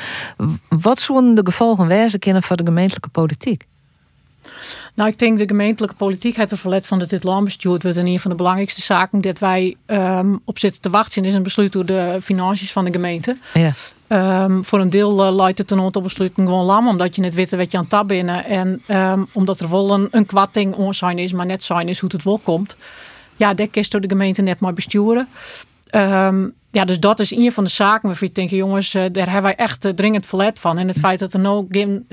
Wat 0.69 0.99
zouden 0.99 1.35
de 1.35 1.45
gevolgen 1.45 1.87
wezen 1.87 2.19
kunnen 2.19 2.43
voor 2.43 2.55
de 2.55 2.65
gemeentelijke 2.65 3.09
politiek? 3.09 3.65
Nou, 4.95 5.09
ik 5.09 5.19
denk 5.19 5.37
de 5.37 5.47
gemeentelijke 5.47 5.95
politiek, 5.95 6.35
het 6.35 6.51
verlet 6.55 6.87
van 6.87 6.99
dit 6.99 7.23
landbestuur, 7.23 7.71
wordt 7.71 7.97
een 7.97 8.19
van 8.19 8.31
de 8.31 8.37
belangrijkste 8.37 8.81
zaken 8.81 9.21
dat 9.21 9.39
wij 9.39 9.75
um, 9.87 10.39
op 10.45 10.59
zitten 10.59 10.81
te 10.81 10.89
wachten 10.89 11.25
is 11.25 11.33
een 11.33 11.43
besluit 11.43 11.71
door 11.71 11.85
de 11.85 12.17
financiën 12.21 12.67
van 12.67 12.85
de 12.85 12.91
gemeente. 12.91 13.37
Ja. 13.53 13.73
Um, 14.09 14.65
voor 14.65 14.79
een 14.79 14.89
deel 14.89 15.27
uh, 15.27 15.35
leidt 15.35 15.57
het 15.57 15.71
aantal 15.71 16.01
besluiten 16.01 16.45
gewoon 16.45 16.65
lam, 16.65 16.87
omdat 16.87 17.15
je 17.15 17.21
net 17.21 17.33
weet 17.33 17.55
wat 17.55 17.71
je 17.71 17.77
aan 17.77 17.87
tab 17.87 18.07
binnen. 18.07 18.45
En 18.45 18.81
um, 18.87 19.27
omdat 19.33 19.59
er 19.59 19.69
wel 19.69 19.91
een, 19.91 20.07
een 20.11 20.25
kwatting 20.25 20.75
is, 21.17 21.33
maar 21.33 21.45
net 21.45 21.63
zijn 21.63 21.87
is 21.87 21.99
hoe 21.99 22.09
het 22.13 22.23
wel 22.23 22.39
komt. 22.43 22.75
Ja, 23.35 23.53
dat 23.53 23.69
kist 23.71 23.91
door 23.91 24.01
de 24.01 24.07
gemeente 24.07 24.41
net 24.41 24.59
maar 24.59 24.73
besturen. 24.73 25.27
Um, 25.91 26.53
ja, 26.71 26.85
dus 26.85 26.99
dat 26.99 27.19
is 27.19 27.35
een 27.35 27.51
van 27.51 27.63
de 27.63 27.69
zaken 27.69 28.07
waarvan 28.07 28.27
je 28.27 28.33
denkt, 28.33 28.51
jongens, 28.51 28.93
uh, 28.93 29.03
daar 29.11 29.25
hebben 29.25 29.43
wij 29.43 29.55
echt 29.55 29.85
uh, 29.85 29.91
dringend 29.91 30.25
verlet 30.25 30.59
van. 30.59 30.77
En 30.77 30.87
het 30.87 30.99
feit 30.99 31.19
dat 31.19 31.33
er 31.33 31.39
nou 31.39 31.65
geen 31.69 32.05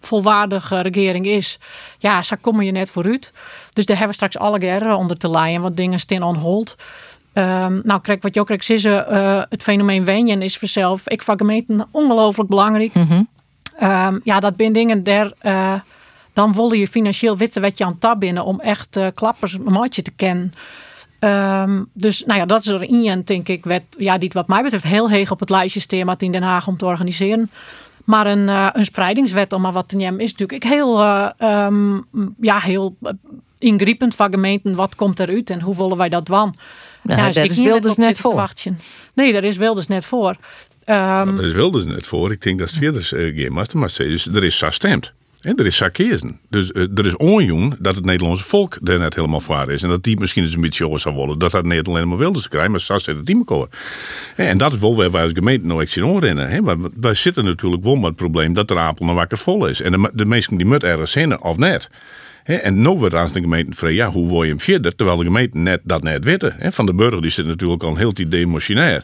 volwaardige 0.00 0.80
regering 0.80 1.26
is, 1.26 1.58
ja, 1.98 2.22
zo 2.22 2.36
kom 2.40 2.62
je 2.62 2.72
net 2.72 2.90
vooruit. 2.90 3.32
Dus 3.72 3.86
daar 3.86 3.96
hebben 3.96 4.16
we 4.18 4.26
straks 4.26 4.38
alle 4.38 4.60
gerren 4.60 4.96
onder 4.96 5.16
te 5.16 5.30
leiden, 5.30 5.62
wat 5.62 5.76
dingen 5.76 5.98
staan 5.98 6.22
on 6.22 6.36
hold. 6.36 6.74
Um, 7.34 7.80
nou, 7.84 8.00
kijk, 8.00 8.22
wat 8.22 8.34
je 8.34 8.40
ook 8.40 8.46
krijgt, 8.46 8.70
is 8.70 8.84
uh, 8.84 9.42
het 9.48 9.62
fenomeen 9.62 10.04
wenjen 10.04 10.42
is 10.42 10.58
vanzelf. 10.58 11.08
Ik 11.08 11.22
vind 11.22 11.38
gemeenten 11.38 11.86
ongelooflijk 11.90 12.48
belangrijk. 12.48 12.94
Mm 12.94 13.06
-hmm. 13.08 13.28
um, 13.82 14.20
ja, 14.24 14.40
dat 14.40 14.56
ben 14.56 14.72
dingen 14.72 15.02
der. 15.02 15.32
Uh, 15.42 15.74
dan 16.32 16.52
wil 16.52 16.72
je 16.72 16.88
financieel 16.88 17.36
weten 17.36 17.62
wat 17.62 17.78
je 17.78 17.84
aan 17.84 17.98
tab 17.98 18.20
binnen 18.20 18.44
om 18.44 18.60
echt 18.60 18.96
uh, 18.96 19.06
klappers 19.14 19.52
een 19.52 19.72
maatje 19.72 20.02
te 20.02 20.10
kennen. 20.16 20.52
Um, 21.20 21.88
dus 21.92 22.24
nou 22.24 22.38
ja, 22.38 22.46
dat 22.46 22.64
is 22.64 22.66
er 22.66 22.82
één, 22.82 23.24
denk 23.24 23.48
ik, 23.48 23.64
wet, 23.64 23.82
ja, 23.98 24.18
die 24.18 24.30
wat 24.32 24.48
mij 24.48 24.62
betreft 24.62 24.84
heel 24.84 25.10
heeg 25.10 25.30
op 25.30 25.40
het 25.40 25.50
lijstje 25.50 25.80
staat 25.80 26.22
in 26.22 26.32
Den 26.32 26.42
Haag 26.42 26.66
om 26.66 26.76
te 26.76 26.86
organiseren. 26.86 27.50
Maar 28.04 28.26
een, 28.26 28.48
uh, 28.48 28.68
een 28.72 28.84
spreidingswet, 28.84 29.52
om 29.52 29.60
maar 29.60 29.72
wat 29.72 29.88
te 29.88 29.96
nemen, 29.96 30.20
is 30.20 30.30
natuurlijk 30.30 30.64
heel, 30.64 31.00
uh, 31.00 31.28
um, 31.38 32.06
ja, 32.40 32.58
heel 32.58 32.96
ingrijpend 33.58 34.14
van 34.14 34.30
gemeenten. 34.30 34.74
Wat 34.74 34.94
komt 34.94 35.20
eruit 35.20 35.50
en 35.50 35.60
hoe 35.60 35.76
willen 35.76 35.96
wij 35.96 36.08
dat 36.08 36.26
dan? 36.26 36.54
Nou, 37.02 37.20
ja, 37.20 37.30
daar 37.30 37.44
is 37.44 37.58
Wilders 37.58 37.96
net 37.96 38.18
voor. 38.18 38.48
Nee, 39.14 39.32
daar 39.32 39.44
is 39.44 39.56
Wilders 39.56 39.86
net 39.86 40.04
voor. 40.04 40.28
Um, 40.30 40.36
ja, 40.86 41.24
daar 41.24 41.44
is 41.44 41.52
Wilders 41.52 41.84
net 41.84 42.06
voor. 42.06 42.32
Ik 42.32 42.42
denk 42.42 42.58
dat 42.58 42.70
het 42.70 42.78
Wilders 42.78 43.12
uh, 43.12 43.36
geen 43.36 43.52
master 43.52 44.08
Dus 44.08 44.26
er 44.26 44.44
is 44.44 44.58
zo 44.58 44.70
stemt. 44.70 45.12
En 45.40 45.56
er 45.56 45.66
is 45.66 45.76
sarkezen. 45.76 46.40
Dus 46.48 46.70
uh, 46.70 46.98
er 46.98 47.06
is 47.06 47.16
onjoen 47.16 47.74
dat 47.78 47.94
het 47.94 48.04
Nederlandse 48.04 48.44
volk 48.44 48.78
er 48.84 48.98
net 48.98 49.14
helemaal 49.14 49.40
voor 49.40 49.72
is. 49.72 49.82
En 49.82 49.88
dat 49.88 50.02
die 50.02 50.18
misschien 50.18 50.42
eens 50.42 50.54
een 50.54 50.60
beetje 50.60 50.86
over 50.86 51.00
zou 51.00 51.14
willen. 51.14 51.38
Dat 51.38 51.50
dat 51.50 51.64
niet 51.64 51.88
alleen 51.88 52.08
maar 52.08 52.18
wilde 52.18 52.48
krijgen, 52.48 52.70
maar 52.70 52.80
zelfs 52.80 53.06
het 53.06 53.26
team 53.26 53.44
elkaar. 53.46 53.68
En 54.36 54.58
dat 54.58 54.72
is 54.72 54.78
wel 54.78 54.96
waar 54.96 55.10
wij 55.10 55.22
als 55.22 55.32
gemeente 55.34 55.66
nou 55.66 55.82
echt 55.82 55.92
zien 55.92 56.04
onrennen. 56.04 56.64
Maar 56.64 56.76
wij 57.00 57.14
zitten 57.14 57.44
natuurlijk 57.44 57.84
wel 57.84 57.94
met 57.96 58.04
het 58.04 58.16
probleem 58.16 58.52
dat 58.52 58.68
de 58.68 58.78
apel 58.78 59.06
nog 59.06 59.14
wakker 59.14 59.38
vol 59.38 59.66
is. 59.66 59.80
En 59.80 59.92
de, 59.92 60.10
de 60.14 60.24
mensen 60.24 60.56
die 60.56 60.66
moeten 60.66 60.88
ergens 60.88 61.12
zinnen 61.12 61.42
of 61.42 61.56
net. 61.56 61.88
En 62.58 62.82
nu 62.82 62.88
wordt 62.88 63.14
aan 63.14 63.28
de 63.32 63.40
gemeente 63.40 63.76
vrij, 63.76 63.92
ja, 63.92 64.10
hoe 64.10 64.28
wil 64.28 64.42
je 64.42 64.48
hem 64.48 64.60
verder? 64.60 64.96
Terwijl 64.96 65.18
de 65.18 65.24
gemeente 65.24 65.58
net, 65.58 65.80
dat 65.82 66.02
net 66.02 66.24
weten. 66.24 66.72
Van 66.72 66.86
de 66.86 66.94
burger 66.94 67.22
die 67.22 67.30
zit 67.30 67.46
natuurlijk 67.46 67.82
al 67.82 67.96
heel 67.96 68.12
tijd 68.12 68.30
demotionair. 68.30 69.02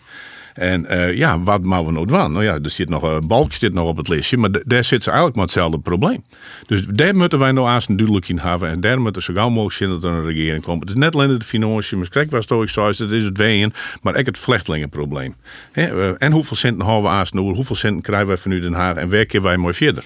En 0.56 0.87
uh, 0.90 1.14
ja, 1.14 1.40
wat 1.40 1.64
mogen 1.64 1.87
we 1.87 1.92
nou 1.92 2.06
doen? 2.06 2.32
Nou 2.32 2.44
ja, 2.44 2.59
er 2.62 2.70
zit 2.70 2.88
nog 2.88 3.02
een 3.02 3.26
balk 3.26 3.52
zit 3.52 3.72
nog 3.72 3.88
op 3.88 3.96
het 3.96 4.09
lijstje, 4.09 4.37
maar 4.37 4.50
daar 4.64 4.85
zit 4.85 5.02
ze 5.02 5.11
eigenlijk 5.11 5.38
met 5.38 5.44
hetzelfde 5.44 5.78
probleem. 5.78 6.24
Dus 6.66 6.87
daar 6.87 7.16
moeten 7.16 7.38
wij 7.38 7.52
nou 7.52 7.66
aan 7.66 7.80
duidelijk 7.87 8.28
in 8.28 8.38
hebben 8.38 8.68
en 8.70 8.80
daar 8.80 9.00
moeten 9.00 9.22
zo 9.22 9.35
gauw 9.35 9.48
mogelijk 9.48 9.74
zien 9.74 9.88
dat 9.88 10.04
er 10.04 10.11
een 10.11 10.24
regering 10.24 10.62
komt. 10.62 10.80
Het 10.80 10.88
is 10.88 10.94
net 10.94 11.14
alleen 11.14 11.38
de 11.38 11.44
financiën, 11.44 11.98
maar 11.98 12.09
kijk 12.09 12.30
wat 12.30 12.50
ik 12.50 12.62
is, 12.62 12.98
het 12.98 13.12
is 13.12 13.24
het 13.24 13.38
ween, 13.38 13.72
maar 14.02 14.16
ook 14.16 14.26
het 14.26 14.38
vluchtelingenprobleem. 14.38 15.35
He, 15.72 15.94
uh, 15.94 16.14
en 16.18 16.32
hoeveel 16.32 16.56
centen 16.56 16.85
houden 16.85 17.11
we 17.11 17.16
aan 17.16 17.26
nou, 17.30 17.54
hoeveel 17.54 17.76
centen 17.76 18.02
krijgen 18.02 18.26
wij 18.26 18.37
van 18.37 18.50
u 18.50 18.61
Den 18.61 18.72
Haag 18.72 18.96
en 18.96 19.11
waar 19.11 19.26
kunnen 19.26 19.48
wij 19.48 19.56
mooi 19.56 19.74
verder? 19.74 20.04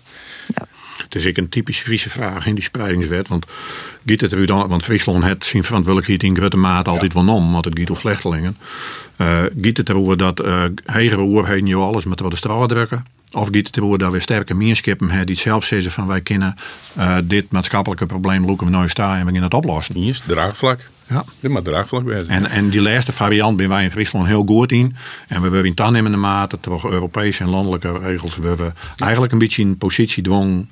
Het 1.03 1.15
is 1.15 1.25
ik 1.25 1.37
een 1.37 1.49
typische 1.49 1.85
Friese 1.85 2.11
vraag 2.11 2.47
in 2.47 2.55
die 2.55 2.65
spreidingswet. 2.65 3.29
Want 3.29 3.47
giet 4.07 4.21
het 4.21 4.33
er 4.33 4.47
dan, 4.47 4.69
want 4.69 4.85
Friesland 4.85 5.25
heeft 5.25 5.45
zijn 5.45 5.65
verantwoordelijkheid 5.65 6.23
in 6.23 6.37
grote 6.37 6.57
mate 6.57 6.91
altijd 6.91 7.13
wel 7.13 7.29
om, 7.29 7.53
want 7.53 7.65
het 7.65 7.79
gaat 7.79 7.91
om 7.91 7.97
vluchtelingen. 7.97 8.57
Uh, 9.17 9.43
giet 9.61 9.77
het 9.77 9.89
erover 9.89 10.17
dat 10.17 10.45
uh, 10.45 10.65
hegere 10.85 11.21
oorheden 11.21 11.67
je 11.67 11.77
alles 11.77 12.05
met 12.05 12.19
de 12.19 12.37
straat 12.37 12.69
drukken. 12.69 13.05
Of 13.33 13.49
giet 13.51 13.67
het 13.67 13.77
erover 13.77 13.99
dat 13.99 14.13
we 14.13 14.21
sterke 14.21 14.55
meerschappen 14.55 15.09
hebben 15.09 15.27
die 15.27 15.37
zelf 15.37 15.65
zeggen 15.65 15.91
van 15.91 16.07
wij 16.07 16.21
kunnen 16.21 16.55
uh, 16.99 17.17
dit 17.25 17.53
maatschappelijke 17.53 18.07
probleem 18.07 18.45
loeken 18.45 18.67
we 18.67 18.73
nou 18.73 18.89
staan 18.89 19.17
en 19.17 19.27
we 19.27 19.33
gaan 19.33 19.43
het 19.43 19.55
oplossen. 19.55 19.95
Hier 19.95 20.21
draagvlak. 20.27 20.89
Ja. 21.07 21.25
Dit 21.41 21.51
maar 21.51 21.63
draagvlak 21.63 22.05
bij. 22.05 22.25
En, 22.27 22.47
en 22.47 22.69
die 22.69 22.83
laatste 22.83 23.13
variant 23.13 23.57
ben 23.57 23.69
wij 23.69 23.85
in 23.85 23.91
Friesland 23.91 24.27
heel 24.27 24.45
goed 24.47 24.73
in. 24.73 24.97
En 25.29 25.37
we 25.37 25.43
hebben 25.43 25.65
in 25.65 25.75
toenemende 25.75 26.17
mate, 26.17 26.61
toch 26.61 26.91
Europese 26.91 27.43
en 27.43 27.51
landelijke 27.51 27.99
regels, 27.99 28.37
we 28.37 28.49
hebben 28.49 28.75
eigenlijk 28.97 29.33
een 29.33 29.39
beetje 29.39 29.63
in 29.63 29.77
positie 29.77 30.23
dwong 30.23 30.67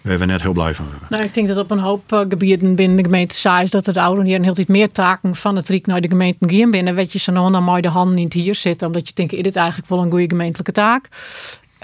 waar 0.00 0.18
we 0.18 0.24
net 0.24 0.42
heel 0.42 0.52
blij 0.52 0.74
van 0.74 0.86
hebben. 0.90 1.06
Nou, 1.10 1.24
ik 1.24 1.34
denk 1.34 1.48
dat 1.48 1.56
op 1.56 1.70
een 1.70 1.78
hoop 1.78 2.12
uh, 2.12 2.20
gebieden 2.28 2.74
binnen 2.74 2.96
de 2.96 3.02
gemeente 3.02 3.34
saai 3.34 3.64
is 3.64 3.70
dat 3.70 3.86
het 3.86 3.96
oude 3.96 4.24
hier 4.24 4.36
een 4.36 4.44
heel 4.44 4.58
iets 4.58 4.68
meer 4.68 4.92
taken 4.92 5.36
van 5.36 5.56
het 5.56 5.68
Riek 5.68 5.86
naar 5.86 6.00
de 6.00 6.08
gemeente 6.08 6.48
gaan 6.48 6.70
binnen. 6.70 6.94
Weet 6.94 7.12
je, 7.12 7.18
ze 7.18 7.30
nog 7.30 7.50
dan 7.50 7.62
mooi 7.62 7.80
de 7.80 7.88
handen 7.88 8.14
niet 8.14 8.32
hier 8.32 8.54
zitten, 8.54 8.86
omdat 8.86 9.08
je 9.08 9.14
denkt, 9.14 9.32
is 9.32 9.42
dit 9.42 9.56
eigenlijk 9.56 9.88
wel 9.88 9.98
een 9.98 10.10
goede 10.10 10.28
gemeentelijke 10.28 10.72
taak? 10.72 11.08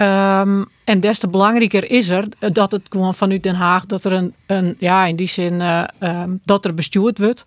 Um, 0.01 0.65
en 0.83 0.99
des 0.99 1.19
te 1.19 1.27
belangrijker 1.27 1.91
is 1.91 2.09
er 2.09 2.27
dat 2.39 2.71
het 2.71 2.81
gewoon 2.89 3.15
vanuit 3.15 3.43
Den 3.43 3.55
Haag, 3.55 3.85
dat 3.85 4.05
er 4.05 4.13
een, 4.13 4.33
een 4.45 4.75
ja, 4.79 5.05
in 5.05 5.15
die 5.15 5.27
zin, 5.27 5.53
uh, 5.53 5.83
um, 5.99 6.39
dat 6.45 6.65
er 6.65 6.73
bestuurd 6.73 7.17
wordt. 7.17 7.45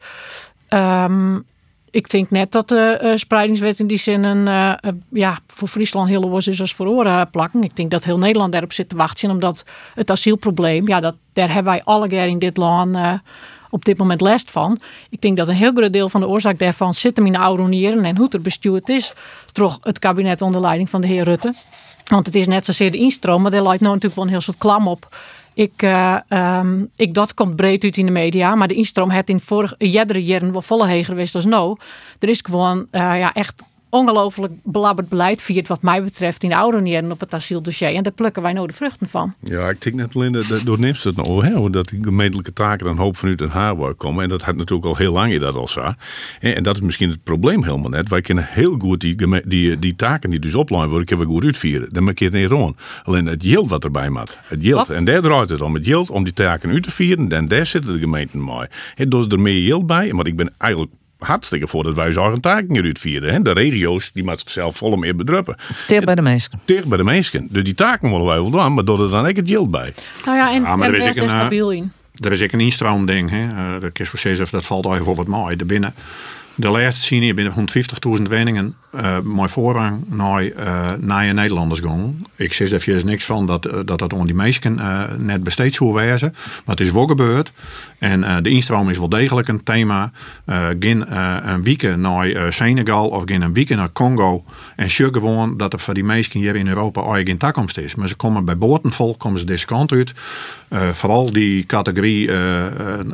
Um, 0.68 1.44
ik 1.90 2.10
denk 2.10 2.30
net 2.30 2.52
dat 2.52 2.68
de 2.68 3.00
uh, 3.02 3.16
spreidingswet 3.16 3.80
in 3.80 3.86
die 3.86 3.98
zin 3.98 4.24
een, 4.24 4.48
uh, 4.48 4.92
ja, 5.08 5.38
voor 5.46 5.68
Friesland 5.68 6.08
heel 6.08 6.30
was 6.30 6.48
is 6.48 6.60
als 6.60 6.74
voor 6.74 6.86
oren 6.86 7.30
plakken. 7.30 7.62
Ik 7.62 7.76
denk 7.76 7.90
dat 7.90 8.04
heel 8.04 8.18
Nederland 8.18 8.52
daarop 8.52 8.72
zit 8.72 8.88
te 8.88 8.96
wachten, 8.96 9.30
omdat 9.30 9.64
het 9.94 10.10
asielprobleem, 10.10 10.88
ja, 10.88 11.00
dat, 11.00 11.14
daar 11.32 11.52
hebben 11.52 11.72
wij 11.72 11.82
alle 11.84 12.08
in 12.08 12.38
dit 12.38 12.56
land 12.56 12.96
op 13.70 13.84
dit 13.84 13.98
moment 13.98 14.20
last 14.20 14.50
van. 14.50 14.78
Ik 15.10 15.20
denk 15.20 15.36
dat 15.36 15.48
een 15.48 15.54
heel 15.54 15.72
groot 15.72 15.92
deel 15.92 16.08
van 16.08 16.20
de 16.20 16.28
oorzaak 16.28 16.58
daarvan 16.58 16.94
zit 16.94 17.16
hem 17.16 17.26
in 17.26 17.32
de 17.32 17.38
en 18.04 18.16
hoe 18.16 18.24
het 18.24 18.34
er 18.34 18.40
bestuurd 18.40 18.88
is, 18.88 19.12
toch 19.52 19.78
het 19.82 19.98
kabinet 19.98 20.42
onder 20.42 20.60
leiding 20.60 20.90
van 20.90 21.00
de 21.00 21.06
heer 21.06 21.24
Rutte. 21.24 21.54
Want 22.10 22.26
het 22.26 22.34
is 22.34 22.46
net 22.46 22.64
zozeer 22.64 22.90
de 22.90 22.98
instroom, 22.98 23.42
maar 23.42 23.50
daar 23.50 23.62
lijkt 23.62 23.80
nou 23.80 23.94
natuurlijk 23.94 24.14
wel 24.14 24.24
een 24.24 24.30
heel 24.30 24.40
soort 24.40 24.58
klam 24.58 24.88
op. 24.88 25.16
Ik, 25.54 25.82
uh, 25.82 26.16
um, 26.28 26.90
ik, 26.96 27.14
dat 27.14 27.34
komt 27.34 27.56
breed 27.56 27.84
uit 27.84 27.96
in 27.96 28.06
de 28.06 28.12
media, 28.12 28.54
maar 28.54 28.68
de 28.68 28.74
instroom 28.74 29.10
heeft 29.10 29.28
in 29.28 29.40
vorige 29.40 29.74
jaren 29.78 30.52
wel 30.52 30.62
volle 30.62 30.86
heger 30.86 31.04
geweest 31.04 31.34
als 31.34 31.44
nou. 31.44 31.78
Er 32.18 32.28
is 32.28 32.40
gewoon 32.40 32.78
uh, 32.78 33.00
ja, 33.00 33.34
echt 33.34 33.62
ongelooflijk 33.90 34.52
belabberd 34.62 35.08
beleid 35.08 35.42
viert 35.42 35.68
wat 35.68 35.82
mij 35.82 36.02
betreft 36.02 36.42
in 36.42 36.48
de 36.48 36.56
oudernieren 36.56 37.10
op 37.10 37.20
het 37.20 37.34
asieldossier. 37.34 37.94
En 37.94 38.02
daar 38.02 38.12
plukken 38.12 38.42
wij 38.42 38.52
nou 38.52 38.66
de 38.66 38.72
vruchten 38.72 39.08
van. 39.08 39.34
Ja, 39.40 39.68
ik 39.68 39.82
denk 39.82 39.96
net 39.96 40.14
alleen, 40.14 40.44
door 40.64 40.80
neemt 40.80 41.02
het 41.02 41.16
nou 41.16 41.46
hè, 41.46 41.70
dat 41.70 41.88
die 41.88 42.02
gemeentelijke 42.02 42.52
taken 42.52 42.86
dan 42.86 42.96
hoop 42.96 43.16
vanuit 43.16 43.40
een 43.40 43.48
haar 43.48 43.94
komen. 43.94 44.22
En 44.22 44.28
dat 44.28 44.42
had 44.42 44.56
natuurlijk 44.56 44.88
al 44.88 44.96
heel 44.96 45.12
lang 45.12 45.32
je 45.32 45.38
dat 45.38 45.54
al 45.54 45.68
zo. 45.68 45.94
En 46.40 46.62
dat 46.62 46.74
is 46.74 46.80
misschien 46.80 47.10
het 47.10 47.22
probleem 47.22 47.62
helemaal 47.64 47.90
net. 47.90 48.08
Wij 48.08 48.20
kunnen 48.20 48.46
heel 48.48 48.78
goed 48.78 49.00
die, 49.00 49.42
die, 49.46 49.78
die 49.78 49.96
taken 49.96 50.30
die 50.30 50.38
dus 50.38 50.54
opleiden 50.54 50.90
worden, 50.90 51.08
kunnen 51.08 51.26
we 51.26 51.32
goed 51.32 51.44
uitvieren. 51.44 51.88
Dan 51.92 52.04
maak 52.04 52.18
je 52.18 52.24
het 52.24 52.34
niet 52.34 52.50
rond. 52.50 52.76
Alleen 53.02 53.26
het 53.26 53.42
yield 53.42 53.70
wat 53.70 53.84
erbij 53.84 54.10
moet. 54.10 54.38
Het 54.42 54.62
yield. 54.62 54.88
En 54.90 55.04
daar 55.04 55.20
draait 55.20 55.48
het 55.48 55.62
om. 55.62 55.74
Het 55.74 55.84
yield 55.84 56.10
om 56.10 56.24
die 56.24 56.32
taken 56.32 56.70
uit 56.70 56.82
te 56.82 56.90
vieren. 56.90 57.28
En 57.28 57.48
daar 57.48 57.66
zitten 57.66 57.92
de 57.92 57.98
gemeenten 57.98 58.40
mooi. 58.40 58.66
En 58.94 59.08
dus 59.08 59.26
er 59.26 59.40
meer 59.40 59.60
yield 59.60 59.86
bij. 59.86 60.12
Want 60.14 60.26
ik 60.26 60.36
ben 60.36 60.54
eigenlijk 60.58 60.92
hartstikke 61.22 61.68
voor 61.68 61.84
dat 61.84 61.94
wij 61.94 62.12
zo'n 62.12 62.40
taken 62.40 62.82
uitvieren. 62.84 63.42
De 63.42 63.52
regio's 63.52 64.10
die 64.12 64.22
moeten 64.22 64.40
zichzelf 64.40 64.76
vol 64.76 64.96
meer 64.96 65.16
bedruppen. 65.16 65.56
Tegen 65.86 66.04
bij 66.04 66.14
de 66.14 66.22
mensen. 66.22 66.50
Tegen 66.64 66.88
bij 66.88 66.98
de 66.98 67.04
mensen. 67.04 67.48
Dus 67.50 67.64
die 67.64 67.74
taken 67.74 68.10
willen 68.10 68.26
wij 68.26 68.36
wel 68.36 68.50
doen, 68.50 68.74
maar 68.74 68.84
door 68.84 69.02
er 69.02 69.10
dan 69.10 69.26
ook 69.26 69.36
het 69.36 69.48
yield 69.48 69.70
bij. 69.70 69.94
Nou 70.24 70.36
ja, 70.36 70.52
en, 70.52 70.62
ja, 70.62 70.76
maar 70.76 70.88
en 70.88 70.94
er 70.94 71.08
is 71.08 71.16
er 71.16 71.28
stabiel 71.28 71.70
in. 71.70 71.92
Er 72.20 72.32
is 72.32 72.42
ook 72.42 72.52
een 72.52 72.60
instroomding. 72.60 73.30
Hè. 73.30 73.44
Uh, 73.44 73.80
dat, 73.80 74.50
dat 74.50 74.64
valt 74.64 74.84
even 74.86 75.04
voor 75.04 75.14
wat 75.14 75.26
mooi. 75.26 75.56
De 75.56 75.64
binnen 75.64 75.94
de 76.54 76.68
laatste 76.68 77.02
zien 77.02 77.22
hier 77.22 77.34
binnen 77.34 77.54
150.000 78.16 78.22
woningen 78.22 78.76
uh, 78.94 79.20
mooi 79.20 79.48
voorrang 79.48 80.02
naar, 80.08 80.44
uh, 80.44 80.92
naar 80.98 81.34
Nederlanders 81.34 81.80
gaan. 81.80 82.22
Ik 82.36 82.52
zeg 82.52 82.84
juist 82.84 83.04
niks 83.04 83.24
van 83.24 83.46
dat, 83.46 83.66
uh, 83.66 83.72
dat 83.84 83.98
dat 83.98 84.12
onder 84.12 84.26
die 84.26 84.60
uh, 84.64 85.02
net 85.16 85.42
besteed 85.44 85.74
zou 85.74 85.92
wezen. 85.92 86.34
Maar 86.64 86.76
het 86.76 86.80
is 86.80 86.92
wel 86.92 87.06
gebeurd. 87.06 87.52
En 87.98 88.42
de 88.42 88.50
instroom 88.50 88.88
is 88.88 88.98
wel 88.98 89.08
degelijk 89.08 89.48
een 89.48 89.62
thema. 89.62 90.12
Geen 90.78 91.16
een 91.50 91.62
week 91.62 91.96
naar 91.96 92.52
Senegal 92.52 93.08
of 93.08 93.22
geen 93.24 93.42
een 93.42 93.52
week 93.52 93.68
naar 93.68 93.92
Congo. 93.92 94.44
En 94.76 94.90
zie 94.90 95.08
gewoon 95.12 95.56
dat 95.56 95.72
er 95.72 95.80
voor 95.80 95.94
die 95.94 96.04
meisjes 96.04 96.34
hier 96.34 96.56
in 96.56 96.68
Europa 96.68 97.00
eigenlijk 97.00 97.28
geen 97.28 97.38
toekomst 97.38 97.78
is. 97.78 97.94
Maar 97.94 98.08
ze 98.08 98.16
komen 98.16 98.44
bij 98.44 98.58
boortenvol, 98.58 99.14
komen 99.16 99.40
ze 99.40 99.46
deze 99.46 99.66
uit. 99.86 100.12
vooral 100.92 101.32
die 101.32 101.66
categorie 101.66 102.30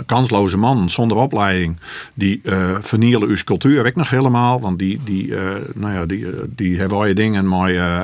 kansloze 0.06 0.56
mannen 0.56 0.90
zonder 0.90 1.16
opleiding. 1.16 1.78
Die 2.14 2.40
vernielen 2.80 3.28
uw 3.28 3.36
cultuur 3.44 3.86
ook 3.86 3.94
nog 3.94 4.10
helemaal. 4.10 4.60
Want 4.60 4.78
die, 4.78 5.00
die 5.04 5.34
nou 5.74 5.92
ja, 5.92 6.06
die, 6.06 6.26
die 6.48 6.76
dingen 7.14 7.48
maar 7.48 7.72
uh, 7.72 8.00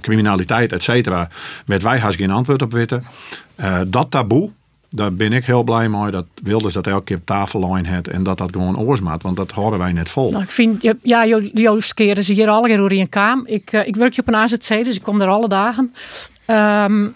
criminaliteit, 0.00 0.72
et 0.72 0.82
cetera. 0.82 1.28
Met 1.66 1.82
wij 1.82 1.98
haast 1.98 2.16
geen 2.16 2.30
antwoord 2.30 2.62
op 2.62 2.72
weten. 2.72 3.04
Uh, 3.60 3.80
dat 3.86 4.10
taboe, 4.10 4.50
daar 4.88 5.12
ben 5.12 5.32
ik 5.32 5.44
heel 5.44 5.62
blij 5.62 5.88
mee. 5.88 6.10
Dat 6.10 6.26
Wilders 6.42 6.74
dat 6.74 6.86
elke 6.86 7.04
keer 7.04 7.16
op 7.16 7.26
tafel 7.26 7.64
het 7.84 8.08
en 8.08 8.22
dat 8.22 8.38
dat 8.38 8.52
gewoon 8.52 8.78
oorsmaat. 8.78 9.22
Want 9.22 9.36
dat 9.36 9.50
houden 9.50 9.78
wij 9.78 9.92
net 9.92 10.08
vol. 10.08 10.30
Nou, 10.30 10.42
ik 10.42 10.50
vind, 10.50 10.94
ja, 11.02 11.26
Joost 11.52 11.94
keren 11.94 12.24
ze 12.24 12.32
hier 12.32 12.48
alle 12.48 12.68
keer 12.68 12.92
in 12.98 13.08
Kaam. 13.08 13.42
Ik, 13.46 13.72
ik 13.72 13.96
werk 13.96 14.12
je 14.12 14.20
op 14.20 14.28
een 14.28 14.36
AZC, 14.36 14.68
dus 14.68 14.96
ik 14.96 15.02
kom 15.02 15.18
daar 15.18 15.28
alle 15.28 15.48
dagen. 15.48 15.94
Um, 16.46 17.14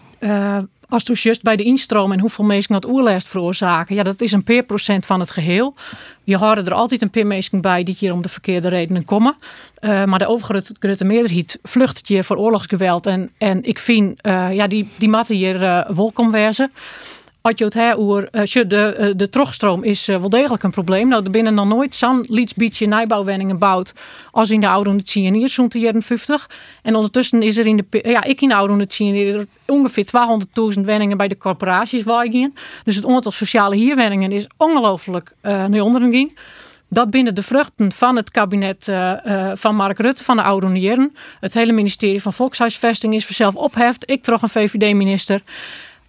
als 0.93 1.03
toen 1.03 1.17
juist 1.19 1.43
bij 1.43 1.57
de 1.57 1.63
instroom 1.63 2.13
en 2.13 2.21
hoeveel 2.21 2.45
mensen 2.45 2.73
dat 2.73 2.91
oerlijst 2.91 3.29
veroorzaken, 3.29 3.95
ja, 3.95 4.03
dat 4.03 4.21
is 4.21 4.33
een 4.33 4.43
per 4.43 4.63
procent 4.63 5.07
van 5.07 5.21
het 5.21 5.31
geheel. 5.31 5.75
Je 6.25 6.37
houden 6.37 6.67
er 6.67 6.73
altijd 6.73 7.03
een 7.03 7.11
paar 7.11 7.27
mensen 7.27 7.61
bij 7.61 7.83
die 7.83 7.97
hier 7.99 8.13
om 8.13 8.23
de 8.23 8.29
verkeerde 8.29 8.69
redenen 8.69 9.05
komen. 9.05 9.37
Uh, 9.81 10.05
maar 10.05 10.19
de 10.19 10.27
overgrote 10.27 11.05
meerderheid 11.05 11.59
vlucht 11.63 12.09
hier 12.09 12.25
voor 12.25 12.37
oorlogsgeweld. 12.37 13.07
En, 13.07 13.31
en 13.39 13.63
ik 13.63 13.79
vind, 13.79 14.27
uh, 14.27 14.55
ja, 14.55 14.67
die, 14.67 14.89
die 14.97 15.09
matten 15.09 15.37
hier 15.37 15.63
uh, 15.63 15.89
welkom. 15.89 16.31
Het 17.43 17.59
hebt 18.55 18.69
de, 18.69 19.13
de 19.17 19.29
trogstroom 19.29 19.85
is 19.85 20.07
wel 20.07 20.29
degelijk 20.29 20.63
een 20.63 20.71
probleem. 20.71 21.09
Nou, 21.09 21.25
er 21.25 21.31
binnen 21.31 21.55
nog 21.55 21.67
nooit 21.67 21.95
zo'n 21.95 22.25
lietsbietje 22.29 22.87
nijbouwwenningen 22.87 23.59
bouwd 23.59 23.93
als 24.31 24.51
in 24.51 24.61
de 24.61 24.69
oude 24.69 24.91
hier 25.35 25.49
zo'n 25.49 25.71
jaren 25.73 26.03
50. 26.03 26.51
En 26.83 26.95
ondertussen 26.95 27.43
is 27.43 27.59
er 27.59 27.67
in 27.67 27.77
de, 27.77 28.01
ja, 28.03 28.25
ik 28.25 28.41
in 28.41 28.49
de 28.49 28.55
ongeveer 29.67 30.07
200.000 30.77 30.81
wenningen 30.81 31.17
bij 31.17 31.29
de 31.29 31.39
corporaties 31.39 32.03
waaien. 32.03 32.55
Dus 32.85 32.97
het 32.97 33.07
aantal 33.07 33.33
sociale 33.33 33.77
hierwenningen 33.77 34.33
is 34.33 34.47
ongelooflijk 34.57 35.35
uh, 35.43 35.65
naar 35.67 35.81
onderen 35.81 36.11
ging. 36.11 36.39
Dat 36.89 37.11
binnen 37.11 37.35
de 37.35 37.43
vruchten 37.43 37.93
van 37.93 38.17
het 38.17 38.31
kabinet 38.31 38.93
van 39.55 39.77
Mark 39.77 39.99
Rutte, 39.99 40.25
van 40.25 40.37
de 40.37 40.43
oude 40.43 40.67
Het 41.41 41.55
hele 41.55 41.73
ministerie 41.73 42.23
van 42.23 42.33
Volkshuisvesting 42.33 43.15
is 43.15 43.27
vanzelf 43.27 43.55
opheft. 43.55 44.11
Ik 44.11 44.23
trog 44.23 44.43
een 44.43 44.49
VVD-minister. 44.49 45.43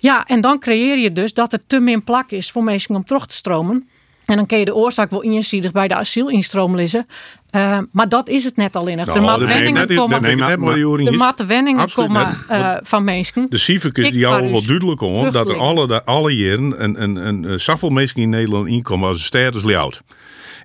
Ja, 0.04 0.26
en 0.26 0.42
dan 0.42 0.60
creëer 0.60 0.98
je 0.98 1.12
dus 1.12 1.34
dat 1.34 1.54
er 1.54 1.60
te 1.68 1.80
min 1.80 2.04
plak 2.04 2.32
is 2.32 2.52
voor 2.52 2.64
mensen 2.64 2.96
om 2.96 3.06
terug 3.06 3.26
te 3.26 3.36
stromen. 3.36 3.88
En 4.26 4.36
dan 4.36 4.46
kun 4.46 4.58
je 4.58 4.66
de 4.66 4.76
oorzaak 4.76 5.10
wel 5.10 5.22
inzichtig 5.22 5.72
bij 5.72 5.88
de 5.88 5.96
asielinstroom 5.96 6.76
lezen. 6.76 7.08
Uh, 7.56 7.78
maar 7.92 8.10
dat 8.10 8.30
is 8.30 8.44
het 8.44 8.56
net 8.56 8.76
al 8.76 8.88
in. 8.88 8.98
Nou, 8.98 9.14
de 9.14 9.20
matwenningen 9.20 9.96
komen, 9.96 10.22
de 11.06 11.12
matwenningen 11.18 11.92
komen 11.92 12.38
uh, 12.52 12.76
van 12.82 13.04
mensen. 13.04 13.46
De 13.50 13.58
cijfers 13.58 13.94
die 13.94 14.18
jou 14.18 14.52
wel 14.52 14.66
duidelijk 14.66 15.02
om 15.02 15.32
dat 15.32 15.50
er 15.50 15.58
alle, 15.58 16.04
alle 16.04 16.36
jaren 16.36 16.84
een, 16.84 17.04
een, 17.04 17.16
een, 17.28 17.60
een 17.66 17.94
mensen 17.94 18.22
in 18.22 18.30
Nederland 18.30 18.68
inkomen 18.68 19.08
als 19.08 19.18
een 19.18 19.24
ster 19.24 19.56
is 19.56 19.64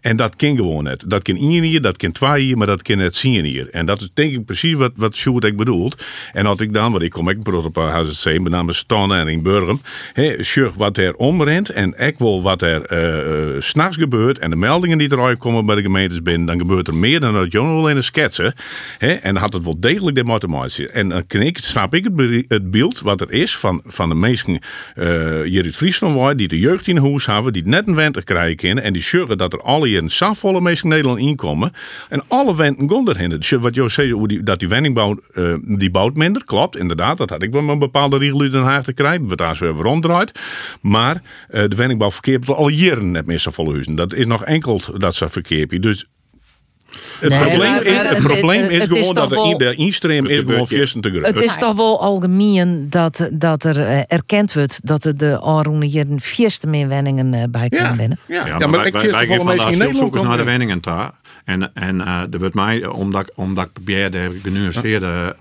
en 0.01 0.17
dat 0.17 0.37
kan 0.37 0.57
gewoon 0.57 0.85
net. 0.85 1.05
Dat 1.07 1.23
kan 1.23 1.37
één 1.37 1.63
hier, 1.63 1.81
dat 1.81 1.97
kan 1.97 2.13
twee 2.13 2.43
hier, 2.45 2.57
maar 2.57 2.67
dat 2.67 2.83
kan 2.83 2.99
het 2.99 3.17
zien 3.17 3.45
hier. 3.45 3.69
En 3.71 3.87
dat 3.87 4.01
is 4.01 4.11
denk 4.15 4.33
ik 4.33 4.45
precies 4.45 4.75
wat, 4.75 4.93
wat 4.97 5.15
Sjoerd 5.15 5.45
ik 5.45 5.57
bedoelt. 5.57 6.05
En 6.33 6.47
had 6.47 6.61
ik 6.61 6.75
dan, 6.75 6.91
want 6.91 7.03
ik 7.03 7.11
kom 7.11 7.29
ook 7.29 7.65
op 7.65 7.77
HZC, 7.77 8.41
met 8.41 8.53
name 8.53 8.73
Stan 8.73 9.15
en 9.15 9.29
in 9.29 9.43
Burgum. 9.43 9.81
Sjoerd 10.43 10.77
wat 10.77 10.97
er 10.97 11.15
omrent 11.15 11.71
en 11.71 11.95
ik 11.99 12.19
wil 12.19 12.43
wat 12.43 12.63
er 12.63 12.93
uh, 13.55 13.61
s'nachts 13.61 13.97
gebeurt. 13.97 14.39
En 14.39 14.51
de 14.51 14.57
meldingen 14.57 14.99
die 14.99 15.13
eruit 15.13 15.39
komen 15.39 15.67
bij 15.67 15.75
de 15.75 15.83
gemeentes 15.83 16.23
binnen, 16.23 16.47
dan 16.47 16.59
gebeurt 16.59 16.89
er 16.89 16.95
meer 16.95 17.21
dan 17.21 17.35
dat 17.35 17.53
Jon 17.53 17.67
alleen 17.67 17.97
een 17.97 18.03
schetsen. 18.03 18.55
Hè? 18.99 19.13
En 19.13 19.33
dan 19.33 19.43
had 19.43 19.53
het 19.53 19.65
wel 19.65 19.81
degelijk 19.81 20.17
de 20.17 20.25
motivatie. 20.25 20.89
En 20.89 21.09
dan 21.09 21.27
kan 21.27 21.41
ik, 21.41 21.59
snap 21.59 21.95
ik 21.95 22.05
het, 22.49 22.71
beeld 22.71 23.01
wat 23.01 23.21
er 23.21 23.31
is 23.31 23.57
van, 23.57 23.83
van 23.87 24.09
de 24.09 24.15
mensen 24.15 24.53
uh, 24.53 25.05
hier 25.43 25.65
in 25.65 25.73
Friesland, 25.73 26.39
die 26.39 26.49
de 26.49 26.59
jeugd 26.59 26.89
in 26.89 26.97
huis 26.97 27.27
hebben, 27.27 27.53
die 27.53 27.67
net 27.67 27.89
een 27.89 27.95
winter 27.95 28.25
krijgen 28.25 28.83
en 28.83 28.93
die 28.93 29.03
zorgen 29.03 29.39
dat 29.39 29.53
er 29.53 29.63
alle 29.63 29.88
een 29.97 30.11
safvolle 30.11 30.61
mensen 30.61 30.85
in 30.85 30.91
Nederland 30.91 31.19
inkomen. 31.21 31.73
En 32.09 32.23
alle 32.29 32.57
wenden 32.57 32.91
gaan 32.91 33.09
erheen. 33.09 33.29
Dus 33.29 33.51
wat 33.51 33.75
je 33.75 33.89
zei, 33.89 34.43
dat 34.43 34.59
die 34.59 34.69
wenningbouw, 34.69 35.19
uh, 35.35 35.55
die 35.63 35.91
bouwt 35.91 36.17
minder. 36.17 36.45
Klopt, 36.45 36.77
inderdaad. 36.77 37.19
Dat 37.19 37.31
had 37.31 37.43
ik 37.43 37.53
wel 37.53 37.69
een 37.69 37.79
bepaalde 37.79 38.19
regel 38.19 38.43
in 38.43 38.51
Den 38.51 38.63
Haag 38.63 38.85
te 38.85 38.93
krijgen. 38.93 39.29
Wat 39.29 39.39
daar 39.39 39.57
zo 39.57 39.75
weer 39.75 39.83
ronddraait. 39.83 40.41
Maar 40.81 41.23
uh, 41.51 41.63
de 41.69 41.77
wenningbouw 41.77 42.11
verkeert 42.11 42.49
al 42.49 42.69
jaren 42.69 43.11
net 43.11 43.27
meer 43.27 43.39
zo 43.39 43.51
volle 43.51 43.73
huizen. 43.73 43.95
Dat 43.95 44.15
is 44.15 44.27
nog 44.27 44.45
enkel 44.45 44.81
dat 44.97 45.15
ze 45.15 45.29
verkeerd. 45.29 45.83
Dus 45.83 46.07
Het 47.21 47.31
Nee, 47.31 47.39
probleem 47.41 47.71
maar- 47.71 47.85
is, 47.85 47.95
maar 47.95 48.05
het 48.05 48.17
het- 48.19 48.27
probleem 48.27 48.63
het- 48.63 48.71
is 48.71 48.81
het 48.83 48.91
is 48.91 48.99
gewoon 48.99 49.15
dat 49.15 49.29
wel- 49.31 49.59
de 49.59 49.75
instream 49.75 50.27
is 50.27 50.39
gewoon 50.39 50.67
viersen 50.67 51.01
te 51.01 51.11
groot. 51.11 51.27
Het 51.27 51.41
is 51.41 51.57
toch 51.57 51.75
wel 51.77 52.01
algemeen 52.01 52.87
dat, 52.91 53.29
dat 53.33 53.65
er 53.65 53.81
eh, 53.81 54.01
erkend 54.07 54.53
wordt 54.53 54.81
dat 54.87 55.05
er 55.05 55.17
de 55.17 55.41
Aroene 55.41 55.87
hier 55.87 56.07
een 56.11 56.21
vierste 56.21 56.67
meer 56.67 56.89
wenningen 56.89 57.35
eh, 57.35 57.43
bij 57.51 57.69
kunnen 57.69 57.97
binnen. 57.97 58.19
Ja, 58.27 58.47
Ja, 58.47 58.59
maar 58.59 58.69
maar 58.71 58.87
ik 58.87 58.93
wij, 58.93 59.03
vind 59.03 59.15
het 59.15 59.29
wel 59.29 59.69
in 59.71 59.79
Nederland 59.79 60.23
naar 60.23 60.37
de 60.37 60.45
wenningen 60.45 60.79
daar. 60.81 61.11
En, 61.45 61.71
en 61.75 62.01
eh 62.01 62.21
er 62.31 62.39
wordt 62.39 62.55
mij, 62.55 62.87
omdat, 62.87 63.21
ik- 63.21 63.33
omdat 63.37 63.65
ik 63.65 63.73
probeer 63.73 64.11
de 64.11 64.39
genuanceerde 64.43 65.37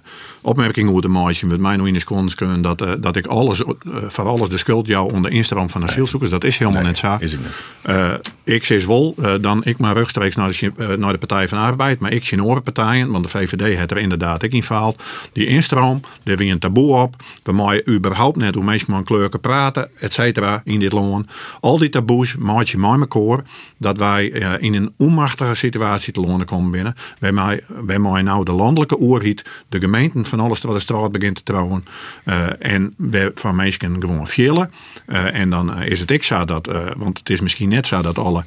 opmerking 0.47 0.89
hoe 0.89 1.01
te 1.01 1.07
maken, 1.07 1.47
wordt 1.47 1.61
mij 1.61 1.75
nog 1.75 1.87
in 1.87 1.93
de 1.93 1.99
seconde 1.99 2.35
kunnen 2.35 2.61
dat, 2.61 2.81
eh, 2.81 2.91
dat 2.99 3.15
ik 3.15 3.25
alles, 3.25 3.63
eh, 3.63 3.69
voor 4.07 4.25
alles 4.25 4.49
de 4.49 4.57
schuld 4.57 4.87
jou 4.87 5.13
onder 5.13 5.31
instroom 5.31 5.69
van 5.69 5.83
asielzoekers. 5.83 6.31
Dat 6.31 6.43
is 6.43 6.57
helemaal 6.57 6.83
niet 6.83 6.97
zo. 6.97 7.17
Is 7.19 7.31
het 7.31 7.41
niet. 7.41 7.51
Eh, 7.81 8.13
ik 8.47 8.63
zeg 8.63 8.85
wel, 8.85 9.15
eh, 9.17 9.33
dan 9.41 9.63
ik 9.63 9.77
maar 9.77 9.95
rechtstreeks 9.95 10.35
naar 10.35 10.49
de, 10.49 10.71
eh, 10.77 10.87
naar 10.87 11.11
de 11.11 11.17
Partij 11.17 11.47
van 11.47 11.57
de 11.57 11.63
Arbeid, 11.63 11.99
maar 11.99 12.11
ik 12.11 12.25
zie 12.25 12.39
andere 12.41 12.61
partijen, 12.61 13.11
want 13.11 13.23
de 13.23 13.29
VVD 13.29 13.61
heeft 13.61 13.91
er 13.91 13.97
inderdaad 13.97 14.45
ook 14.45 14.51
in 14.51 14.63
faalt. 14.63 15.03
Die 15.31 15.45
instroom, 15.45 16.01
daar 16.23 16.37
weer 16.37 16.51
een 16.51 16.59
taboe 16.59 16.95
op. 16.95 17.15
We 17.43 17.51
mogen 17.51 17.89
überhaupt 17.89 18.37
net 18.37 18.55
hoe 18.55 18.63
mensen 18.63 18.93
met 18.93 19.03
kleuren 19.03 19.39
praten, 19.39 19.89
et 19.99 20.13
cetera, 20.13 20.61
in 20.63 20.79
dit 20.79 20.91
land. 20.91 21.31
Al 21.59 21.77
die 21.77 21.89
taboes 21.89 22.35
maak 22.35 22.65
je 22.65 22.77
met 22.77 22.99
elkaar 22.99 23.43
dat 23.77 23.97
wij 23.97 24.31
eh, 24.31 24.51
in 24.57 24.73
een 24.73 24.93
onmachtige 24.97 25.55
situatie 25.55 26.13
te 26.13 26.21
lonen 26.21 26.45
komen 26.45 26.71
binnen. 26.71 26.95
Wij 27.19 27.31
mogen 27.31 27.63
wij 27.85 28.21
nou 28.21 28.43
de 28.43 28.51
landelijke 28.51 28.97
oorhiet, 28.97 29.63
de 29.69 29.79
gemeenten 29.79 30.25
van 30.25 30.36
alles 30.39 30.61
wat 30.61 30.73
de 30.73 30.79
straat 30.79 31.11
begint 31.11 31.35
te 31.35 31.43
trouwen. 31.43 31.85
eh, 32.23 32.73
en 32.73 32.93
we 32.97 33.31
van 33.35 33.55
mensen 33.55 33.97
gewoon 33.99 34.27
villen. 34.27 34.71
Eh, 35.05 35.39
en 35.39 35.49
dan 35.49 35.73
eh, 35.73 35.91
is 35.91 35.99
het 35.99 36.11
ik 36.11 36.23
zo 36.23 36.45
dat, 36.45 36.69
want 36.97 37.17
het 37.17 37.29
is 37.29 37.41
misschien 37.41 37.69
net 37.69 37.87
zo 37.87 38.01
dat 38.01 38.17
alle 38.17 38.43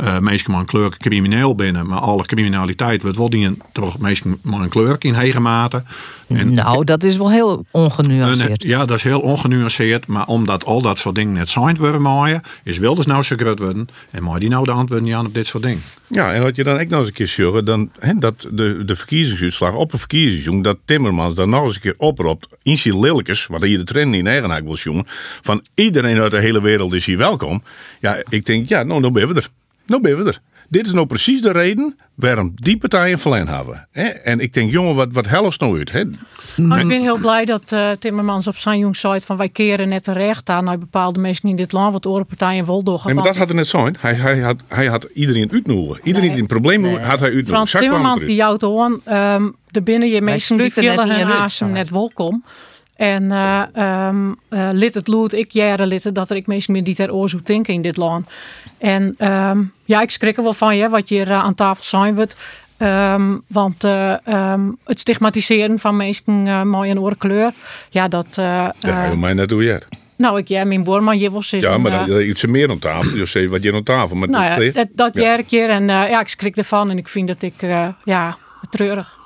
eh 0.00 0.18
mensen 0.18 0.50
met 0.50 0.60
een 0.60 0.66
kleur 0.66 0.96
crimineel 0.98 1.54
binnen, 1.54 1.86
maar 1.86 1.98
alle 1.98 2.26
criminaliteit 2.26 3.02
wordt 3.02 3.16
wel 3.16 3.30
die 3.30 3.56
toch 3.72 3.98
mensen 3.98 4.38
met 4.42 4.60
een 4.60 4.68
kleur 4.68 4.96
in 4.98 5.14
hege 5.14 5.40
mate. 5.40 5.82
En 6.28 6.52
nou, 6.52 6.84
dat 6.84 7.02
is 7.02 7.16
wel 7.16 7.30
heel 7.30 7.66
ongenuanceerd. 7.70 8.62
ja, 8.62 8.84
dat 8.84 8.96
is 8.96 9.02
heel 9.02 9.20
ongenuanceerd, 9.20 10.06
maar 10.06 10.26
omdat 10.26 10.64
al 10.64 10.82
dat 10.82 10.98
soort 10.98 11.14
dingen 11.14 11.32
net 11.32 11.48
signed 11.48 11.78
worden 11.78 12.02
maaien, 12.02 12.42
is 12.64 12.78
Wilders 12.78 13.06
nou 13.06 13.22
zo 13.22 13.36
groot 13.36 13.58
worden 13.58 13.88
en 14.10 14.22
maar 14.22 14.40
die 14.40 14.48
nou 14.48 14.64
de 14.64 14.70
antwoorden 14.70 15.06
niet 15.06 15.16
aan 15.16 15.26
op 15.26 15.34
dit 15.34 15.46
soort 15.46 15.62
dingen. 15.62 15.82
Ja, 16.06 16.32
en 16.32 16.42
wat 16.42 16.56
je 16.56 16.64
dan 16.64 16.80
ook 16.80 16.88
nog 16.88 16.98
eens 16.98 17.08
een 17.08 17.14
keer 17.14 17.26
zorgen, 17.26 17.64
dan 17.64 17.90
hè, 17.98 18.12
dat 18.18 18.46
de, 18.52 18.82
de 18.84 18.96
verkiezingsuitslag 18.96 19.74
op 19.74 19.92
een 19.92 19.98
verkiezingsjong, 19.98 20.64
dat 20.64 20.78
Timmermans 20.84 21.34
dan 21.34 21.50
nog 21.50 21.64
eens 21.64 21.74
een 21.74 21.80
keer 21.80 21.94
oproept, 21.96 22.48
in 22.62 22.78
zijn 22.78 23.00
lillikes, 23.00 23.46
wat 23.46 23.62
hier 23.62 23.78
de 23.78 23.84
trend 23.84 24.14
in 24.14 24.26
eigenaar 24.26 24.64
wil 24.64 24.74
jongen, 24.74 25.04
van 25.42 25.64
iedereen 25.74 26.20
uit 26.20 26.30
de 26.30 26.40
hele 26.40 26.60
wereld 26.60 26.92
is 26.92 27.06
hier 27.06 27.18
welkom. 27.18 27.62
Ja, 28.00 28.22
ik 28.28 28.46
denk, 28.46 28.68
ja, 28.68 28.82
nou, 28.82 29.02
dan 29.02 29.12
ben 29.12 29.28
we 29.28 29.34
er. 29.34 29.48
Nou 29.90 30.02
ben 30.02 30.16
we 30.16 30.24
er. 30.24 30.40
Dit 30.68 30.86
is 30.86 30.92
nou 30.92 31.06
precies 31.06 31.42
de 31.42 31.52
reden 31.52 31.98
waarom 32.14 32.52
die 32.54 32.78
partijen 32.78 33.18
verleen 33.18 33.48
hebben. 33.48 33.88
Hè? 33.90 34.02
En 34.02 34.40
ik 34.40 34.54
denk, 34.54 34.70
jongen, 34.70 34.94
wat, 34.94 35.08
wat 35.12 35.26
helft 35.26 35.60
nou 35.60 35.78
uit? 35.78 35.92
Hè? 35.92 36.04
Maar 36.56 36.80
ik 36.80 36.88
ben 36.88 37.00
heel 37.00 37.18
blij 37.18 37.44
dat 37.44 37.72
eh, 37.72 37.90
Timmermans 37.90 38.48
op 38.48 38.56
zijn 38.56 38.78
jong 38.78 38.96
zei 38.96 39.20
van 39.20 39.36
wij 39.36 39.48
keren 39.48 39.88
net 39.88 40.04
terecht 40.04 40.50
aan 40.50 40.64
naar 40.64 40.78
bepaalde 40.78 41.20
mensen 41.20 41.48
in 41.48 41.56
dit 41.56 41.72
land, 41.72 41.92
wat 41.92 42.06
andere 42.06 42.24
partijen 42.24 42.66
wel 42.66 42.82
doorgaan. 42.82 43.06
Nee, 43.06 43.14
maar 43.14 43.24
dat 43.24 43.36
had 43.36 43.48
er 43.48 43.54
net 43.54 43.66
zijn. 43.66 43.96
Hij, 44.00 44.14
hij, 44.14 44.38
had, 44.38 44.62
hij 44.68 44.86
had 44.86 45.04
iedereen 45.04 45.52
uitnodigen. 45.52 46.06
Iedereen 46.06 46.30
die 46.30 46.40
een 46.40 46.46
probleem 46.46 46.84
had, 46.84 47.00
had 47.00 47.18
hij 47.18 47.28
uitnodigen. 47.28 47.46
Frans 47.46 47.70
Timmermans 47.70 48.24
die 48.24 48.34
jouwt 48.34 48.62
aan, 48.62 49.00
ehm 49.04 49.48
er 49.70 49.82
binnen 49.82 50.08
je 50.08 50.22
mensen 50.22 50.56
die 50.56 50.72
willen 50.74 51.08
niet 51.08 51.26
hun 51.26 51.50
zei 51.50 51.70
net 51.70 51.90
welkom. 51.90 52.44
En 53.00 53.30
eh 53.30 53.62
ehm 53.72 54.32
eh, 54.48 54.68
lid 54.72 54.94
het 54.94 55.08
lood, 55.08 55.32
ik 55.32 55.50
jaren 55.52 55.86
lid 55.86 56.14
dat 56.14 56.30
er 56.30 56.36
ik 56.36 56.46
mensen 56.46 56.72
meer 56.72 56.84
die 56.84 56.94
ter 56.94 57.12
oorzoek 57.12 57.44
denken 57.46 57.74
in 57.74 57.82
dit 57.82 57.96
land. 57.96 58.26
En 58.78 59.14
ehm, 59.18 59.62
ja, 59.84 60.00
ik 60.02 60.10
schrik 60.10 60.36
er 60.36 60.42
wel 60.42 60.52
van 60.52 60.76
je, 60.76 60.88
wat 60.88 61.08
je 61.08 61.14
hier 61.14 61.32
aan 61.32 61.54
tafel 61.54 61.84
zijn 61.84 62.14
wordt. 62.14 62.36
Want 63.46 63.82
het 64.84 64.98
stigmatiseren 65.00 65.78
van 65.78 65.96
mensen 65.96 66.46
uh, 66.46 66.62
mooi 66.62 66.90
en 66.90 67.00
oorkleur, 67.00 67.52
ja, 67.90 68.08
dat. 68.08 68.26
eh, 68.38 68.68
Ja, 68.78 69.14
mij 69.14 69.34
net 69.34 69.48
doe 69.48 69.64
je 69.64 69.72
het. 69.72 69.86
nou, 70.16 70.38
ik 70.38 70.48
jij 70.48 70.64
mijn 70.64 70.84
boorman, 70.84 71.18
je 71.18 71.30
was 71.30 71.50
Ja, 71.50 71.78
maar 71.78 71.90
dat, 71.90 72.06
dat 72.06 72.20
iets 72.20 72.46
meer 72.46 72.70
aan 72.70 72.78
tafel. 72.78 73.16
Je 73.16 73.24
zei 73.24 73.48
wat 73.48 73.62
je 73.62 73.74
aan 73.74 73.82
tafel. 73.82 74.16
Maar 74.16 74.28
nou 74.28 74.44
ja, 74.44 74.72
dat, 74.72 74.88
dat, 74.92 75.14
Ja. 75.14 75.36
keer 75.36 75.68
en 75.68 75.90
eh, 75.90 76.08
ja, 76.08 76.20
ik 76.20 76.28
schrik 76.28 76.56
ervan 76.56 76.90
en 76.90 76.98
ik 76.98 77.08
vind 77.08 77.28
dat 77.28 77.42
ik, 77.42 77.60
ja, 78.04 78.36
treurig. 78.70 79.18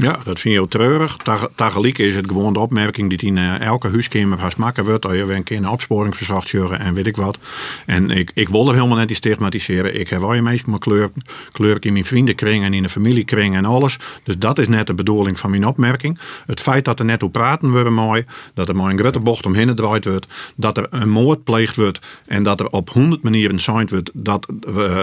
Ja, 0.00 0.12
dat 0.12 0.24
vind 0.24 0.42
je 0.42 0.50
heel 0.50 0.68
treurig. 0.68 1.16
Tegelijk 1.54 1.98
is 1.98 2.14
het 2.14 2.26
gewoon 2.28 2.52
de 2.52 2.58
opmerking 2.58 3.08
die 3.08 3.28
in 3.28 3.38
eh, 3.38 3.60
elke 3.60 3.88
huiskamer 3.88 4.40
has 4.40 4.56
maken 4.56 4.84
wordt. 4.84 5.02
Dat 5.02 5.12
je 5.12 5.24
weer 5.24 5.36
een 5.36 5.42
keer 5.42 5.56
een 5.56 5.68
opsporing 5.68 6.16
verzacht 6.16 6.52
en 6.54 6.94
weet 6.94 7.06
ik 7.06 7.16
wat. 7.16 7.38
En 7.86 8.10
ik, 8.10 8.30
ik 8.34 8.48
wil 8.48 8.68
er 8.68 8.74
helemaal 8.74 8.96
net 8.96 9.06
die 9.06 9.16
stigmatiseren. 9.16 10.00
Ik 10.00 10.08
heb 10.08 10.20
wel 10.20 10.34
je 10.34 10.42
meestal 10.42 10.68
mijn 10.68 10.80
kleur, 10.80 11.10
kleur 11.52 11.76
in 11.80 11.92
mijn 11.92 12.04
vriendenkring 12.04 12.64
en 12.64 12.74
in 12.74 12.82
de 12.82 12.88
familiekring 12.88 13.54
en 13.54 13.64
alles. 13.64 13.98
Dus 14.22 14.38
dat 14.38 14.58
is 14.58 14.68
net 14.68 14.86
de 14.86 14.94
bedoeling 14.94 15.38
van 15.38 15.50
mijn 15.50 15.66
opmerking. 15.66 16.18
Het 16.46 16.60
feit 16.60 16.84
dat 16.84 16.98
er 16.98 17.04
net 17.04 17.20
hoe 17.20 17.30
praten 17.30 17.84
we 17.84 17.90
mooi. 17.90 18.24
Dat 18.54 18.68
er 18.68 18.76
maar 18.76 18.90
een 18.90 18.98
grote 18.98 19.20
bocht 19.20 19.46
omheen 19.46 19.68
gedraaid 19.68 20.04
wordt. 20.04 20.26
Dat 20.56 20.76
er 20.76 20.86
een 20.90 21.10
moord 21.10 21.44
pleegd 21.44 21.76
wordt. 21.76 21.98
En 22.26 22.42
dat 22.42 22.60
er 22.60 22.70
op 22.70 22.90
honderd 22.90 23.22
manieren 23.22 23.60
zijn 23.60 23.88
wordt. 23.90 24.10
Dat 24.14 24.46
eh, 24.76 25.02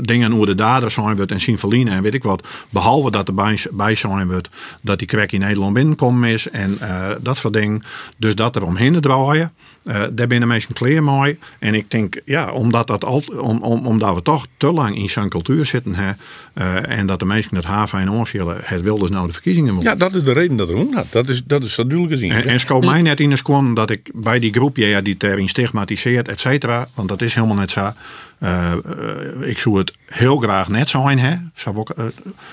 dingen 0.00 0.32
hoe 0.32 0.46
de 0.46 0.54
dader 0.54 0.90
zijn 0.90 1.16
wordt 1.16 1.30
en 1.30 1.40
symfoline 1.40 1.90
en 1.90 2.02
weet 2.02 2.14
ik 2.14 2.22
wat. 2.22 2.46
Behalve 2.70 3.10
dat 3.10 3.28
er 3.28 3.34
bij, 3.34 3.58
bij 3.70 3.94
zijn 4.00 4.30
wordt 4.30 4.48
dat 4.82 4.98
die 4.98 5.08
crack 5.08 5.32
in 5.32 5.40
Nederland 5.40 5.74
binnenkomen 5.74 6.28
is. 6.28 6.50
En 6.50 6.76
eh, 6.80 7.08
dat 7.20 7.36
soort 7.36 7.54
dingen. 7.54 7.82
Dus 8.16 8.34
dat 8.34 8.56
er 8.56 8.64
omheen 8.64 8.92
te 8.92 9.00
draaien. 9.00 9.52
eh 9.84 10.02
daar 10.12 10.26
binnen 10.26 10.48
mensen 10.48 10.74
kleer 10.74 11.02
mooi. 11.02 11.38
En 11.58 11.74
ik 11.74 11.90
denk, 11.90 12.20
ja, 12.24 12.52
omdat, 12.52 12.86
dat 12.86 13.04
alt, 13.04 13.38
om, 13.38 13.62
om, 13.62 13.86
omdat 13.86 14.14
we 14.14 14.22
toch 14.22 14.46
te 14.56 14.72
lang 14.72 14.96
in 14.96 15.10
zijn 15.10 15.28
cultuur 15.28 15.66
zitten. 15.66 15.94
Hè, 15.94 16.12
eh, 16.52 16.98
en 16.98 17.06
dat 17.06 17.18
de 17.18 17.24
mensen 17.24 17.56
het 17.56 17.64
haven 17.64 17.98
en. 17.98 18.60
Het 18.64 18.82
wil 18.82 18.98
dus 18.98 19.10
nou 19.10 19.26
de 19.26 19.32
verkiezingen. 19.32 19.80
Ja, 19.80 19.94
dat 19.94 20.14
is 20.14 20.22
de 20.22 20.32
reden 20.32 20.56
dat 20.56 20.68
gaat. 20.92 21.06
Dat 21.10 21.28
is, 21.28 21.42
dat 21.44 21.62
is 21.62 21.74
duidelijk 21.74 22.08
gezien. 22.08 22.30
En, 22.30 22.44
en 22.44 22.60
schoot 22.60 22.84
mij 22.84 23.02
net 23.02 23.20
in 23.20 23.30
de 23.30 23.36
seconde 23.36 23.74
dat 23.74 23.90
ik 23.90 24.10
bij 24.14 24.38
die 24.38 24.52
groep 24.52 24.76
ja, 24.76 25.00
die 25.00 25.16
erin 25.18 25.48
stigmatiseert, 25.48 26.28
et 26.28 26.40
cetera. 26.40 26.88
Want 26.94 27.08
dat 27.08 27.22
is 27.22 27.34
helemaal 27.34 27.56
net 27.56 27.70
zo. 27.70 27.92
Eh, 28.40 28.72
eh, 28.72 29.48
ik 29.48 29.58
zou 29.58 29.78
het 29.78 29.92
heel 30.06 30.36
graag 30.36 30.68
net 30.68 30.88
zijn, 30.88 31.18
hè. 31.18 31.36
Zou 31.54 31.76
ook, 31.76 31.90
eh, 31.90 32.04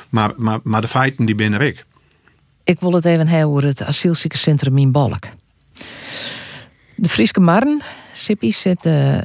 maar, 0.09 0.31
maar, 0.37 0.59
maar 0.63 0.81
de 0.81 0.87
feiten 0.87 1.25
die 1.25 1.35
binnen 1.35 1.59
ik. 1.59 1.85
Ik 2.63 2.79
wil 2.79 2.93
het 2.93 3.05
even 3.05 3.27
hebben 3.27 3.49
over 3.49 3.63
het 3.63 3.83
asielziekencentrum 3.83 4.77
in 4.77 4.91
Balk. 4.91 5.23
De 6.95 7.09
Frieske 7.09 7.39
Marn, 7.39 7.81
Sippie, 8.13 8.53
zit 8.53 8.85
uh, 8.85 9.19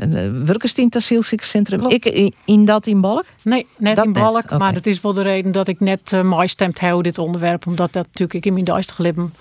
werkers 0.44 0.74
in 0.74 0.84
het 0.84 0.96
asielziekencentrum. 0.96 1.86
Ik 1.86 2.04
in, 2.04 2.34
in 2.44 2.64
dat 2.64 2.86
in 2.86 3.00
Balk? 3.00 3.24
Nee, 3.42 3.66
net 3.78 3.96
Dat 3.96 4.04
in 4.04 4.12
net, 4.12 4.22
Balk. 4.22 4.58
Maar 4.58 4.74
dat 4.74 4.86
is 4.86 5.00
wel 5.00 5.12
de 5.12 5.22
reden 5.22 5.52
dat 5.52 5.68
ik 5.68 5.80
net 5.80 6.12
uh, 6.12 6.22
mooi 6.22 6.48
stemd 6.48 6.80
heb 6.80 7.02
dit 7.02 7.18
onderwerp. 7.18 7.66
Omdat 7.66 7.92
dat 7.92 8.06
natuurlijk 8.06 8.34
ik 8.34 8.46
in 8.46 8.52
mijn 8.52 8.64
duistere 8.64 9.02
lippen 9.02 9.34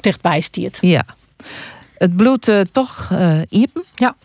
dichtbij 0.00 0.40
stiert. 0.40 0.78
Ja. 0.80 1.04
Het 1.94 2.16
bloed 2.16 2.48
uh, 2.48 2.60
toch 2.72 3.08
uh, 3.12 3.40
iepen? 3.48 3.84
Ja. 3.94 4.16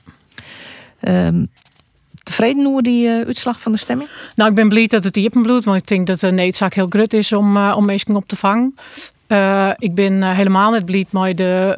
Um, 1.02 1.50
tevreden 2.26 2.68
over 2.68 2.84
die 2.84 3.08
uh, 3.08 3.26
uitslag 3.26 3.62
van 3.62 3.72
de 3.72 3.78
stemming? 3.78 4.10
Nou, 4.36 4.50
ik 4.50 4.56
ben 4.56 4.70
blij 4.70 4.88
dat 4.88 5.04
het 5.04 5.18
iepen 5.18 5.42
bloedt. 5.42 5.66
Want 5.66 5.78
ik 5.78 5.88
denk 5.88 6.08
dat 6.08 6.20
de 6.20 6.32
noodzaak 6.32 6.74
heel 6.74 6.88
groot 6.90 7.14
is 7.14 7.34
om, 7.34 7.58
uh, 7.58 7.74
om 7.78 7.86
mensen 7.86 8.16
op 8.16 8.28
te 8.28 8.36
vangen. 8.36 8.76
Uh, 9.28 9.70
ik 9.78 9.96
ben 9.96 10.14
uh, 10.14 10.32
helemaal 10.32 10.72
niet 10.72 10.86
blij 10.86 11.06
met 11.12 11.38
de 11.38 11.78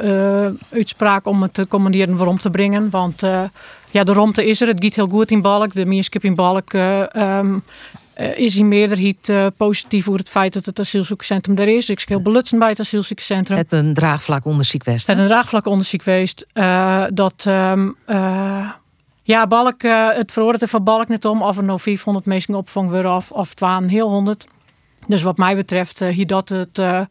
uh, 0.72 0.78
uitspraak 0.78 1.28
om 1.28 1.42
het 1.42 1.54
te 1.54 1.68
commanderen 1.68 2.18
waarom 2.18 2.38
te 2.38 2.50
brengen. 2.50 2.90
Want 2.90 3.22
ja, 3.92 4.04
de 4.04 4.14
romte 4.14 4.46
is 4.46 4.62
er. 4.62 4.68
Het 4.68 4.84
gaat 4.84 4.96
heel 4.96 5.08
goed 5.08 5.32
in 5.32 5.42
Balk. 5.42 5.74
De 5.74 5.86
meerskip 5.86 6.24
in 6.24 6.36
Balk 6.36 6.74
um, 6.74 7.64
is 8.36 8.56
in 8.56 8.68
meerderheid 8.68 9.32
positief 9.58 10.08
over 10.08 10.20
het 10.20 10.30
feit 10.30 10.54
dat 10.54 10.66
het 10.66 10.80
asielzoekerscentrum 10.80 11.58
er 11.58 11.68
is. 11.68 11.90
Ik 11.90 12.00
scheel 12.00 12.22
belutsen 12.22 12.60
bij 12.60 12.70
het 12.70 12.80
asielzoekerscentrum. 12.80 13.58
Het 13.58 13.74
een 13.74 13.94
draagvlak 13.94 14.46
onderzoek 14.46 14.84
geweest. 14.84 15.08
Het 15.08 15.18
een 15.18 15.28
draagvlak 15.28 15.66
onderzoek 15.66 16.04
geweest. 16.04 16.46
dat... 17.14 17.46
Um, 17.48 17.96
ja, 19.28 19.48
Balk, 19.48 19.82
het 20.16 20.32
veroordeelde 20.32 20.68
van 20.68 20.84
Balk 20.84 21.08
net 21.08 21.26
om 21.26 21.42
of 21.42 21.58
er 21.58 21.64
nou 21.64 21.80
500 21.80 22.26
mensen 22.26 22.56
opvangen 22.56 22.92
worden 22.92 23.16
of, 23.16 23.32
of 23.32 23.50
het 23.50 23.60
waren 23.60 23.88
heel 23.88 24.10
100. 24.10 24.48
Dus 25.08 25.22
wat 25.22 25.38
mij 25.38 25.56
betreft, 25.56 26.02
uh, 26.02 26.10
hier 26.10 26.28
dat 26.28 26.50
het 26.50 26.80
uh, 26.80 27.02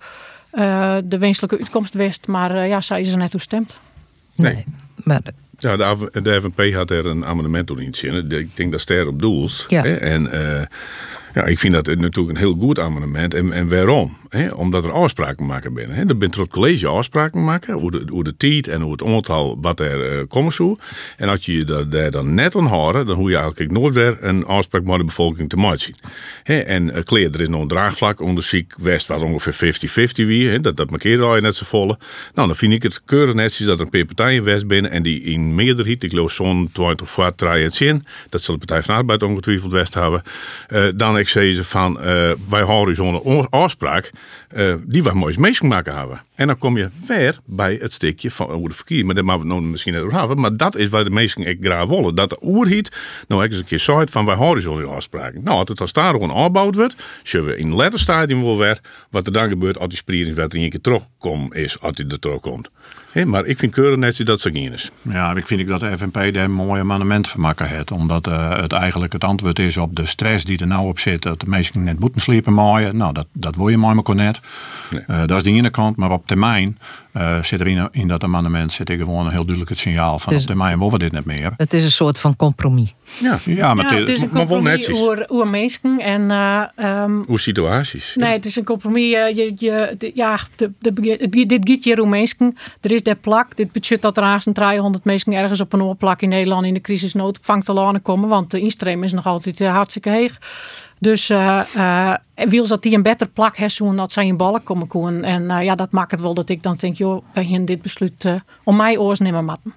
uh, 0.53 0.97
de 1.05 1.19
wenselijke 1.19 1.59
uitkomst 1.59 1.95
wist. 1.95 2.27
Maar 2.27 2.67
ja, 2.67 2.81
zij 2.81 3.01
is 3.01 3.11
er 3.13 3.19
net 3.19 3.31
toe 3.31 3.41
stemt. 3.41 3.79
Nee. 4.35 4.55
nee. 4.55 4.65
Maar... 4.95 5.21
Ja, 5.59 5.77
de, 5.77 6.23
de 6.23 6.41
FNP 6.41 6.73
had 6.75 6.91
er 6.91 7.07
een 7.07 7.25
amendement 7.25 7.67
toen 7.67 7.81
in 7.81 7.95
zin. 7.95 8.31
Ik 8.31 8.57
denk 8.57 8.73
dat 8.73 8.81
ster 8.81 9.07
op 9.07 9.21
doels. 9.21 9.65
Ja. 9.69 9.83
Hè? 9.83 9.97
En 9.97 10.31
ja, 11.37 11.45
ik 11.45 11.59
vind 11.59 11.75
dat 11.75 11.87
natuurlijk 11.87 12.29
een 12.29 12.37
heel 12.37 12.57
goed 12.61 12.79
amendement. 12.79 13.35
En, 13.35 13.53
en 13.53 13.69
waarom? 13.69 14.17
Hè? 14.29 14.49
Omdat 14.49 14.85
er 14.85 14.93
afspraken 14.93 15.47
maken 15.47 15.75
binnen. 15.75 16.09
Er 16.09 16.17
bent 16.17 16.35
het 16.35 16.49
college 16.49 16.87
afspraken 16.87 17.45
maken 17.45 17.75
hoe 17.75 17.91
de, 17.91 18.03
hoe 18.09 18.25
de 18.25 18.37
tijd 18.37 18.69
en 18.69 18.81
hoe 18.81 18.93
het 18.93 19.05
aantal 19.05 19.59
wat 19.61 19.81
er 19.81 20.19
uh, 20.19 20.23
komen 20.29 20.53
zou. 20.53 20.77
En 21.17 21.29
als 21.29 21.45
je 21.45 21.53
je 21.53 21.65
daar 21.65 22.11
dan 22.11 22.35
net 22.35 22.57
aan 22.57 22.67
houden, 22.67 23.07
dan 23.07 23.17
hoe 23.17 23.31
je 23.31 23.37
eigenlijk 23.37 23.71
nooit 23.71 23.95
weer 23.95 24.17
een 24.21 24.45
afspraak 24.45 24.85
met 24.85 24.99
de 24.99 25.05
bevolking 25.05 25.49
te 25.49 25.57
maken 25.57 25.81
zien. 25.81 25.97
En 26.67 26.89
uh, 26.89 27.25
er 27.25 27.41
is 27.41 27.49
nog 27.49 27.61
een 27.61 27.69
draagvlak 27.69 28.21
onder 28.21 28.45
ziek 28.45 28.75
West, 28.77 29.07
wat 29.07 29.23
ongeveer 29.23 29.75
50-50 29.75 30.27
wie. 30.27 30.61
Dat, 30.61 30.77
dat 30.77 30.91
markeert 30.91 31.21
al 31.21 31.35
je 31.35 31.41
net 31.41 31.57
zo 31.57 31.65
volle. 31.65 31.99
Nou, 32.35 32.47
dan 32.47 32.57
vind 32.57 32.73
ik 32.73 32.83
het 32.83 33.03
keurig 33.05 33.35
netjes 33.35 33.67
dat 33.67 33.79
er 33.79 33.85
een 33.85 33.91
paar 33.91 34.05
partijen 34.05 34.45
West 34.45 34.67
binnen 34.67 34.91
en 34.91 35.03
die 35.03 35.23
in 35.23 35.55
meerderheid, 35.55 36.03
ik 36.03 36.11
geloof 36.11 36.33
zo'n 36.33 36.69
20 36.73 37.07
of 37.07 37.17
wat 37.17 37.39
draaien 37.39 37.73
zin, 37.73 38.05
dat 38.29 38.43
zal 38.43 38.55
de 38.59 38.67
Partij 38.67 38.83
van 38.83 38.95
Arbeid 38.95 39.23
ongetwijfeld 39.23 39.73
West 39.73 39.95
hebben. 39.95 40.23
Uh, 40.69 40.85
dan 40.95 41.25
ik 41.27 41.55
ze 41.55 41.65
van, 41.65 42.01
eh, 42.01 42.31
wij 42.49 42.63
houden 42.63 42.95
zo'n 42.95 43.49
afspraak, 43.51 44.11
eh, 44.49 44.75
die 44.87 45.03
we 45.03 45.15
moois 45.15 45.37
meegemaakt 45.37 45.93
hebben. 45.93 46.23
En 46.37 46.47
dan 46.47 46.59
kom 46.59 46.77
je 46.77 46.89
weer 47.07 47.39
bij 47.45 47.79
het 47.81 47.93
stukje 47.93 48.31
van 48.31 48.51
hoe 48.51 48.69
de 48.69 48.75
verkeer, 48.75 49.05
maar 49.05 49.15
daar 49.15 49.25
maken 49.25 49.43
we 49.43 49.49
nou 49.49 49.63
misschien 49.63 49.93
net 49.93 50.03
over 50.03 50.19
hebben, 50.19 50.41
maar 50.41 50.57
dat 50.57 50.77
is 50.77 50.89
waar 50.89 51.05
de 51.05 51.11
meesten 51.11 51.47
ik 51.47 51.59
graag 51.61 51.87
willen. 51.87 52.15
Dat 52.15 52.31
de 52.31 52.39
oerhiet, 52.43 52.97
nou 53.29 53.45
eens 53.45 53.59
een 53.59 53.65
keer 53.65 53.79
zei 53.79 54.05
van, 54.11 54.25
wij 54.25 54.61
zo'n 54.61 54.89
afspraken. 54.89 55.43
Nou, 55.43 55.59
als 55.59 55.69
het 55.69 55.81
als 55.81 55.93
daar 55.93 56.13
gewoon 56.13 56.33
aangebouwd 56.33 56.75
wordt, 56.75 57.05
zullen 57.23 57.47
we 57.47 57.57
in 57.57 57.67
het 57.67 57.77
letterstadium 57.77 58.43
wel 58.43 58.59
weer, 58.59 58.81
wat 59.11 59.27
er 59.27 59.33
dan 59.33 59.49
gebeurt 59.49 59.79
als 59.79 59.89
die 59.89 59.99
spieringswet 59.99 60.53
er 60.53 60.63
een 60.63 60.71
keer 60.71 60.81
terugkomt 60.81 61.55
is, 61.55 61.81
als 61.81 61.93
die 61.93 62.07
er 62.07 62.19
terugkomt. 62.19 62.71
Maar 63.25 63.47
ik 63.47 63.59
vind 63.59 63.73
keurig 63.73 63.99
net 63.99 64.27
dat 64.27 64.41
zo 64.41 64.51
geen 64.53 64.73
is. 64.73 64.91
Ja, 65.03 65.35
ik 65.35 65.47
vind 65.47 65.61
ik 65.61 65.67
dat 65.67 65.81
de 65.81 65.97
FNP 65.97 66.13
daar 66.13 66.45
een 66.45 66.53
mooi 66.53 66.81
amendement 66.81 67.29
van 67.29 67.41
maken 67.41 67.69
heeft. 67.69 67.91
Omdat 67.91 68.27
eh, 68.27 68.61
het 68.61 68.73
eigenlijk 68.73 69.13
het 69.13 69.25
antwoord 69.25 69.59
is 69.59 69.77
op 69.77 69.97
de 69.97 70.07
stress 70.07 70.45
die 70.45 70.59
er 70.59 70.67
nou 70.67 70.87
op 70.87 70.99
zit. 70.99 71.23
Dat 71.23 71.41
de 71.41 71.47
mensen 71.47 71.85
net 71.85 71.99
moeten 71.99 72.21
sliepen 72.21 72.55
maaien. 72.55 72.97
Nou, 72.97 73.13
dat, 73.13 73.27
dat 73.33 73.57
wil 73.57 73.69
je 73.69 73.77
mooi 73.77 73.95
maar 73.95 74.15
net. 74.15 74.41
Eh, 75.07 75.19
dat 75.27 75.37
is 75.37 75.43
de 75.43 75.51
ene 75.51 75.71
kant. 75.71 75.97
Maar 75.97 76.11
op 76.11 76.26
termijn 76.27 76.79
eh, 77.13 77.43
zit 77.43 77.61
er 77.61 77.67
in, 77.67 77.89
in 77.93 78.09
dat 78.09 78.23
amendement 78.25 78.73
zit 78.73 78.91
er 78.91 78.97
gewoon 78.97 79.25
een 79.25 79.31
heel 79.31 79.41
duidelijk 79.41 79.69
het 79.71 79.79
signaal 79.79 80.19
van 80.19 80.33
Dus- 80.33 80.43
op 80.43 80.47
termijn 80.49 80.79
willen 80.79 80.93
we 80.93 80.99
dit 80.99 81.13
niet 81.13 81.25
meer. 81.25 81.53
Het 81.57 81.73
is 81.75 81.85
een 81.85 81.91
soort 81.91 82.19
van 82.19 82.37
compromis. 82.37 82.95
Ja, 83.23 83.39
ja 83.45 83.75
maar, 83.75 83.95
Ja, 83.95 84.01
het 84.01 84.09
is 84.09 84.21
een 84.23 84.29
compromis 84.31 84.91
over, 84.91 85.25
over 85.29 85.49
mensen. 85.49 85.99
En 86.01 86.31
Hoe 87.27 87.41
situaties. 87.41 88.13
Nee, 88.17 88.33
het 88.33 88.45
is 88.45 88.57
een 88.57 88.65
compromis. 88.65 89.13
eh, 89.15 89.37
Je, 89.37 89.53
je, 89.57 89.95
de- 89.99 90.11
ja, 90.15 90.39
de, 90.57 90.73
dit 91.47 91.59
giet 91.69 91.85
je 91.85 92.07
mensen. 92.07 92.57
Er 92.81 92.93
is 92.93 93.03
der 93.03 93.17
plak. 93.17 93.57
Dit 93.57 93.73
budget 93.73 94.03
dat 94.03 94.17
er 94.17 94.23
aan 94.23 94.41
300 94.53 95.05
mensen 95.05 95.33
ergens 95.33 95.61
op 95.61 95.73
een 95.73 95.83
oorplak 95.83 96.23
in 96.23 96.29
Nederland 96.29 96.67
in 96.67 96.75
de 96.75 96.81
crisisnoodopvang 96.81 97.65
te 97.65 97.73
laten 97.73 98.03
komen. 98.03 98.29
Want 98.29 98.51
de 98.51 98.61
instroom 98.61 99.03
is 99.03 99.13
nog 99.13 99.27
altijd 99.27 99.59
hartstikke 99.61 100.11
heeg. 100.11 100.39
Dus 101.07 101.31
eh, 101.31 102.15
wil 102.35 102.67
dat 102.67 102.83
die 102.83 102.95
een 102.95 103.03
beter 103.03 103.29
plak 103.29 103.57
hebben, 103.57 103.97
dat 103.97 104.13
zij 104.13 104.27
in 104.27 104.37
ballen 104.37 104.63
komen 104.63 104.87
komen. 104.87 105.25
En 105.25 105.51
eh, 105.51 105.65
ja, 105.65 105.75
dat 105.75 105.91
maakt 105.91 106.11
het 106.11 106.21
wel 106.21 106.35
dat 106.35 106.49
ik 106.49 106.63
dan 106.63 106.77
denk, 106.77 106.97
joh, 106.97 107.25
wij 107.33 107.45
gaan 107.45 107.65
dit 107.65 107.83
besluit 107.83 108.27
om 108.65 108.77
mij 108.77 108.99
oors 108.99 109.19
nemen 109.19 109.45
matten. 109.45 109.75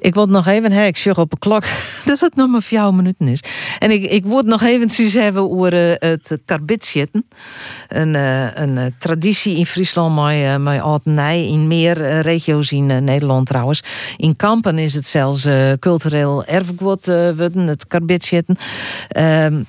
Ik 0.00 0.14
wil 0.14 0.26
nog 0.26 0.46
even, 0.46 0.72
hè, 0.72 0.84
ik 0.84 0.96
zeg 0.96 1.18
op 1.18 1.32
een 1.32 1.38
klok 1.38 1.64
dat 2.04 2.20
het 2.20 2.34
nog 2.34 2.48
maar 2.48 2.62
vier 2.62 2.94
minuten 2.94 3.28
is. 3.28 3.42
En 3.78 3.90
ik, 3.90 4.02
ik 4.02 4.24
wil 4.24 4.42
nog 4.42 4.62
eventjes 4.62 5.12
hebben 5.12 5.50
over 5.50 5.72
het 5.98 6.38
karbitsjitten. 6.44 7.28
Een, 7.88 8.14
een 8.62 8.94
traditie 8.98 9.56
in 9.56 9.66
Friesland, 9.66 10.32
uh, 10.32 10.56
maar 10.56 10.80
altijd 10.80 11.48
in 11.50 11.66
meer 11.66 12.20
regio's 12.20 12.72
in 12.72 12.86
Nederland 13.04 13.46
trouwens. 13.46 13.82
In 14.16 14.36
Kampen 14.36 14.78
is 14.78 14.94
het 14.94 15.06
zelfs 15.06 15.48
cultureel 15.78 16.44
erfgoed, 16.44 17.06
worden, 17.06 17.66
het 17.66 17.86
karbitsjitten. 17.86 18.56
Ehm, 19.08 19.62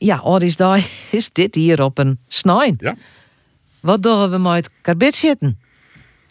ja, 0.00 0.20
Oris 0.22 0.56
daar 0.56 0.88
is 1.10 1.32
dit 1.32 1.54
hier 1.54 1.82
op 1.82 1.98
een 1.98 2.18
snijn. 2.28 2.74
Ja. 2.78 2.96
Wat 3.80 4.02
doen 4.02 4.30
we 4.30 4.38
met 4.38 4.54
het 4.54 4.70
karbitsjitten? 4.80 5.58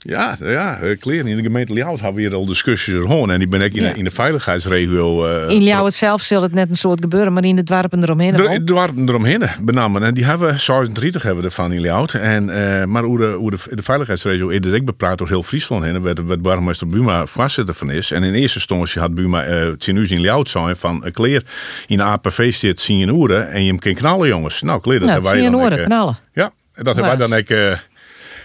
Ja, 0.02 0.36
ja, 0.40 0.80
eh, 0.80 1.00
kleren. 1.00 1.28
In 1.28 1.36
de 1.36 1.42
gemeente 1.44 1.74
Ljouwt 1.74 2.00
hebben 2.00 2.22
we 2.22 2.28
hier 2.28 2.36
al 2.38 2.46
discussies 2.46 2.96
over. 2.96 3.30
En 3.30 3.42
ik 3.42 3.50
ben 3.50 3.62
ook 3.62 3.72
in, 3.72 3.84
Ja. 3.84 3.92
de, 3.92 3.98
in 3.98 4.04
de 4.04 4.12
veiligheidsregio. 4.12 5.26
eh, 5.28 5.50
In 5.56 5.62
Ljouwt 5.64 5.94
zelf 5.94 6.22
zal 6.22 6.42
het 6.42 6.54
net 6.54 6.70
een 6.70 6.76
soort 6.76 7.02
gebeuren, 7.02 7.34
maar 7.34 7.44
in 7.44 7.56
de 7.56 7.64
dwarpen 7.64 8.04
eromheen. 8.04 8.36
wel. 8.38 8.50
Er 8.50 8.74
waren 8.74 9.08
eromheen, 9.10 9.44
benamen. 9.62 10.04
En 10.04 10.14
die 10.14 10.26
hebben 10.26 10.60
36 10.60 11.24
hebben 11.24 11.42
we 11.44 11.50
ervan 11.50 11.72
in 11.74 11.82
Ljouwt. 11.82 12.14
En, 12.14 12.50
eh, 12.50 12.86
maar 12.86 13.04
hoe 13.04 13.18
de, 13.18 13.26
hoe 13.32 13.52
de, 13.52 13.58
de 13.70 13.84
veiligheidsregio 13.84 14.50
eerder 14.50 14.76
ik 14.76 14.86
bepraat 14.86 15.18
door 15.18 15.28
heel 15.28 15.44
Friesland 15.44 15.84
heen. 15.84 16.02
Werd 16.02 16.42
burgemeester 16.42 16.88
Buma 16.88 17.26
voorzitter 17.26 17.76
van 17.76 17.92
is. 17.92 18.12
En 18.12 18.24
in 18.24 18.34
eerste 18.34 18.58
instantie 18.58 19.02
had 19.02 19.14
Buma 19.14 19.44
eh 19.44 19.60
het 19.66 19.88
in 19.88 20.22
Ljouwt 20.22 20.50
zijn 20.50 20.76
van 20.76 21.06
een 21.06 21.12
kleer 21.14 21.44
in 21.88 21.98
de 21.98 22.04
APV 22.04 22.54
zit 22.54 22.80
zien 22.80 23.00
in 23.00 23.10
oeren. 23.12 23.50
En 23.50 23.62
je 23.62 23.68
hem 23.68 23.80
kan 23.80 23.94
knallen 23.94 24.28
jongens. 24.28 24.62
Nou 24.62 24.82
kleer, 24.82 25.00
dat 25.00 25.10
Nou, 25.10 25.14
hebben 25.22 25.32
wij 25.40 25.42
je 25.50 25.52
dan 25.52 25.62
oren 25.66 25.80
eh, 25.80 25.86
knallen. 25.86 26.18
Ja, 26.34 26.52
dat 26.76 26.96
hebben 26.96 27.18
wij 27.18 27.28
dan 27.28 27.38
eh, 27.72 27.78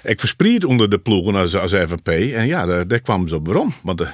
ik 0.05 0.20
verspreid 0.20 0.64
onder 0.64 0.90
de 0.90 0.98
ploegen 0.98 1.34
als, 1.34 1.57
als 1.57 1.70
FNP. 1.70 2.09
En 2.09 2.46
ja, 2.46 2.66
daar, 2.66 2.88
daar 2.88 3.00
kwamen 3.00 3.28
ze 3.28 3.34
op 3.34 3.46
waarom. 3.46 3.72
Want 3.82 3.98
de, 3.98 4.09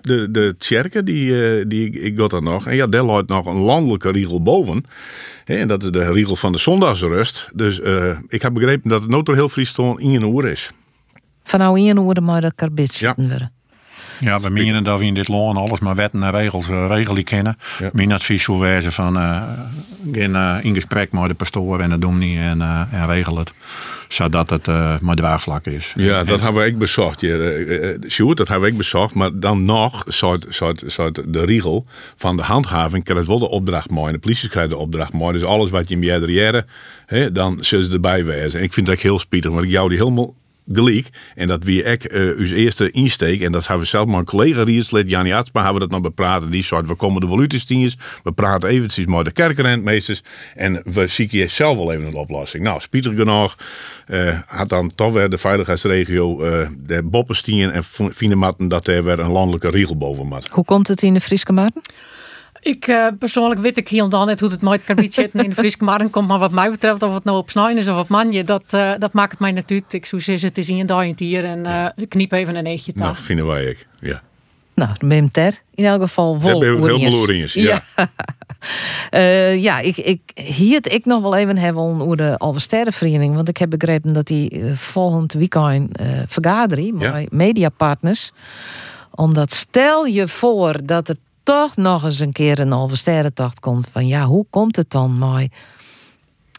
de, 0.00 0.30
de 0.30 0.54
Tjerke, 0.58 1.02
die, 1.02 1.58
eh, 1.58 1.64
die 1.68 1.90
ik 1.90 2.18
got 2.18 2.32
er 2.32 2.42
nog. 2.42 2.66
En 2.66 2.76
ja, 2.76 2.86
daar 2.86 3.02
loopt 3.02 3.28
nog 3.28 3.46
een 3.46 3.56
landelijke 3.56 4.10
riegel 4.10 4.42
boven. 4.42 4.84
En 5.44 5.68
dat 5.68 5.84
is 5.84 5.90
de 5.90 6.12
riegel 6.12 6.36
van 6.36 6.52
de 6.52 6.58
zondagsrust. 6.58 7.50
Dus 7.54 7.80
eh, 7.80 8.18
ik 8.28 8.42
heb 8.42 8.54
begrepen 8.54 8.90
dat 8.90 9.00
het 9.00 9.10
nooit 9.10 9.26
door 9.26 9.34
heel 9.34 9.48
Friesland 9.48 10.00
in 10.00 10.14
een 10.14 10.24
oer 10.24 10.46
is. 10.46 10.70
Van 11.42 11.58
nou 11.60 11.80
in 11.80 12.00
oren 12.00 12.24
maar 12.24 12.40
dat 12.40 12.54
karbitsjitten 12.54 13.28
worden. 13.28 13.55
Ja, 14.20 14.40
we 14.40 14.50
menen 14.50 14.84
dat 14.84 14.98
we 14.98 15.04
in 15.04 15.14
dit 15.14 15.28
land 15.28 15.58
alles 15.58 15.80
maar 15.80 15.94
wetten 15.94 16.22
en 16.22 16.30
regels 16.30 16.68
uh, 16.68 16.86
regelen 16.88 17.24
kennen. 17.24 17.58
Mijn 17.92 18.12
advies 18.12 18.44
zou 18.44 18.58
wezen 18.58 18.92
van 18.92 19.16
uh, 19.16 19.42
gaan 20.12 20.36
uh, 20.36 20.64
in 20.64 20.74
gesprek 20.74 21.12
met 21.12 21.28
de 21.28 21.34
pastoor 21.34 21.80
en 21.80 21.90
de 21.90 21.98
dominee 21.98 22.38
en, 22.38 22.60
en 22.90 23.06
regel 23.06 23.38
het. 23.38 23.52
Zodat 24.08 24.50
het 24.50 24.66
maar 25.00 25.16
draagvlak 25.16 25.66
is. 25.66 25.92
Ja, 25.96 26.24
dat 26.24 26.40
hebben 26.40 26.62
we 26.62 26.72
ook 26.72 26.78
bezocht. 26.78 27.20
Sjoerd, 28.08 28.36
dat 28.36 28.48
hebben 28.48 28.66
we 28.66 28.72
ook 28.72 28.78
bezocht. 28.78 29.14
Maar 29.14 29.30
dan 29.34 29.64
nog 29.64 30.04
zou 30.06 30.38
de 31.26 31.44
riegel 31.44 31.86
van 32.16 32.36
de 32.36 32.42
handhaving 32.42 33.04
krijgt 33.04 33.22
het 33.22 33.30
wel 33.30 33.48
de 33.48 33.54
opdracht 33.54 33.90
mooi. 33.90 34.06
En 34.06 34.12
de 34.12 34.18
politie 34.18 34.48
krijgt 34.48 34.70
de 34.70 34.76
opdracht 34.76 35.12
mooi. 35.12 35.32
Dus 35.32 35.44
alles 35.44 35.70
wat 35.70 35.88
je 35.88 35.96
meer 35.96 36.30
jaren, 36.30 36.66
dan 37.32 37.56
zullen 37.60 37.84
ze 37.84 37.92
erbij 37.92 38.24
wezen. 38.24 38.58
En 38.58 38.64
ik 38.64 38.72
vind 38.72 38.86
dat 38.86 38.98
heel 38.98 39.18
spietig, 39.18 39.50
want 39.50 39.64
ik 39.64 39.70
jou 39.70 39.88
die 39.88 39.98
helemaal 39.98 40.34
gelijk. 40.72 41.08
En 41.34 41.46
dat 41.46 41.64
wie 41.64 41.82
ik 41.82 42.12
uh, 42.12 42.36
uw 42.36 42.46
eerste 42.46 42.90
insteek. 42.90 43.40
En 43.40 43.52
dat 43.52 43.66
hebben 43.66 43.84
we 43.84 43.90
zelf 43.90 44.06
maar 44.06 44.18
een 44.18 44.24
collega 44.24 44.62
Rierslid, 44.62 45.08
Jani 45.08 45.32
Atsma, 45.32 45.62
hebben 45.62 45.82
we 45.82 45.88
dat 45.88 46.00
nog 46.00 46.08
bepraten. 46.08 46.50
Die 46.50 46.62
soort, 46.62 46.88
we 46.88 46.94
komen 46.94 47.20
de 47.20 47.26
valutestieners. 47.26 47.96
We 48.22 48.32
praten 48.32 48.68
eventjes 48.68 49.06
met 49.06 49.24
de 49.24 49.30
kerkenrentmeesters. 49.30 50.22
En 50.54 50.82
we 50.84 51.06
zieken 51.06 51.50
zelf 51.50 51.76
wel 51.76 51.92
even 51.92 52.06
een 52.06 52.14
oplossing. 52.14 52.62
Nou, 52.62 52.80
spietig 52.80 53.14
genoeg. 53.14 53.56
Uh, 54.06 54.38
had 54.46 54.68
dan 54.68 54.94
toch 54.94 55.12
weer 55.12 55.28
de 55.30 55.38
veiligheidsregio 55.38 56.44
uh, 56.44 56.68
de 56.78 57.02
boppenstien 57.02 57.70
en 57.70 57.84
Fienematten 58.14 58.68
dat 58.68 58.86
er 58.86 59.04
weer 59.04 59.18
een 59.18 59.30
landelijke 59.30 59.70
riegel 59.70 59.96
boven 59.96 60.26
mat. 60.26 60.48
Hoe 60.48 60.64
komt 60.64 60.88
het 60.88 61.02
in 61.02 61.14
de 61.14 61.20
Frieske 61.20 61.52
Maarten? 61.52 61.82
Ik 62.66 62.86
uh, 62.86 63.06
persoonlijk 63.18 63.60
weet 63.60 63.78
ik 63.78 63.88
hier 63.88 64.02
en 64.02 64.08
dan 64.08 64.26
net 64.26 64.40
hoe 64.40 64.50
het 64.50 64.62
nooit 64.62 64.84
karbietje 64.84 65.30
in 65.32 65.48
de 65.48 65.54
Friese 65.54 65.76
markt 65.80 66.10
komt. 66.10 66.28
Maar 66.28 66.38
wat 66.38 66.50
mij 66.50 66.70
betreft, 66.70 67.02
of 67.02 67.14
het 67.14 67.24
nou 67.24 67.38
op 67.38 67.50
snijn 67.50 67.76
is 67.76 67.88
of 67.88 67.98
op 67.98 68.08
manje, 68.08 68.44
dat, 68.44 68.74
uh, 68.74 68.92
dat 68.98 69.12
maakt 69.12 69.30
het 69.30 69.40
mij 69.40 69.52
natuurlijk. 69.52 69.92
Ik 69.92 70.06
het 70.42 70.58
is 70.58 70.68
in 70.68 70.88
een 70.88 71.14
hier 71.16 71.44
en 71.44 71.66
uh, 71.66 72.06
kniep 72.08 72.32
even 72.32 72.56
een 72.56 72.66
eetje 72.66 72.92
Nou, 72.94 73.16
vinden 73.16 73.46
wij 73.46 73.64
ik, 73.64 73.86
ja. 74.00 74.22
Nou, 74.74 74.90
dan 74.98 75.08
ben 75.08 75.16
je 75.16 75.22
hem 75.22 75.30
ter. 75.30 75.60
In 75.74 75.84
elk 75.84 76.02
geval 76.02 76.40
vol 76.40 76.64
ja, 76.64 76.78
heel 76.78 77.20
oranjes, 77.20 77.52
ja. 77.52 77.82
Ja, 77.96 78.08
uh, 79.10 79.62
ja 79.66 79.78
ik, 79.78 79.96
ik 79.96 80.20
hier 80.34 80.92
ik 80.92 81.04
nog 81.04 81.22
wel 81.22 81.36
even 81.36 81.58
hebben 81.58 81.82
over 81.82 82.16
de 82.16 82.38
Alversterrenvereniging. 82.38 83.34
Want 83.34 83.48
ik 83.48 83.56
heb 83.56 83.70
begrepen 83.70 84.12
dat 84.12 84.26
die 84.26 84.62
volgend 84.74 85.32
weekend 85.32 86.00
uh, 86.00 86.06
vergadering 86.26 87.02
ja. 87.02 87.12
met 87.12 87.32
mediapartners. 87.32 88.32
Omdat 89.10 89.52
stel 89.52 90.04
je 90.04 90.28
voor 90.28 90.76
dat 90.84 91.08
er 91.08 91.16
toch 91.46 91.76
nog 91.76 92.04
eens 92.04 92.18
een 92.18 92.32
keer 92.32 92.58
een 92.58 92.72
Alversterrentocht 92.72 93.60
komt. 93.60 93.88
Van 93.92 94.06
ja, 94.06 94.24
hoe 94.24 94.46
komt 94.50 94.76
het 94.76 94.90
dan 94.90 95.18
maar 95.18 95.46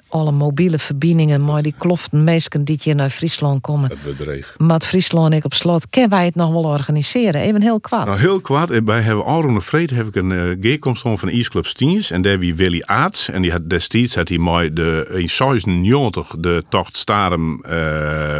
alle 0.08 0.32
mobiele 0.32 0.80
verbindingen, 0.80 1.46
maar 1.46 1.62
die 1.62 1.74
kloften 1.78 2.24
meesten 2.24 2.64
die 2.64 2.80
hier 2.84 2.96
naar 2.96 3.10
Friesland 3.10 3.62
komen. 3.62 3.90
Het 3.90 4.04
bedreig. 4.04 4.56
Maar 4.58 4.82
Friesland 4.82 5.32
en 5.32 5.38
ik 5.38 5.46
op 5.46 5.54
slot, 5.54 5.90
kunnen 5.90 6.10
wij 6.10 6.26
het 6.26 6.36
nog 6.36 6.52
wel 6.52 6.64
organiseren? 6.64 7.42
Even 7.42 7.62
heel 7.62 7.80
kwaad. 7.80 8.06
Nou, 8.06 8.20
heel 8.20 8.42
kwaad. 8.42 8.84
Bij 8.84 9.02
hebben 9.02 9.26
Alron 9.26 9.62
Vreed 9.62 9.90
heb 9.90 10.08
ik 10.08 10.16
een 10.16 10.32
uh, 10.32 10.56
geerkomst 10.62 11.02
van 11.02 11.18
de 11.22 11.32
East 11.32 11.50
Club 11.50 11.66
Stiens. 11.66 12.12
En 12.12 12.22
daar 12.22 12.40
wie 12.40 12.56
Willy 12.56 12.84
Aarts. 12.86 13.30
En 13.30 13.42
die 13.42 13.52
had 13.52 13.70
destijds 13.70 14.16
had 14.16 14.30
hij 14.30 14.38
mooi 14.38 14.74
de 14.74 15.14
in 15.16 15.30
96 15.30 16.36
de 16.40 16.64
tocht 16.70 16.98
Starem 16.98 17.64
uh, 17.70 18.40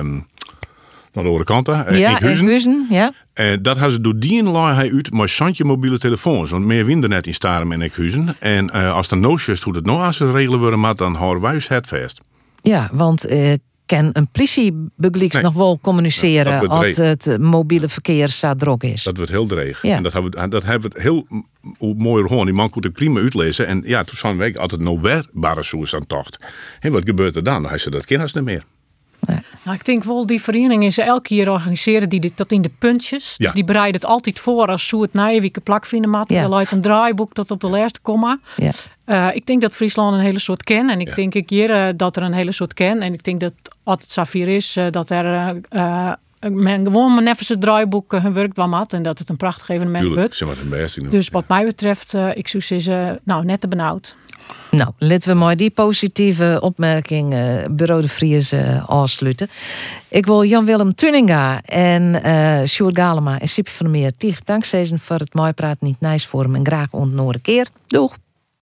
naar 1.18 1.26
de 1.26 1.32
andere 1.32 1.44
kant. 1.44 1.70
Uh, 1.70 2.00
ja, 2.00 2.10
in 2.10 2.24
Huizen. 2.24 2.46
Huizen 2.46 2.88
ja. 2.90 3.12
En 3.34 3.62
dat 3.62 3.76
hebben 3.76 3.94
ze 3.94 4.02
door 4.02 4.20
die 4.20 4.44
hij 4.76 4.92
uit 4.94 5.14
maar 5.14 5.30
Santje 5.30 5.66
mobiele 5.66 6.00
telefoons. 6.00 6.52
Want 6.52 6.66
meer 6.66 6.86
winden 6.86 7.10
net 7.10 7.28
in 7.28 7.34
Starem 7.34 7.72
en 7.72 7.82
Ekhuizen. 7.82 8.36
En 8.40 8.70
uh, 8.76 8.94
als 8.94 9.12
er 9.12 9.18
no 9.18 9.38
hoe 9.64 9.76
het 9.76 9.86
nou 9.86 10.02
als 10.02 10.20
het 10.20 10.32
regelen 10.32 10.60
worden, 10.60 10.80
maar 10.80 10.96
dan 10.96 11.16
houden 11.16 11.42
wij 11.42 11.62
het 11.68 11.88
vast. 11.88 12.22
Ja, 12.62 12.90
want 12.92 13.32
uh, 13.32 13.54
kan 13.86 14.10
een 14.14 14.28
politiebegeliks 14.28 15.34
nee. 15.34 15.44
nog 15.44 15.54
wel 15.54 15.80
communiceren 15.82 16.54
ja, 16.54 16.60
als 16.60 16.98
het 16.98 17.38
mobiele 17.40 17.90
verkeer 17.90 18.28
zo 18.28 18.54
is. 18.78 19.04
Dat 19.04 19.18
wordt 19.18 19.32
heel 19.32 19.46
dreig. 19.46 19.82
Ja. 19.82 19.96
En 19.96 20.04
dat 20.04 20.14
hebben, 20.14 20.32
we, 20.32 20.48
dat 20.48 20.64
hebben 20.64 20.92
we 20.92 21.02
heel 21.02 21.28
mooi 21.98 22.28
gehoord. 22.28 22.46
Die 22.46 22.56
man 22.56 22.70
kon 22.70 22.84
het 22.84 22.94
prima 22.94 23.20
uitlezen. 23.20 23.68
En 23.68 23.82
ja, 23.86 24.04
toen 24.04 24.18
zijn 24.18 24.38
we 24.38 24.60
altijd 24.60 24.82
nou 24.82 25.02
soes 25.64 25.96
aan 25.96 26.06
tocht. 26.06 26.40
En 26.80 26.92
wat 26.92 27.04
gebeurt 27.06 27.36
er 27.36 27.44
dan? 27.44 27.62
Dan 27.62 27.70
hij 27.70 27.78
ze 27.78 27.90
dat 27.90 28.06
kennis 28.06 28.34
niet 28.34 28.44
meer. 28.44 28.64
Ja. 29.68 29.74
Nou, 29.74 29.80
ik 29.80 29.86
denk 29.86 30.04
wel, 30.04 30.26
die 30.26 30.42
vereniging 30.42 30.84
is 30.84 30.98
elke 30.98 31.22
keer 31.22 31.52
organiseren 31.52 32.10
die 32.10 32.20
dit 32.20 32.36
tot 32.36 32.52
in 32.52 32.62
de 32.62 32.72
puntjes. 32.80 33.36
Ja. 33.38 33.46
Dus 33.46 33.54
die 33.54 33.64
bereiden 33.64 34.02
het 34.02 34.10
altijd 34.10 34.40
voor 34.40 34.68
als 34.68 34.88
zo 34.88 35.02
het 35.02 35.14
naaiwieke 35.14 35.62
plak 35.62 35.86
vinden 35.86 36.10
mat. 36.10 36.30
Ja. 36.30 36.42
Je 36.42 36.48
luidt 36.48 36.72
een 36.72 36.82
draaiboek 36.82 37.34
tot 37.34 37.52
op 37.52 37.60
de 37.60 37.68
laatste 37.68 38.00
komma. 38.02 38.40
Ja. 38.56 38.72
Uh, 39.06 39.36
ik 39.36 39.46
denk 39.46 39.62
dat 39.62 39.76
Friesland 39.76 40.14
een 40.14 40.20
hele 40.20 40.40
soort 40.40 40.64
ken. 40.64 40.90
En 40.90 41.00
ik 41.00 41.08
ja. 41.08 41.14
denk 41.14 41.34
ik 41.34 41.50
hier 41.50 41.70
uh, 41.70 41.88
dat 41.96 42.18
er 42.18 42.24
een 42.24 42.34
hele 42.34 42.52
soort 42.52 42.74
ken. 42.74 43.02
En 43.02 43.14
ik 43.14 43.24
denk 43.24 43.40
dat 43.40 43.54
als 43.84 43.98
het 44.00 44.12
Safir 44.12 44.48
is, 44.48 44.78
uh, 44.78 44.86
dat 44.92 45.10
er 45.10 45.56
men 46.40 46.86
gewoon 46.86 47.14
mijn 47.14 47.24
neffense 47.24 47.58
draaiboek 47.58 48.12
hun 48.12 48.34
werkt 48.34 48.58
wel 48.58 48.68
mat. 48.68 48.94
En 48.94 49.02
dat 49.02 49.20
het 49.20 49.30
een 49.30 49.38
prachtig 49.38 49.70
evenement 49.70 50.14
wordt. 50.14 50.38
Dus 51.12 51.30
wat 51.30 51.48
mij 51.48 51.66
betreft, 51.66 52.14
eh, 52.14 52.36
ik 52.36 52.48
zou 52.48 52.64
zeggen, 52.64 53.20
nou, 53.24 53.46
net 53.46 53.62
te 53.62 53.68
benauwd. 53.68 54.16
Nou, 54.72 54.92
laten 54.98 55.30
we 55.30 55.36
maar 55.36 55.58
die 55.58 55.70
positieve 55.70 56.58
opmerking 56.62 57.34
eh 57.34 57.66
Bureau 57.72 58.02
de 58.02 58.08
Vries 58.08 58.52
eh, 58.52 58.90
afsluiten. 58.90 59.50
Ik 60.08 60.26
wil 60.26 60.44
Jan-Willem 60.44 60.96
Tuninga 60.96 61.62
en 61.62 62.24
eh 62.24 62.64
Sjoerd 62.66 62.98
Galema 62.98 63.40
en 63.40 63.48
Sip 63.48 63.68
van 63.68 63.86
der 63.86 63.96
Meer 64.02 64.12
tegen 64.18 64.42
dankzij 64.46 64.92
voor 65.00 65.20
het 65.20 65.34
mooi 65.34 65.54
praten 65.54 65.88
niet 65.88 66.00
nice 66.00 66.28
forum 66.28 66.56
en 66.56 66.66
graag 66.66 66.88
ontnoren 66.92 67.42
keer. 67.42 67.68
Doeg! 67.88 68.18